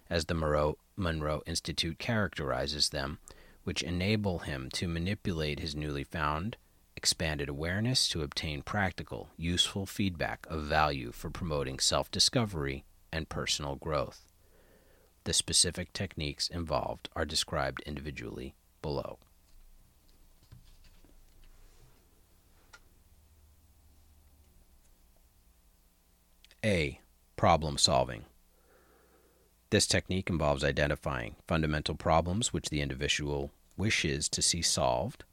[0.09, 3.19] as the Moreau, Monroe Institute characterizes them,
[3.63, 6.57] which enable him to manipulate his newly found
[7.03, 13.75] expanded awareness to obtain practical, useful feedback of value for promoting self discovery and personal
[13.75, 14.31] growth.
[15.25, 19.19] The specific techniques involved are described individually below.
[26.63, 27.01] A.
[27.35, 28.23] Problem solving.
[29.71, 35.25] This technique involves identifying fundamental problems which the individual wishes to see solved,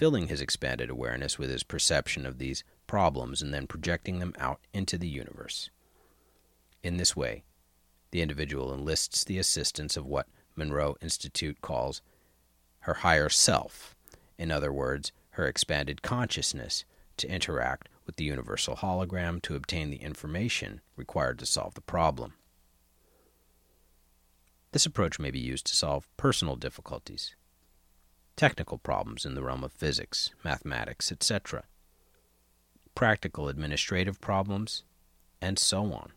[0.00, 4.58] filling his expanded awareness with his perception of these problems, and then projecting them out
[4.72, 5.68] into the universe.
[6.82, 7.44] In this way,
[8.10, 12.00] the individual enlists the assistance of what Monroe Institute calls
[12.84, 13.94] her higher self,
[14.38, 16.86] in other words, her expanded consciousness,
[17.18, 22.32] to interact with the universal hologram to obtain the information required to solve the problem.
[24.72, 27.34] This approach may be used to solve personal difficulties,
[28.40, 31.62] technical problems in the realm of physics, mathematics, etc.,
[32.94, 34.82] practical administrative problems,
[35.42, 36.12] and so on.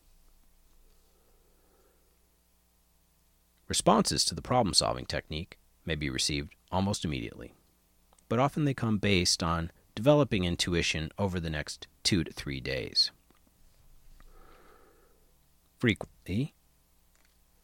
[3.68, 7.52] Responses to the problem solving technique may be received almost immediately,
[8.30, 13.12] but often they come based on developing intuition over the next two to three days.
[15.78, 16.54] Frequently,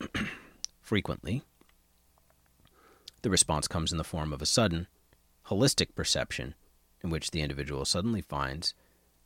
[0.81, 1.43] frequently,
[3.21, 4.87] the response comes in the form of a sudden,
[5.47, 6.55] holistic perception
[7.03, 8.73] in which the individual suddenly finds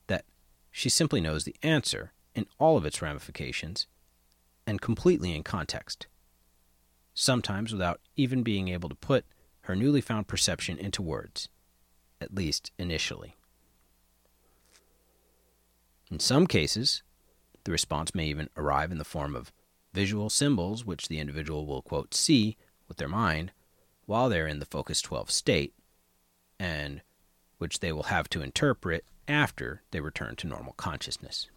[0.07, 0.25] that
[0.71, 3.87] she simply knows the answer in all of its ramifications
[4.65, 6.07] and completely in context,
[7.13, 9.25] sometimes without even being able to put
[9.61, 11.49] her newly found perception into words
[12.23, 13.35] at least initially.
[16.09, 17.03] In some cases,
[17.65, 19.51] the response may even arrive in the form of
[19.93, 22.57] visual symbols which the individual will, quote, see
[22.87, 23.51] with their mind
[24.05, 25.73] while they're in the Focus 12 state,
[26.59, 27.01] and
[27.57, 31.49] which they will have to interpret after they return to normal consciousness.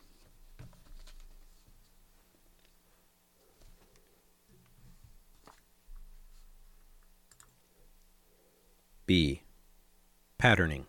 [9.06, 9.43] B.
[10.36, 10.86] Patterning.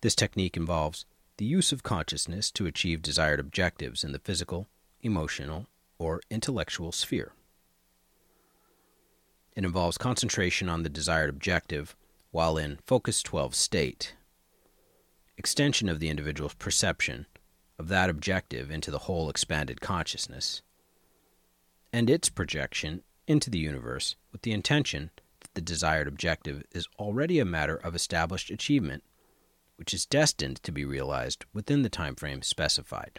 [0.00, 4.66] This technique involves the use of consciousness to achieve desired objectives in the physical,
[5.02, 5.66] emotional,
[5.98, 7.32] or intellectual sphere.
[9.58, 11.96] It involves concentration on the desired objective
[12.30, 14.14] while in Focus 12 state,
[15.36, 17.26] extension of the individual's perception
[17.76, 20.62] of that objective into the whole expanded consciousness,
[21.92, 25.10] and its projection into the universe with the intention
[25.40, 29.02] that the desired objective is already a matter of established achievement,
[29.74, 33.18] which is destined to be realized within the time frame specified.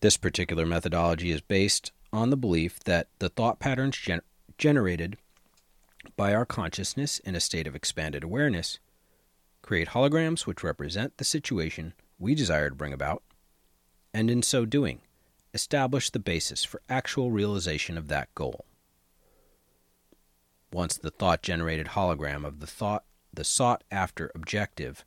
[0.00, 4.22] This particular methodology is based on the belief that the thought patterns gen-
[4.58, 5.16] generated
[6.16, 8.78] by our consciousness in a state of expanded awareness
[9.62, 13.22] create holograms which represent the situation we desire to bring about,
[14.14, 15.00] and in so doing,
[15.52, 18.64] establish the basis for actual realization of that goal.
[20.72, 25.04] Once the thought generated hologram of the thought the sought after objective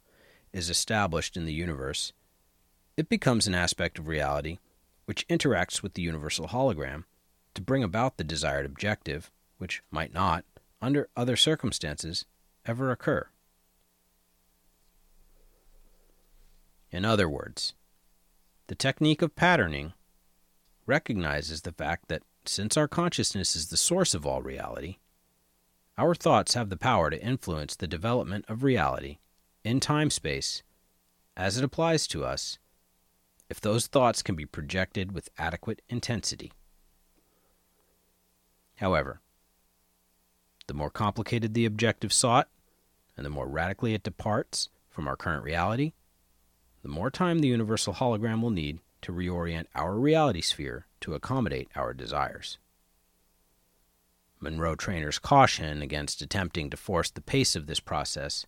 [0.53, 2.13] is established in the universe,
[2.97, 4.59] it becomes an aspect of reality
[5.09, 7.03] which interacts with the universal hologram
[7.55, 10.45] to bring about the desired objective, which might not,
[10.83, 12.25] under other circumstances,
[12.63, 13.27] ever occur.
[16.91, 17.73] In other words,
[18.67, 19.93] the technique of patterning
[20.85, 24.97] recognizes the fact that since our consciousness is the source of all reality,
[25.97, 29.17] our thoughts have the power to influence the development of reality
[29.63, 30.61] in time space
[31.35, 32.59] as it applies to us
[33.49, 36.51] if those thoughts can be projected with adequate intensity.
[38.75, 39.21] However,
[40.67, 42.47] the more complicated the objective sought,
[43.17, 45.93] and the more radically it departs from our current reality,
[46.83, 51.69] the more time the universal hologram will need to reorient our reality sphere to accommodate
[51.75, 52.57] our desires.
[54.39, 58.45] Monroe trainers caution against attempting to force the pace of this process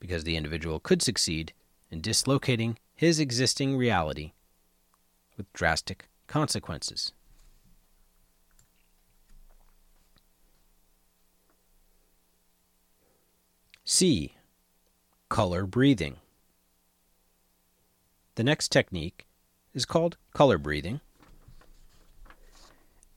[0.00, 1.52] because the individual could succeed
[1.90, 4.32] in dislocating his existing reality
[5.36, 7.12] with drastic consequences.
[13.84, 14.34] C.
[15.28, 16.16] Color breathing.
[18.34, 19.26] The next technique
[19.74, 21.00] is called color breathing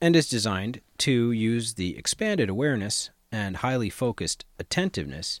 [0.00, 5.40] and is designed to use the expanded awareness and highly focused attentiveness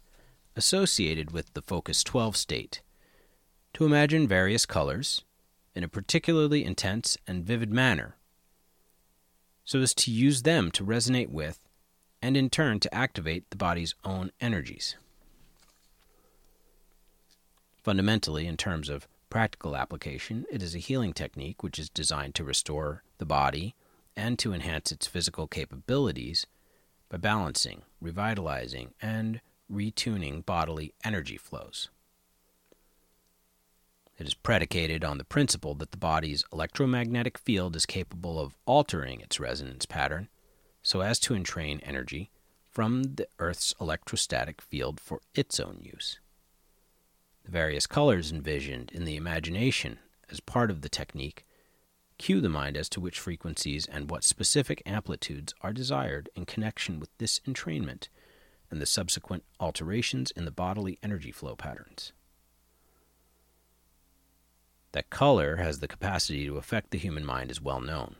[0.56, 2.82] associated with the Focus 12 state
[3.74, 5.22] to imagine various colors
[5.74, 8.16] in a particularly intense and vivid manner
[9.64, 11.68] so as to use them to resonate with
[12.20, 14.96] and in turn to activate the body's own energies.
[17.82, 22.44] Fundamentally, in terms of practical application, it is a healing technique which is designed to
[22.44, 23.74] restore the body
[24.16, 26.46] and to enhance its physical capabilities
[27.08, 29.40] by balancing, revitalizing, and
[29.72, 31.90] retuning bodily energy flows.
[34.20, 39.22] It is predicated on the principle that the body's electromagnetic field is capable of altering
[39.22, 40.28] its resonance pattern
[40.82, 42.30] so as to entrain energy
[42.70, 46.20] from the Earth's electrostatic field for its own use.
[47.46, 49.98] The various colors envisioned in the imagination
[50.28, 51.46] as part of the technique
[52.18, 57.00] cue the mind as to which frequencies and what specific amplitudes are desired in connection
[57.00, 58.08] with this entrainment
[58.70, 62.12] and the subsequent alterations in the bodily energy flow patterns.
[64.92, 68.16] That color has the capacity to affect the human mind is well known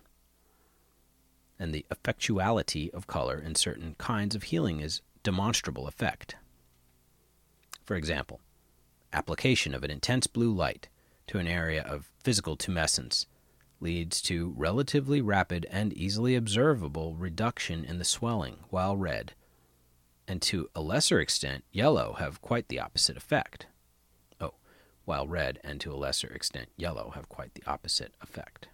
[1.60, 6.34] and the effectuality of color in certain kinds of healing is demonstrable effect.
[7.84, 8.40] For example,
[9.12, 10.88] application of an intense blue light
[11.26, 13.26] to an area of physical tumescence
[13.78, 19.34] leads to relatively rapid and easily observable reduction in the swelling, while red,
[20.26, 23.66] and to a lesser extent, yellow have quite the opposite effect.
[25.04, 28.68] While red and to a lesser extent, yellow have quite the opposite effect.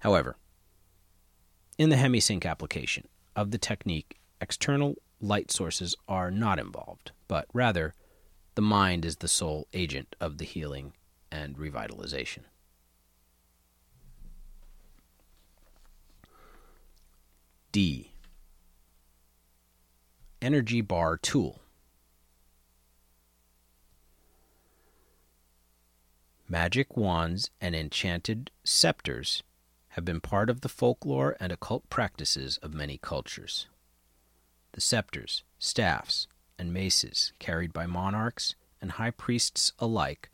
[0.00, 0.36] However,
[1.78, 7.94] in the HemiSync application of the technique, external light sources are not involved, but rather
[8.54, 10.92] the mind is the sole agent of the healing
[11.30, 12.40] and revitalization.
[17.70, 18.11] D.
[20.42, 21.60] Energy Bar Tool.
[26.48, 29.44] Magic wands and enchanted scepters
[29.90, 33.68] have been part of the folklore and occult practices of many cultures.
[34.72, 36.26] The scepters, staffs,
[36.58, 40.28] and maces carried by monarchs and high priests alike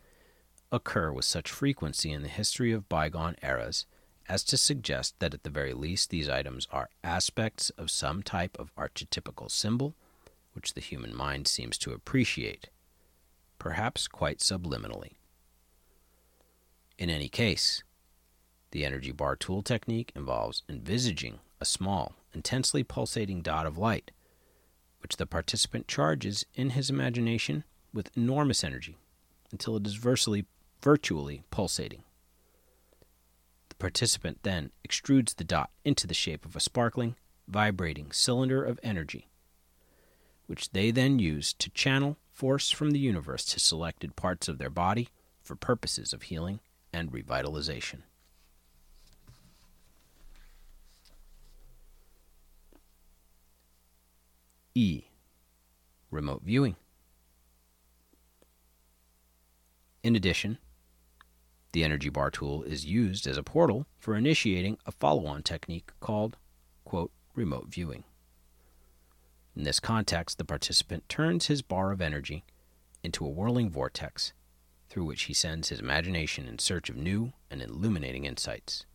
[0.72, 3.84] occur with such frequency in the history of bygone eras
[4.28, 8.56] as to suggest that at the very least these items are aspects of some type
[8.58, 9.94] of archetypical symbol
[10.52, 12.68] which the human mind seems to appreciate,
[13.58, 15.12] perhaps quite subliminally.
[16.98, 17.84] In any case,
[18.72, 24.10] the energy bar tool technique involves envisaging a small, intensely pulsating dot of light,
[25.00, 27.62] which the participant charges in his imagination
[27.94, 28.96] with enormous energy
[29.52, 30.44] until it is virtually,
[30.82, 32.02] virtually pulsating.
[33.78, 37.14] Participant then extrudes the dot into the shape of a sparkling,
[37.46, 39.28] vibrating cylinder of energy,
[40.46, 44.70] which they then use to channel force from the universe to selected parts of their
[44.70, 45.08] body
[45.42, 46.60] for purposes of healing
[46.92, 48.02] and revitalization.
[54.74, 55.04] E.
[56.10, 56.76] Remote viewing.
[60.02, 60.58] In addition,
[61.72, 65.90] the energy bar tool is used as a portal for initiating a follow on technique
[66.00, 66.36] called,
[66.84, 68.04] quote, remote viewing.
[69.54, 72.44] In this context, the participant turns his bar of energy
[73.02, 74.32] into a whirling vortex
[74.88, 78.86] through which he sends his imagination in search of new and illuminating insights.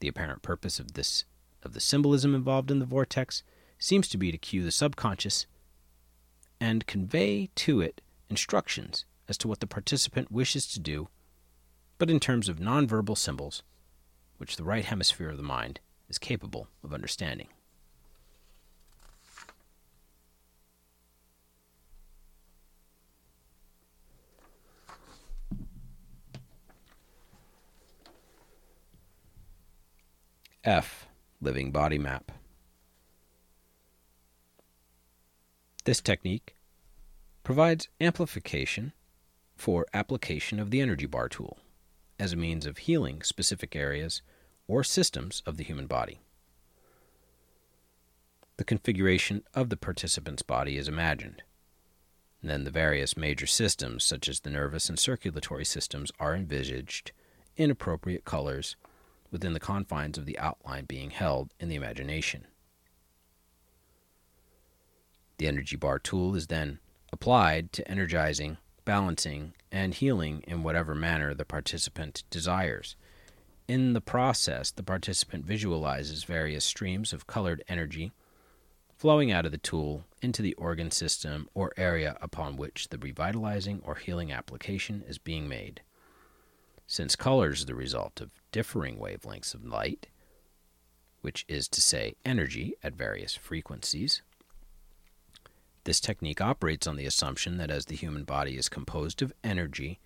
[0.00, 1.24] The apparent purpose of this
[1.62, 3.42] of the symbolism involved in the vortex
[3.78, 5.46] seems to be to cue the subconscious
[6.58, 8.00] and convey to it
[8.30, 11.08] instructions as to what the participant wishes to do,
[12.00, 13.62] but in terms of nonverbal symbols,
[14.38, 17.48] which the right hemisphere of the mind is capable of understanding.
[30.64, 31.06] F.
[31.42, 32.32] Living Body Map.
[35.84, 36.56] This technique
[37.44, 38.94] provides amplification
[39.54, 41.58] for application of the energy bar tool
[42.20, 44.22] as a means of healing specific areas
[44.68, 46.20] or systems of the human body.
[48.58, 51.42] The configuration of the participant's body is imagined.
[52.42, 57.12] And then the various major systems, such as the nervous and circulatory systems, are envisaged
[57.56, 58.76] in appropriate colors
[59.30, 62.46] within the confines of the outline being held in the imagination.
[65.38, 66.80] The energy bar tool is then
[67.12, 68.58] applied to energizing,
[68.90, 72.96] balancing, and healing in whatever manner the participant desires,
[73.68, 78.10] In the process, the participant visualizes various streams of colored energy
[78.96, 83.80] flowing out of the tool into the organ system or area upon which the revitalizing
[83.84, 85.82] or healing application is being made.
[86.88, 90.08] Since color is the result of differing wavelengths of light,
[91.20, 94.22] which is to say, energy at various frequencies,
[95.84, 99.98] this technique operates on the assumption that as the human body is composed of energy,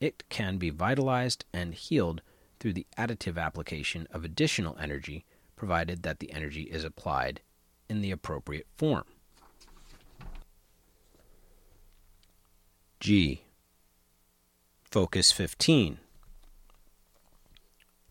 [0.00, 2.20] it can be vitalized and healed
[2.60, 5.24] through the additive application of additional energy,
[5.56, 7.40] provided that the energy is applied
[7.88, 9.04] in the appropriate form.
[13.00, 13.42] G.
[14.90, 15.98] Focus 15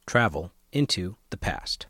[0.06, 1.88] Travel into the past.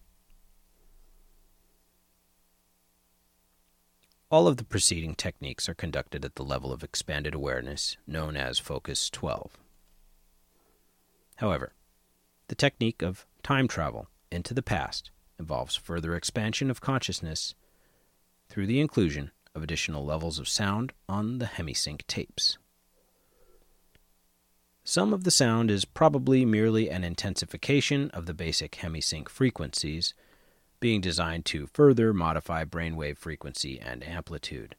[4.33, 8.57] All of the preceding techniques are conducted at the level of expanded awareness known as
[8.57, 9.59] Focus 12.
[11.35, 11.73] However,
[12.47, 17.53] the technique of time travel into the past involves further expansion of consciousness
[18.49, 22.57] through the inclusion of additional levels of sound on the hemisync tapes.
[24.83, 30.15] Some of the sound is probably merely an intensification of the basic hemisync frequencies,
[30.83, 34.75] being designed to further modify brainwave frequency and amplitude.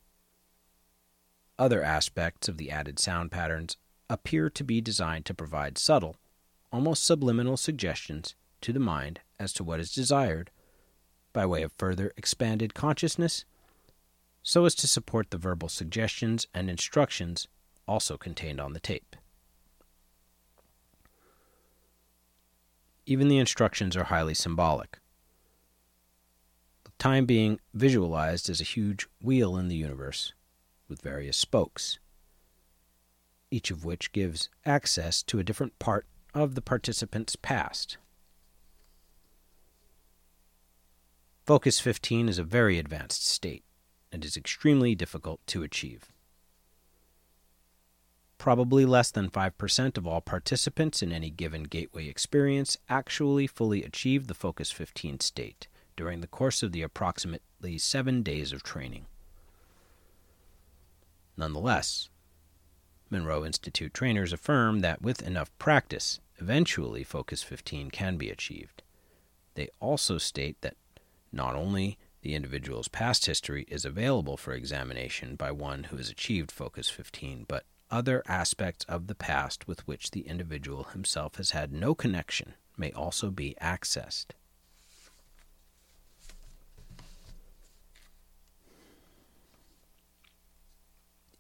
[1.59, 3.79] Other aspects of the added sound patterns
[4.11, 6.17] appear to be designed to provide subtle
[6.71, 10.51] almost subliminal suggestions to the mind as to what is desired
[11.33, 13.47] by way of further expanded consciousness,
[14.43, 17.49] so as to support the verbal suggestions and instructions
[17.89, 19.17] also contained on the tape.
[23.07, 24.99] Even the instructions are highly symbolic.
[26.99, 30.33] Time being visualized as a huge wheel in the universe
[30.89, 31.99] with various spokes,
[33.51, 37.99] each of which gives access to a different part of the participant's past.
[41.47, 43.65] Focus 15 is a very advanced state
[44.11, 46.11] and is extremely difficult to achieve.
[48.39, 54.27] Probably less than 5% of all participants in any given gateway experience actually fully achieve
[54.27, 59.07] the Focus 15 state during the course of the approximately seven days of training.
[61.37, 62.09] Nonetheless,
[63.11, 68.83] Monroe Institute trainers affirm that with enough practice, Eventually, Focus 15 can be achieved.
[69.55, 70.77] They also state that
[71.33, 76.51] not only the individual's past history is available for examination by one who has achieved
[76.51, 81.73] Focus 15, but other aspects of the past with which the individual himself has had
[81.73, 84.29] no connection may also be accessed.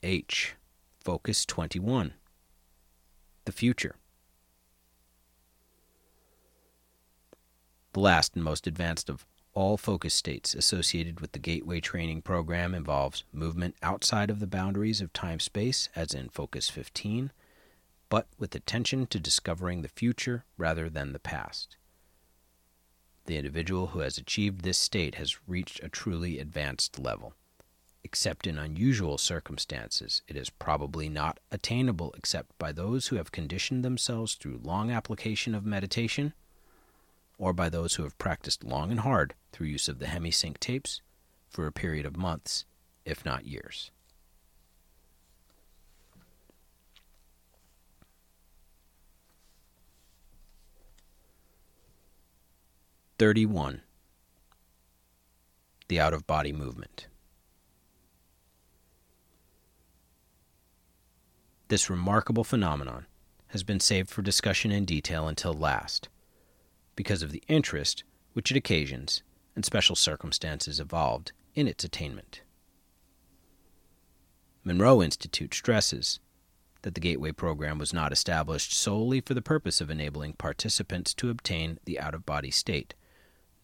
[0.05, 0.55] H.
[1.01, 2.13] Focus 21
[3.47, 3.97] The Future.
[7.95, 9.25] The last and most advanced of
[9.55, 15.01] all focus states associated with the Gateway Training Program involves movement outside of the boundaries
[15.01, 17.33] of time space, as in Focus 15,
[18.11, 21.79] but with attention to discovering the future rather than the past.
[23.25, 27.33] The individual who has achieved this state has reached a truly advanced level.
[28.05, 33.83] Except in unusual circumstances, it is probably not attainable except by those who have conditioned
[33.85, 36.35] themselves through long application of meditation
[37.39, 41.01] or by those who have practiced long and hard through use of the hemisync tapes
[41.49, 42.67] for a period of months,
[43.05, 43.91] if not years.
[53.19, 53.81] Thirty-one.
[55.89, 57.07] The out of body movement.
[61.75, 63.07] This remarkable phenomenon
[63.49, 66.09] has been saved for discussion in detail until last
[66.95, 69.25] because of the interest which it occasions
[69.57, 72.43] and special circumstances involved in its attainment.
[74.63, 76.21] Monroe Institute stresses
[76.83, 81.29] that the Gateway program was not established solely for the purpose of enabling participants to
[81.29, 82.95] obtain the out of body state,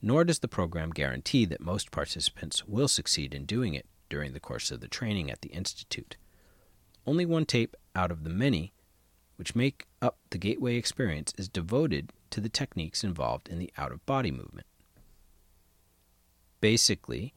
[0.02, 4.40] nor does the program guarantee that most participants will succeed in doing it during the
[4.40, 6.16] course of the training at the Institute.
[7.06, 8.72] Only one tape out of the many
[9.36, 13.90] which make up the Gateway experience is devoted to the techniques involved in the out
[13.90, 14.66] of body movement.
[16.60, 17.32] Basically,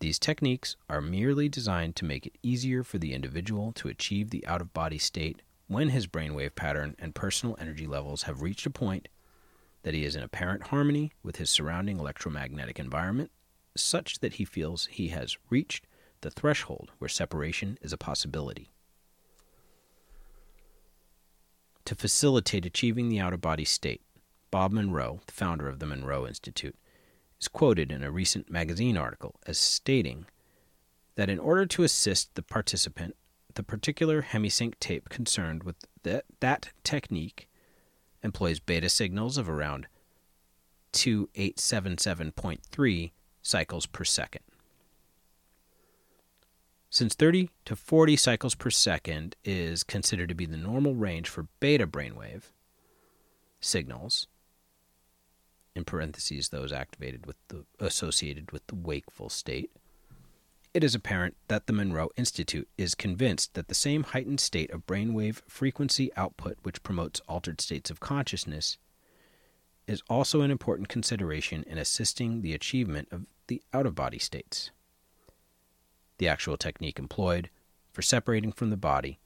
[0.00, 4.46] these techniques are merely designed to make it easier for the individual to achieve the
[4.46, 8.70] out of body state when his brainwave pattern and personal energy levels have reached a
[8.70, 9.08] point
[9.82, 13.30] that he is in apparent harmony with his surrounding electromagnetic environment,
[13.76, 15.86] such that he feels he has reached
[16.22, 18.70] the threshold where separation is a possibility.
[21.86, 24.02] To facilitate achieving the out of body state,
[24.50, 26.74] Bob Monroe, the founder of the Monroe Institute,
[27.40, 30.26] is quoted in a recent magazine article as stating
[31.14, 33.14] that in order to assist the participant,
[33.54, 37.48] the particular hemisync tape concerned with that, that technique
[38.20, 39.86] employs beta signals of around
[40.92, 44.42] 2877.3 cycles per second.
[46.88, 51.48] Since 30 to 40 cycles per second is considered to be the normal range for
[51.60, 52.52] beta brainwave
[53.60, 54.28] signals,
[55.76, 59.70] in parentheses those activated with the associated with the wakeful state,
[60.72, 64.86] it is apparent that the Monroe Institute is convinced that the same heightened state of
[64.86, 68.78] brainwave frequency output which promotes altered states of consciousness
[69.86, 74.70] is also an important consideration in assisting the achievement of the out of body states.
[76.18, 77.50] The actual technique employed
[77.92, 79.18] for separating from the body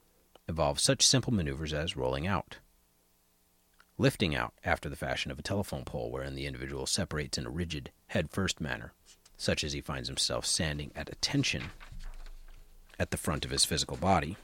[0.48, 2.58] involves such simple maneuvers as rolling out,
[3.98, 7.50] lifting out after the fashion of a telephone pole, wherein the individual separates in a
[7.50, 8.92] rigid, head first manner,
[9.36, 11.64] such as he finds himself standing at attention
[12.98, 14.36] at the front of his physical body,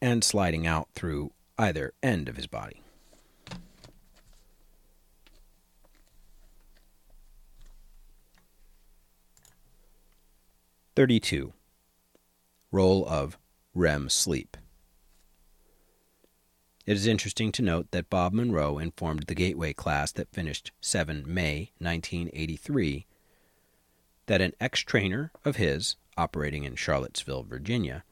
[0.00, 2.82] and sliding out through either end of his body.
[10.96, 11.52] 32.
[12.72, 13.36] Role of
[13.74, 14.56] REM sleep.
[16.86, 21.22] It is interesting to note that Bob Monroe informed the Gateway class that finished 7
[21.26, 23.04] May 1983
[24.24, 28.02] that an ex trainer of his, operating in Charlottesville, Virginia,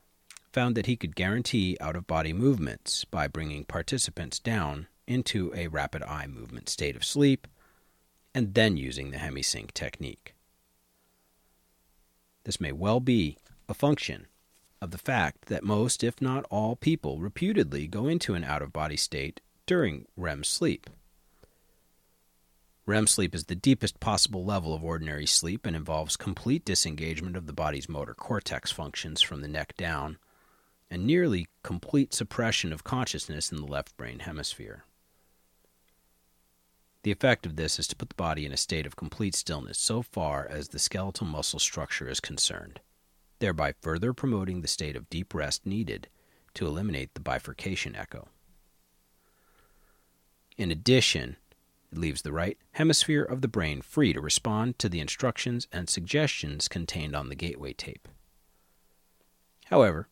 [0.52, 5.68] found that he could guarantee out of body movements by bringing participants down into a
[5.68, 7.48] rapid eye movement state of sleep
[8.34, 10.33] and then using the hemisync technique.
[12.44, 13.38] This may well be
[13.68, 14.26] a function
[14.80, 18.72] of the fact that most, if not all, people reputedly go into an out of
[18.72, 20.88] body state during REM sleep.
[22.86, 27.46] REM sleep is the deepest possible level of ordinary sleep and involves complete disengagement of
[27.46, 30.18] the body's motor cortex functions from the neck down
[30.90, 34.84] and nearly complete suppression of consciousness in the left brain hemisphere.
[37.04, 39.76] The effect of this is to put the body in a state of complete stillness
[39.76, 42.80] so far as the skeletal muscle structure is concerned,
[43.40, 46.08] thereby further promoting the state of deep rest needed
[46.54, 48.28] to eliminate the bifurcation echo.
[50.56, 51.36] In addition,
[51.92, 55.90] it leaves the right hemisphere of the brain free to respond to the instructions and
[55.90, 58.08] suggestions contained on the gateway tape.
[59.66, 60.08] However,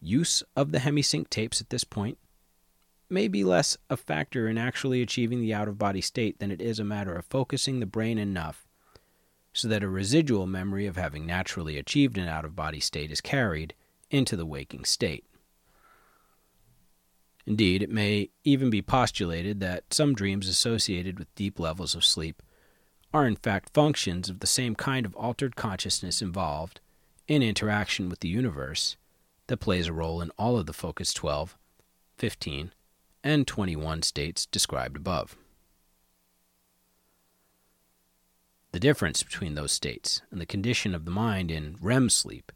[0.00, 2.16] use of the hemisync tapes at this point
[3.10, 6.60] may be less a factor in actually achieving the out of body state than it
[6.60, 8.66] is a matter of focusing the brain enough
[9.52, 13.20] so that a residual memory of having naturally achieved an out of body state is
[13.20, 13.74] carried
[14.10, 15.24] into the waking state.
[17.46, 22.42] Indeed, it may even be postulated that some dreams associated with deep levels of sleep
[23.12, 26.80] are in fact functions of the same kind of altered consciousness involved
[27.26, 28.96] in interaction with the universe
[29.46, 31.56] that plays a role in all of the Focus 12,
[32.18, 32.72] 15,
[33.28, 35.36] and 21 states described above.
[38.72, 42.50] The difference between those states and the condition of the mind in REM sleep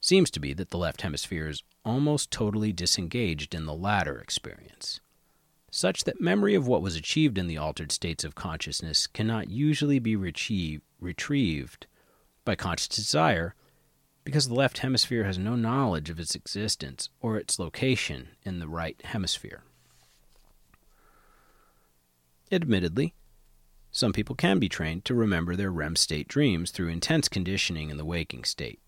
[0.00, 4.98] seems to be that the left hemisphere is almost totally disengaged in the latter experience,
[5.70, 10.00] such that memory of what was achieved in the altered states of consciousness cannot usually
[10.00, 11.86] be retrieve, retrieved
[12.44, 13.54] by conscious desire
[14.24, 18.68] because the left hemisphere has no knowledge of its existence or its location in the
[18.68, 19.62] right hemisphere.
[22.50, 23.14] Admittedly,
[23.90, 27.96] some people can be trained to remember their REM state dreams through intense conditioning in
[27.96, 28.80] the waking state,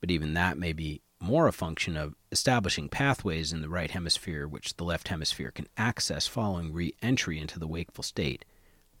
[0.00, 4.46] but even that may be more a function of establishing pathways in the right hemisphere
[4.46, 8.44] which the left hemisphere can access following re entry into the wakeful state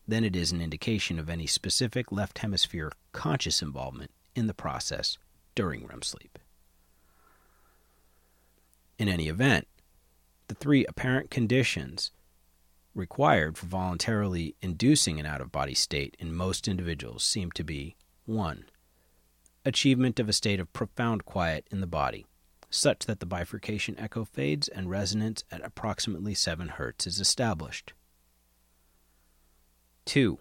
[0.08, 5.18] than it is an indication of any specific left hemisphere conscious involvement in the process
[5.54, 6.38] during REM sleep.
[8.98, 9.66] In any event,
[10.48, 12.10] the three apparent conditions
[12.94, 17.96] required for voluntarily inducing an out of body state in most individuals seem to be
[18.26, 18.64] 1.
[19.64, 22.26] Achievement of a state of profound quiet in the body,
[22.70, 27.92] such that the bifurcation echo fades and resonance at approximately 7 Hz is established.
[30.04, 30.38] 2.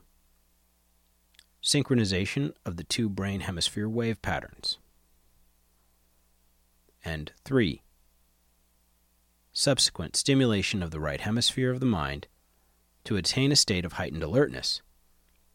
[1.63, 4.77] Synchronization of the two brain hemisphere wave patterns
[7.05, 7.81] and 3.
[9.51, 12.27] Subsequent stimulation of the right hemisphere of the mind
[13.05, 14.81] to attain a state of heightened alertness,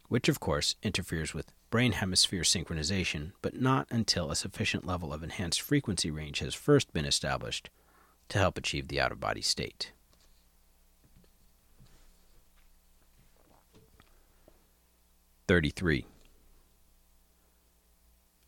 [0.08, 5.22] which of course interferes with brain hemisphere synchronization, but not until a sufficient level of
[5.22, 7.70] enhanced frequency range has first been established
[8.28, 9.92] to help achieve the out of body state.
[15.46, 16.04] Thirty-three.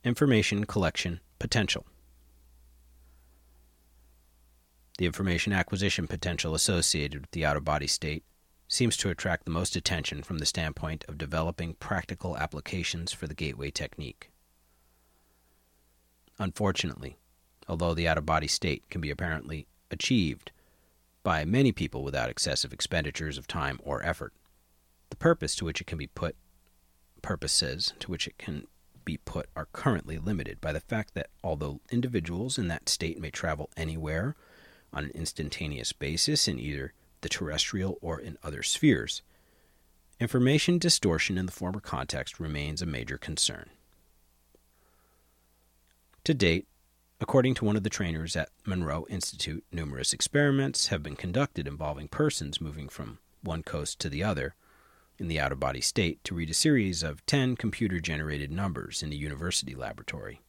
[0.04, 1.86] Information collection potential.
[4.98, 8.24] The information acquisition potential associated with the out of body state
[8.70, 13.34] seems to attract the most attention from the standpoint of developing practical applications for the
[13.34, 14.30] gateway technique.
[16.38, 17.18] Unfortunately,
[17.68, 20.52] although the out of body state can be apparently achieved
[21.24, 24.32] by many people without excessive expenditures of time or effort,
[25.10, 26.36] the purpose to which it can be put
[27.22, 28.66] purposes to which it can
[29.04, 33.30] be put are currently limited by the fact that although individuals in that state may
[33.30, 34.36] travel anywhere
[34.92, 39.22] on an instantaneous basis in either the terrestrial or in other spheres,
[40.18, 43.70] information distortion in the former context remains a major concern.
[46.24, 46.66] To date,
[47.20, 52.08] according to one of the trainers at Monroe Institute, numerous experiments have been conducted involving
[52.08, 54.54] persons moving from one coast to the other
[55.18, 59.02] in the out of body state to read a series of 10 computer generated numbers
[59.02, 60.40] in a university laboratory.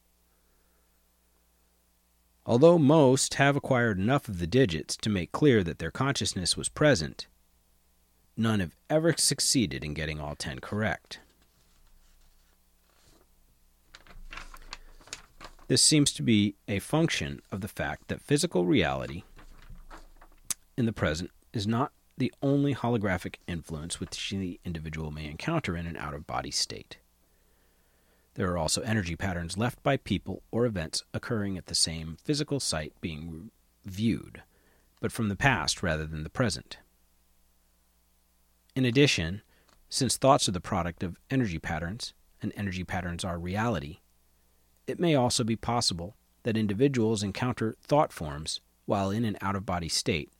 [2.45, 6.69] Although most have acquired enough of the digits to make clear that their consciousness was
[6.69, 7.27] present,
[8.35, 11.19] none have ever succeeded in getting all 10 correct.
[15.67, 19.23] This seems to be a function of the fact that physical reality
[20.77, 25.85] in the present is not the only holographic influence which the individual may encounter in
[25.85, 26.97] an out of body state.
[28.35, 32.59] There are also energy patterns left by people or events occurring at the same physical
[32.59, 33.51] site being
[33.85, 34.43] viewed,
[34.99, 36.77] but from the past rather than the present.
[38.75, 39.41] In addition,
[39.89, 43.99] since thoughts are the product of energy patterns, and energy patterns are reality,
[44.87, 49.65] it may also be possible that individuals encounter thought forms while in an out of
[49.65, 50.31] body state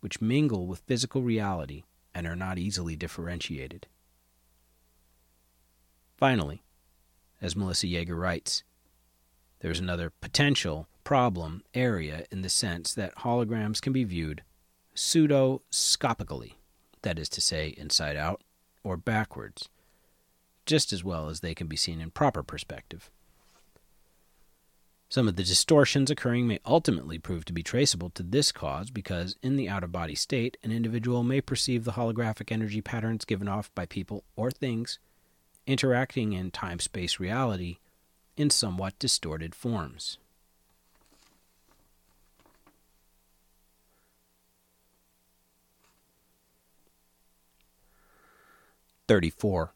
[0.00, 1.84] which mingle with physical reality
[2.14, 3.86] and are not easily differentiated.
[6.16, 6.62] Finally,
[7.40, 8.62] as Melissa Jager writes,
[9.60, 14.42] there's another potential problem area in the sense that holograms can be viewed
[14.94, 16.54] pseudoscopically,
[17.02, 18.42] that is to say, inside out
[18.84, 19.68] or backwards,
[20.66, 23.10] just as well as they can be seen in proper perspective.
[25.10, 29.36] Some of the distortions occurring may ultimately prove to be traceable to this cause because,
[29.42, 33.48] in the out of body state, an individual may perceive the holographic energy patterns given
[33.48, 34.98] off by people or things
[35.68, 37.76] interacting in time space reality
[38.36, 40.16] in somewhat distorted forms.
[49.06, 49.72] Thirty-four.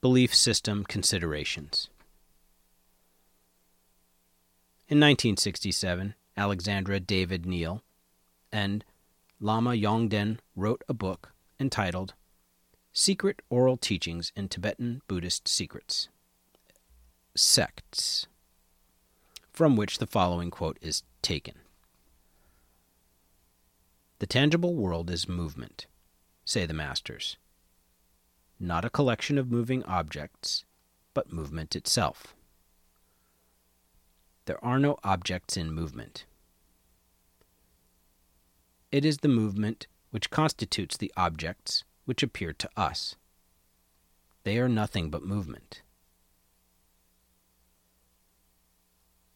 [0.00, 1.88] Belief system considerations.
[4.88, 7.82] In 1967, Alexandra David Néel
[8.50, 8.84] and
[9.40, 12.14] Lama Yongden wrote a book entitled
[12.92, 16.08] Secret Oral Teachings in Tibetan Buddhist Secrets
[17.36, 18.26] Sects,
[19.52, 21.54] from which the following quote is taken
[24.18, 25.86] The tangible world is movement,
[26.44, 27.36] say the masters,
[28.58, 30.64] not a collection of moving objects,
[31.14, 32.34] but movement itself.
[34.46, 36.24] There are no objects in movement.
[38.90, 43.16] It is the movement which constitutes the objects which appear to us.
[44.42, 45.82] They are nothing but movement.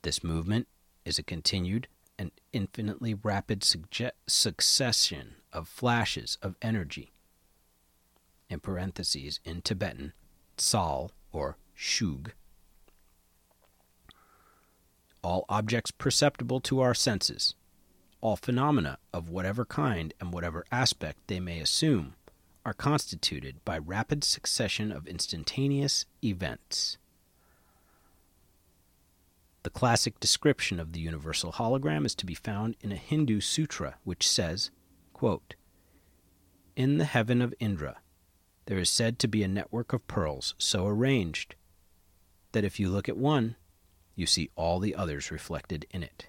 [0.00, 0.68] This movement
[1.04, 1.86] is a continued
[2.18, 7.12] and infinitely rapid succession of flashes of energy.
[8.48, 10.14] In parentheses, in Tibetan,
[10.56, 12.32] tsal or shug
[15.22, 17.54] all objects perceptible to our senses,
[18.22, 22.14] all phenomena of whatever kind and whatever aspect they may assume,
[22.64, 26.98] are constituted by rapid succession of instantaneous events.
[29.62, 33.96] The classic description of the universal hologram is to be found in a Hindu sutra
[34.04, 34.70] which says,
[35.12, 35.54] quote,
[36.74, 37.98] In the heaven of Indra,
[38.66, 41.54] there is said to be a network of pearls so arranged
[42.52, 43.56] that if you look at one,
[44.14, 46.26] you see all the others reflected in it.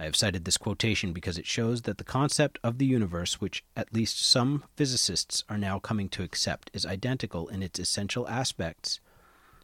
[0.00, 3.62] I have cited this quotation because it shows that the concept of the universe, which
[3.76, 8.98] at least some physicists are now coming to accept, is identical in its essential aspects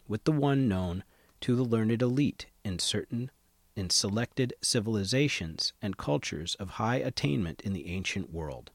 [0.06, 1.04] with the one known
[1.40, 3.30] to the learned elite in certain
[3.76, 8.72] in selected civilizations and cultures of high attainment in the ancient world.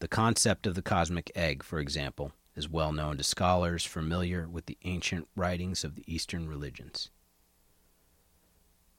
[0.00, 4.66] The concept of the cosmic egg, for example, is well known to scholars familiar with
[4.66, 7.08] the ancient writings of the Eastern religions.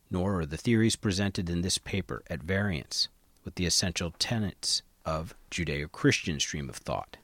[0.09, 3.07] Nor are the theories presented in this paper at variance
[3.43, 7.17] with the essential tenets of Judeo Christian stream of thought.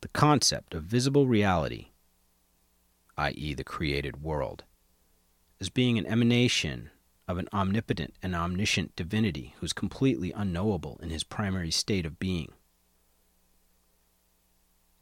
[0.00, 1.88] The concept of visible reality,
[3.16, 4.64] i.e., the created world,
[5.60, 6.90] as being an emanation
[7.26, 12.18] of an omnipotent and omniscient divinity who is completely unknowable in his primary state of
[12.18, 12.52] being.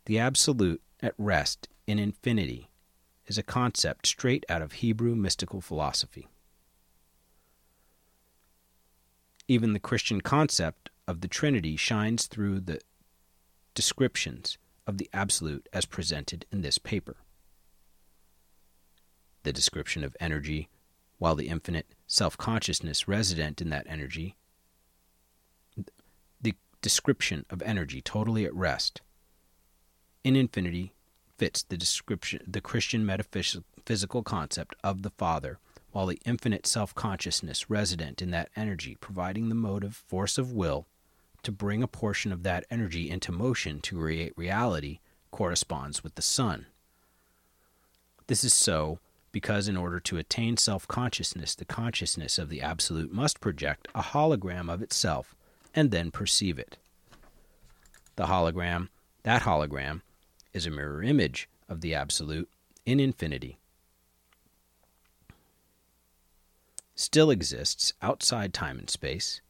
[0.06, 2.70] The Absolute at rest in infinity
[3.26, 6.28] is a concept straight out of Hebrew mystical philosophy.
[9.48, 12.80] Even the Christian concept of the Trinity shines through the
[13.74, 17.16] descriptions of the Absolute as presented in this paper.
[19.42, 20.68] The description of energy,
[21.18, 24.36] while the infinite self consciousness resident in that energy,
[26.40, 29.00] the description of energy totally at rest
[30.24, 30.95] in infinity
[31.36, 35.58] fits the description the Christian metaphysical concept of the Father,
[35.92, 40.86] while the infinite self-consciousness resident in that energy providing the motive force of will
[41.42, 44.98] to bring a portion of that energy into motion to create reality
[45.30, 46.66] corresponds with the Son.
[48.26, 48.98] This is so
[49.30, 54.72] because in order to attain self-consciousness, the consciousness of the absolute must project a hologram
[54.72, 55.34] of itself
[55.74, 56.78] and then perceive it.
[58.16, 58.88] The hologram,
[59.24, 60.00] that hologram,
[60.56, 62.48] is a mirror image of the Absolute
[62.86, 63.58] in infinity.
[66.94, 69.42] Still exists outside time and space,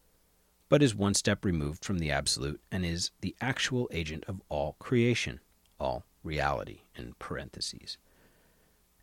[0.69, 4.75] but is one step removed from the Absolute and is the actual agent of all
[4.81, 5.39] creation,
[5.79, 7.99] all reality, in parentheses.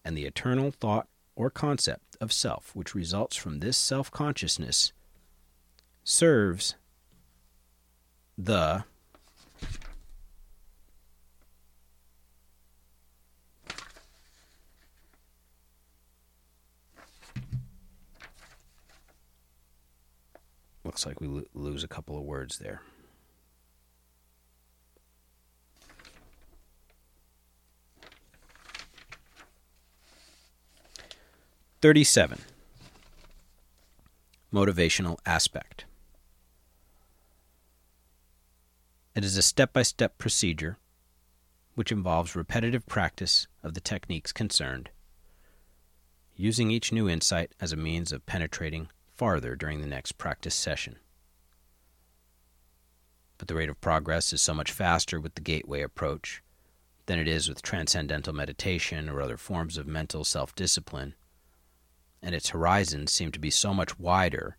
[0.03, 1.07] And the eternal thought
[1.37, 4.91] or concept of self, which results from this self consciousness,
[6.03, 6.75] serves
[8.37, 8.83] the
[20.93, 22.83] Looks like we lo- lose a couple of words there.
[31.81, 32.41] Thirty-seven.
[34.53, 35.85] Motivational aspect.
[39.15, 40.77] It is a step by step procedure
[41.73, 44.91] which involves repetitive practice of the techniques concerned,
[46.35, 48.89] using each new insight as a means of penetrating
[49.23, 50.97] farther during the next practice session.
[53.37, 56.43] But the rate of progress is so much faster with the gateway approach
[57.05, 61.15] than it is with transcendental meditation or other forms of mental self discipline,
[62.21, 64.57] and its horizons seem to be so much wider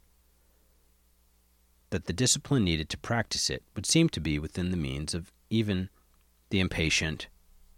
[1.90, 5.30] that the discipline needed to practice it would seem to be within the means of
[5.50, 5.90] even
[6.48, 7.26] the impatient,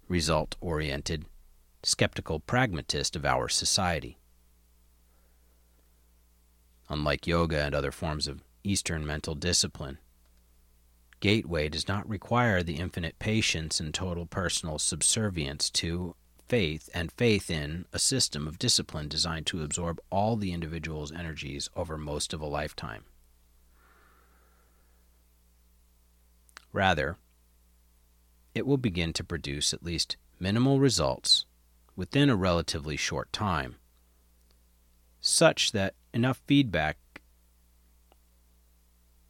[0.06, 1.24] result oriented,
[1.82, 4.18] skeptical pragmatist of our society.
[6.88, 9.98] Unlike yoga and other forms of Eastern mental discipline,
[11.20, 16.14] Gateway does not require the infinite patience and total personal subservience to
[16.48, 21.68] faith and faith in a system of discipline designed to absorb all the individual's energies
[21.74, 23.04] over most of a lifetime.
[26.72, 27.16] Rather,
[28.54, 31.46] it will begin to produce at least minimal results
[31.96, 33.76] within a relatively short time,
[35.20, 36.96] such that enough feedback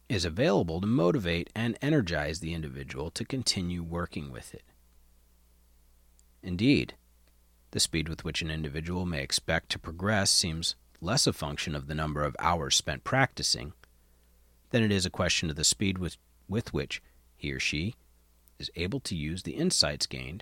[0.07, 4.63] is available to motivate and energize the individual to continue working with it.
[6.41, 6.93] Indeed,
[7.71, 11.87] the speed with which an individual may expect to progress seems less a function of
[11.87, 13.73] the number of hours spent practicing
[14.69, 16.15] than it is a question of the speed with,
[16.47, 17.01] with which
[17.35, 17.95] he or she
[18.59, 20.41] is able to use the insights gained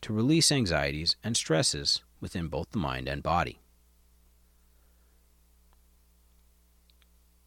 [0.00, 3.60] to release anxieties and stresses within both the mind and body.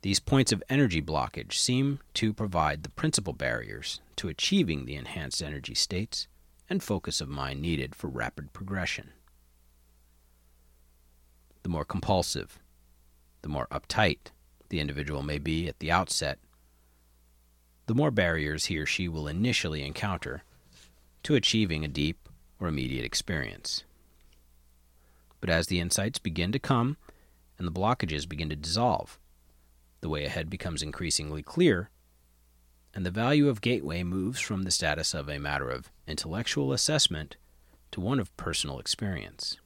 [0.02, 5.41] These points of energy blockage seem to provide the principal barriers to achieving the enhanced
[5.41, 6.28] energy states
[6.69, 9.11] and focus of mind needed for rapid progression.
[11.64, 12.60] The more compulsive,
[13.41, 14.32] the more uptight
[14.69, 16.40] the individual may be at the outset,
[17.88, 20.44] the more barriers he or she will initially encounter
[21.24, 22.30] to achieving a deep
[22.60, 23.84] or immediate experience.
[25.40, 26.98] But as the insights begin to come
[27.57, 29.18] and the blockages begin to dissolve,
[30.07, 31.89] the way ahead becomes increasingly clear,
[32.93, 37.35] and the value of Gateway moves from the status of a matter of intellectual assessment
[37.91, 39.57] to one of personal experience.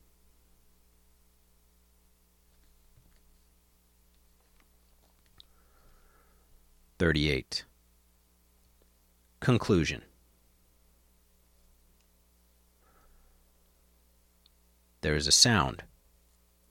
[6.98, 7.64] Thirty-eight.
[9.42, 10.02] Conclusion.
[15.02, 15.84] There is a sound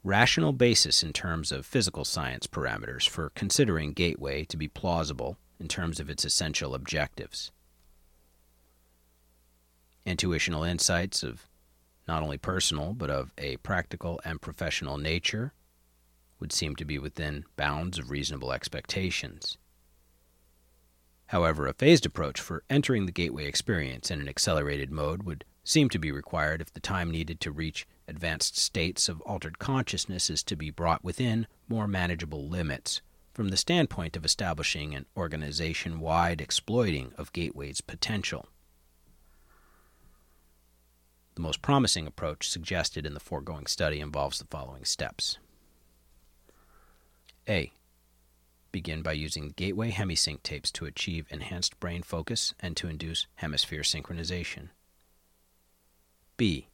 [0.02, 5.68] rational basis in terms of physical science parameters for considering Gateway to be plausible in
[5.68, 7.52] terms of its essential objectives.
[10.06, 11.46] Intuitional insights of
[12.08, 15.52] not only personal but of a practical and professional nature
[16.40, 19.58] would seem to be within bounds of reasonable expectations.
[21.26, 25.88] However, a phased approach for entering the gateway experience in an accelerated mode would seem
[25.88, 30.42] to be required if the time needed to reach advanced states of altered consciousness is
[30.42, 33.00] to be brought within more manageable limits
[33.32, 38.48] from the standpoint of establishing an organization wide exploiting of Gateway's potential.
[41.36, 45.38] The most promising approach suggested in the foregoing study involves the following steps.
[47.48, 47.72] A.
[48.72, 53.82] Begin by using gateway hemisync tapes to achieve enhanced brain focus and to induce hemisphere
[53.82, 54.70] synchronization.
[56.40, 56.68] B.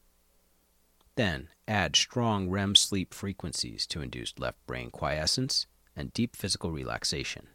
[1.16, 5.66] Then add strong REM sleep frequencies to induce left brain quiescence
[5.96, 7.48] and deep physical relaxation.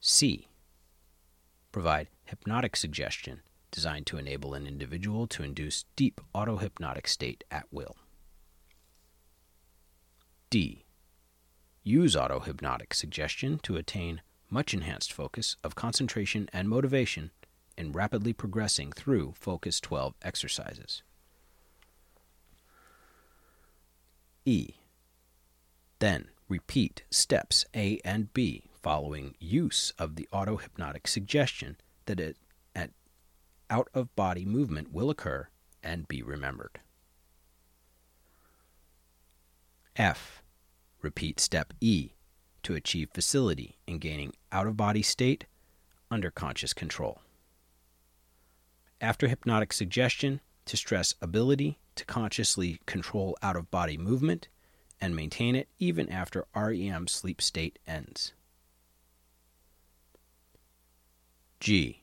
[0.00, 0.48] C.
[1.70, 7.94] Provide hypnotic suggestion designed to enable an individual to induce deep autohypnotic state at will.
[10.50, 10.84] D
[11.84, 14.20] Use autohypnotic suggestion to attain
[14.50, 17.30] much enhanced focus of concentration and motivation
[17.76, 21.02] in rapidly progressing through Focus 12 exercises.
[24.44, 24.74] E.
[25.98, 32.36] Then repeat steps A and B following use of the autohypnotic suggestion that it,
[32.74, 32.92] an
[33.70, 35.48] out of body movement will occur
[35.82, 36.80] and be remembered.
[39.96, 40.42] F.
[41.00, 42.10] Repeat step E
[42.62, 45.46] to achieve facility in gaining out of body state
[46.10, 47.20] under conscious control.
[49.04, 54.48] After hypnotic suggestion, to stress ability to consciously control out of body movement
[54.98, 58.32] and maintain it even after REM sleep state ends.
[61.60, 62.00] G.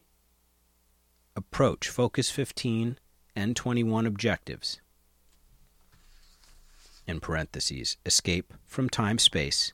[1.35, 2.99] Approach Focus 15
[3.35, 4.79] and 21 objectives
[7.07, 9.73] in parentheses, escape from time space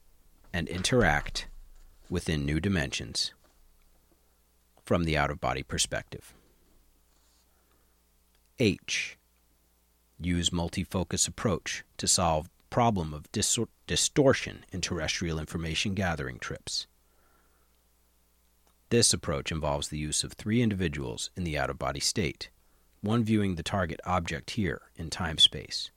[0.54, 1.48] and interact
[2.10, 3.34] within new dimensions
[4.86, 6.34] from the out of body perspective.
[8.60, 9.18] H.
[10.20, 16.88] Use multi-focus approach to solve problem of distortion in terrestrial information gathering trips.
[18.90, 22.50] This approach involves the use of three individuals in the out of body state,
[23.02, 25.92] one viewing the target object here in time space,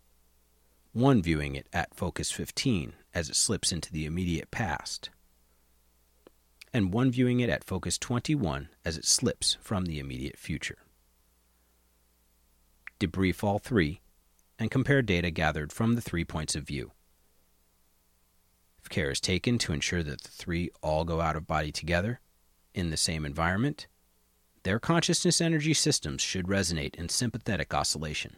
[0.92, 5.08] one viewing it at focus 15 as it slips into the immediate past,
[6.74, 10.78] and one viewing it at focus 21 as it slips from the immediate future.
[13.00, 14.00] Debrief all three
[14.58, 16.92] and compare data gathered from the three points of view.
[18.80, 22.20] If care is taken to ensure that the three all go out of body together
[22.74, 23.88] in the same environment,
[24.62, 28.36] their consciousness energy systems should resonate in sympathetic oscillation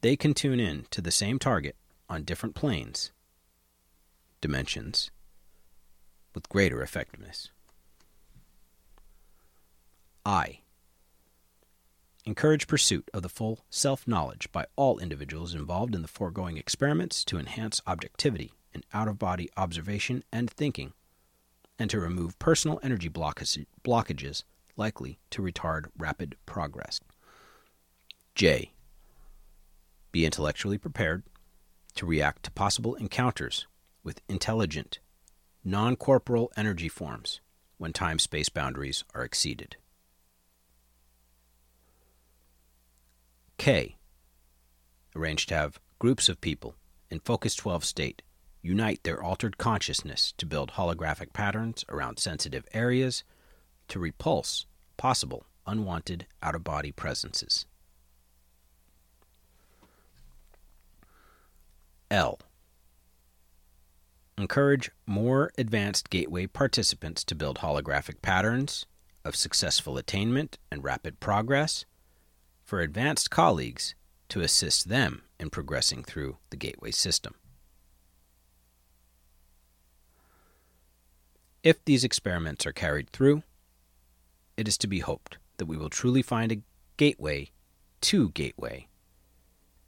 [0.00, 1.76] they can tune in to the same target
[2.08, 3.10] on different planes,
[4.40, 5.10] dimensions,
[6.34, 7.50] with greater effectiveness.
[10.24, 10.60] I.
[12.28, 17.24] Encourage pursuit of the full self knowledge by all individuals involved in the foregoing experiments
[17.24, 20.92] to enhance objectivity in out of body observation and thinking,
[21.78, 24.44] and to remove personal energy blockages
[24.76, 27.00] likely to retard rapid progress.
[28.34, 28.72] J.
[30.12, 31.22] Be intellectually prepared
[31.94, 33.66] to react to possible encounters
[34.04, 34.98] with intelligent,
[35.64, 37.40] non corporeal energy forms
[37.78, 39.78] when time space boundaries are exceeded.
[43.58, 43.96] K.
[45.14, 46.76] Arrange to have groups of people
[47.10, 48.22] in Focus 12 state
[48.62, 53.24] unite their altered consciousness to build holographic patterns around sensitive areas
[53.88, 54.66] to repulse
[54.96, 57.66] possible unwanted out of body presences.
[62.10, 62.38] L.
[64.38, 68.86] Encourage more advanced gateway participants to build holographic patterns
[69.24, 71.84] of successful attainment and rapid progress
[72.68, 73.94] for advanced colleagues
[74.28, 77.34] to assist them in progressing through the gateway system.
[81.62, 83.42] If these experiments are carried through,
[84.58, 86.60] it is to be hoped that we will truly find a
[86.98, 87.52] gateway
[88.02, 88.86] to gateway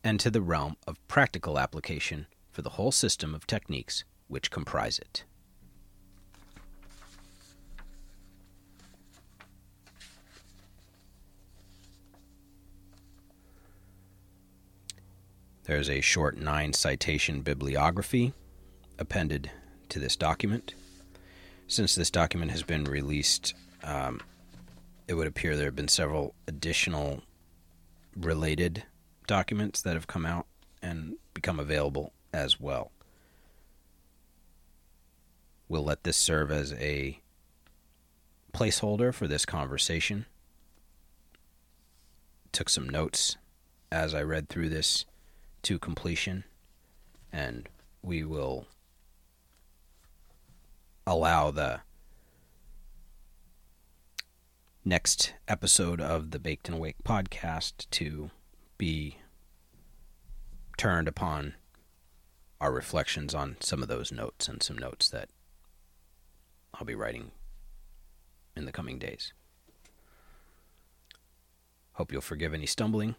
[0.02, 4.98] and to the realm of practical application for the whole system of techniques which comprise
[4.98, 5.24] it.
[15.70, 18.32] There's a short nine citation bibliography
[18.98, 19.52] appended
[19.90, 20.74] to this document.
[21.68, 24.20] Since this document has been released, um,
[25.06, 27.22] it would appear there have been several additional
[28.16, 28.82] related
[29.28, 30.46] documents that have come out
[30.82, 32.90] and become available as well.
[35.68, 37.20] We'll let this serve as a
[38.52, 40.26] placeholder for this conversation.
[42.50, 43.36] Took some notes
[43.92, 45.04] as I read through this
[45.62, 46.44] to completion,
[47.32, 47.68] and
[48.02, 48.66] we will
[51.06, 51.80] allow the
[54.84, 58.30] next episode of the Baked and Awake podcast to
[58.78, 59.18] be
[60.78, 61.54] turned upon
[62.60, 65.28] our reflections on some of those notes and some notes that
[66.74, 67.32] I'll be writing
[68.56, 69.32] in the coming days.
[71.94, 73.16] Hope you'll forgive any stumbling.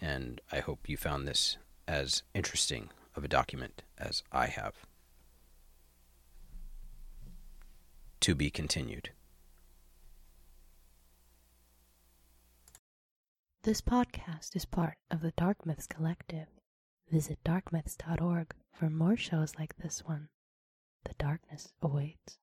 [0.00, 4.74] And I hope you found this as interesting of a document as I have.
[8.20, 9.10] To be continued.
[13.62, 16.48] This podcast is part of the Dark Myths Collective.
[17.10, 20.28] Visit darkmyths.org for more shows like this one.
[21.04, 22.39] The darkness awaits.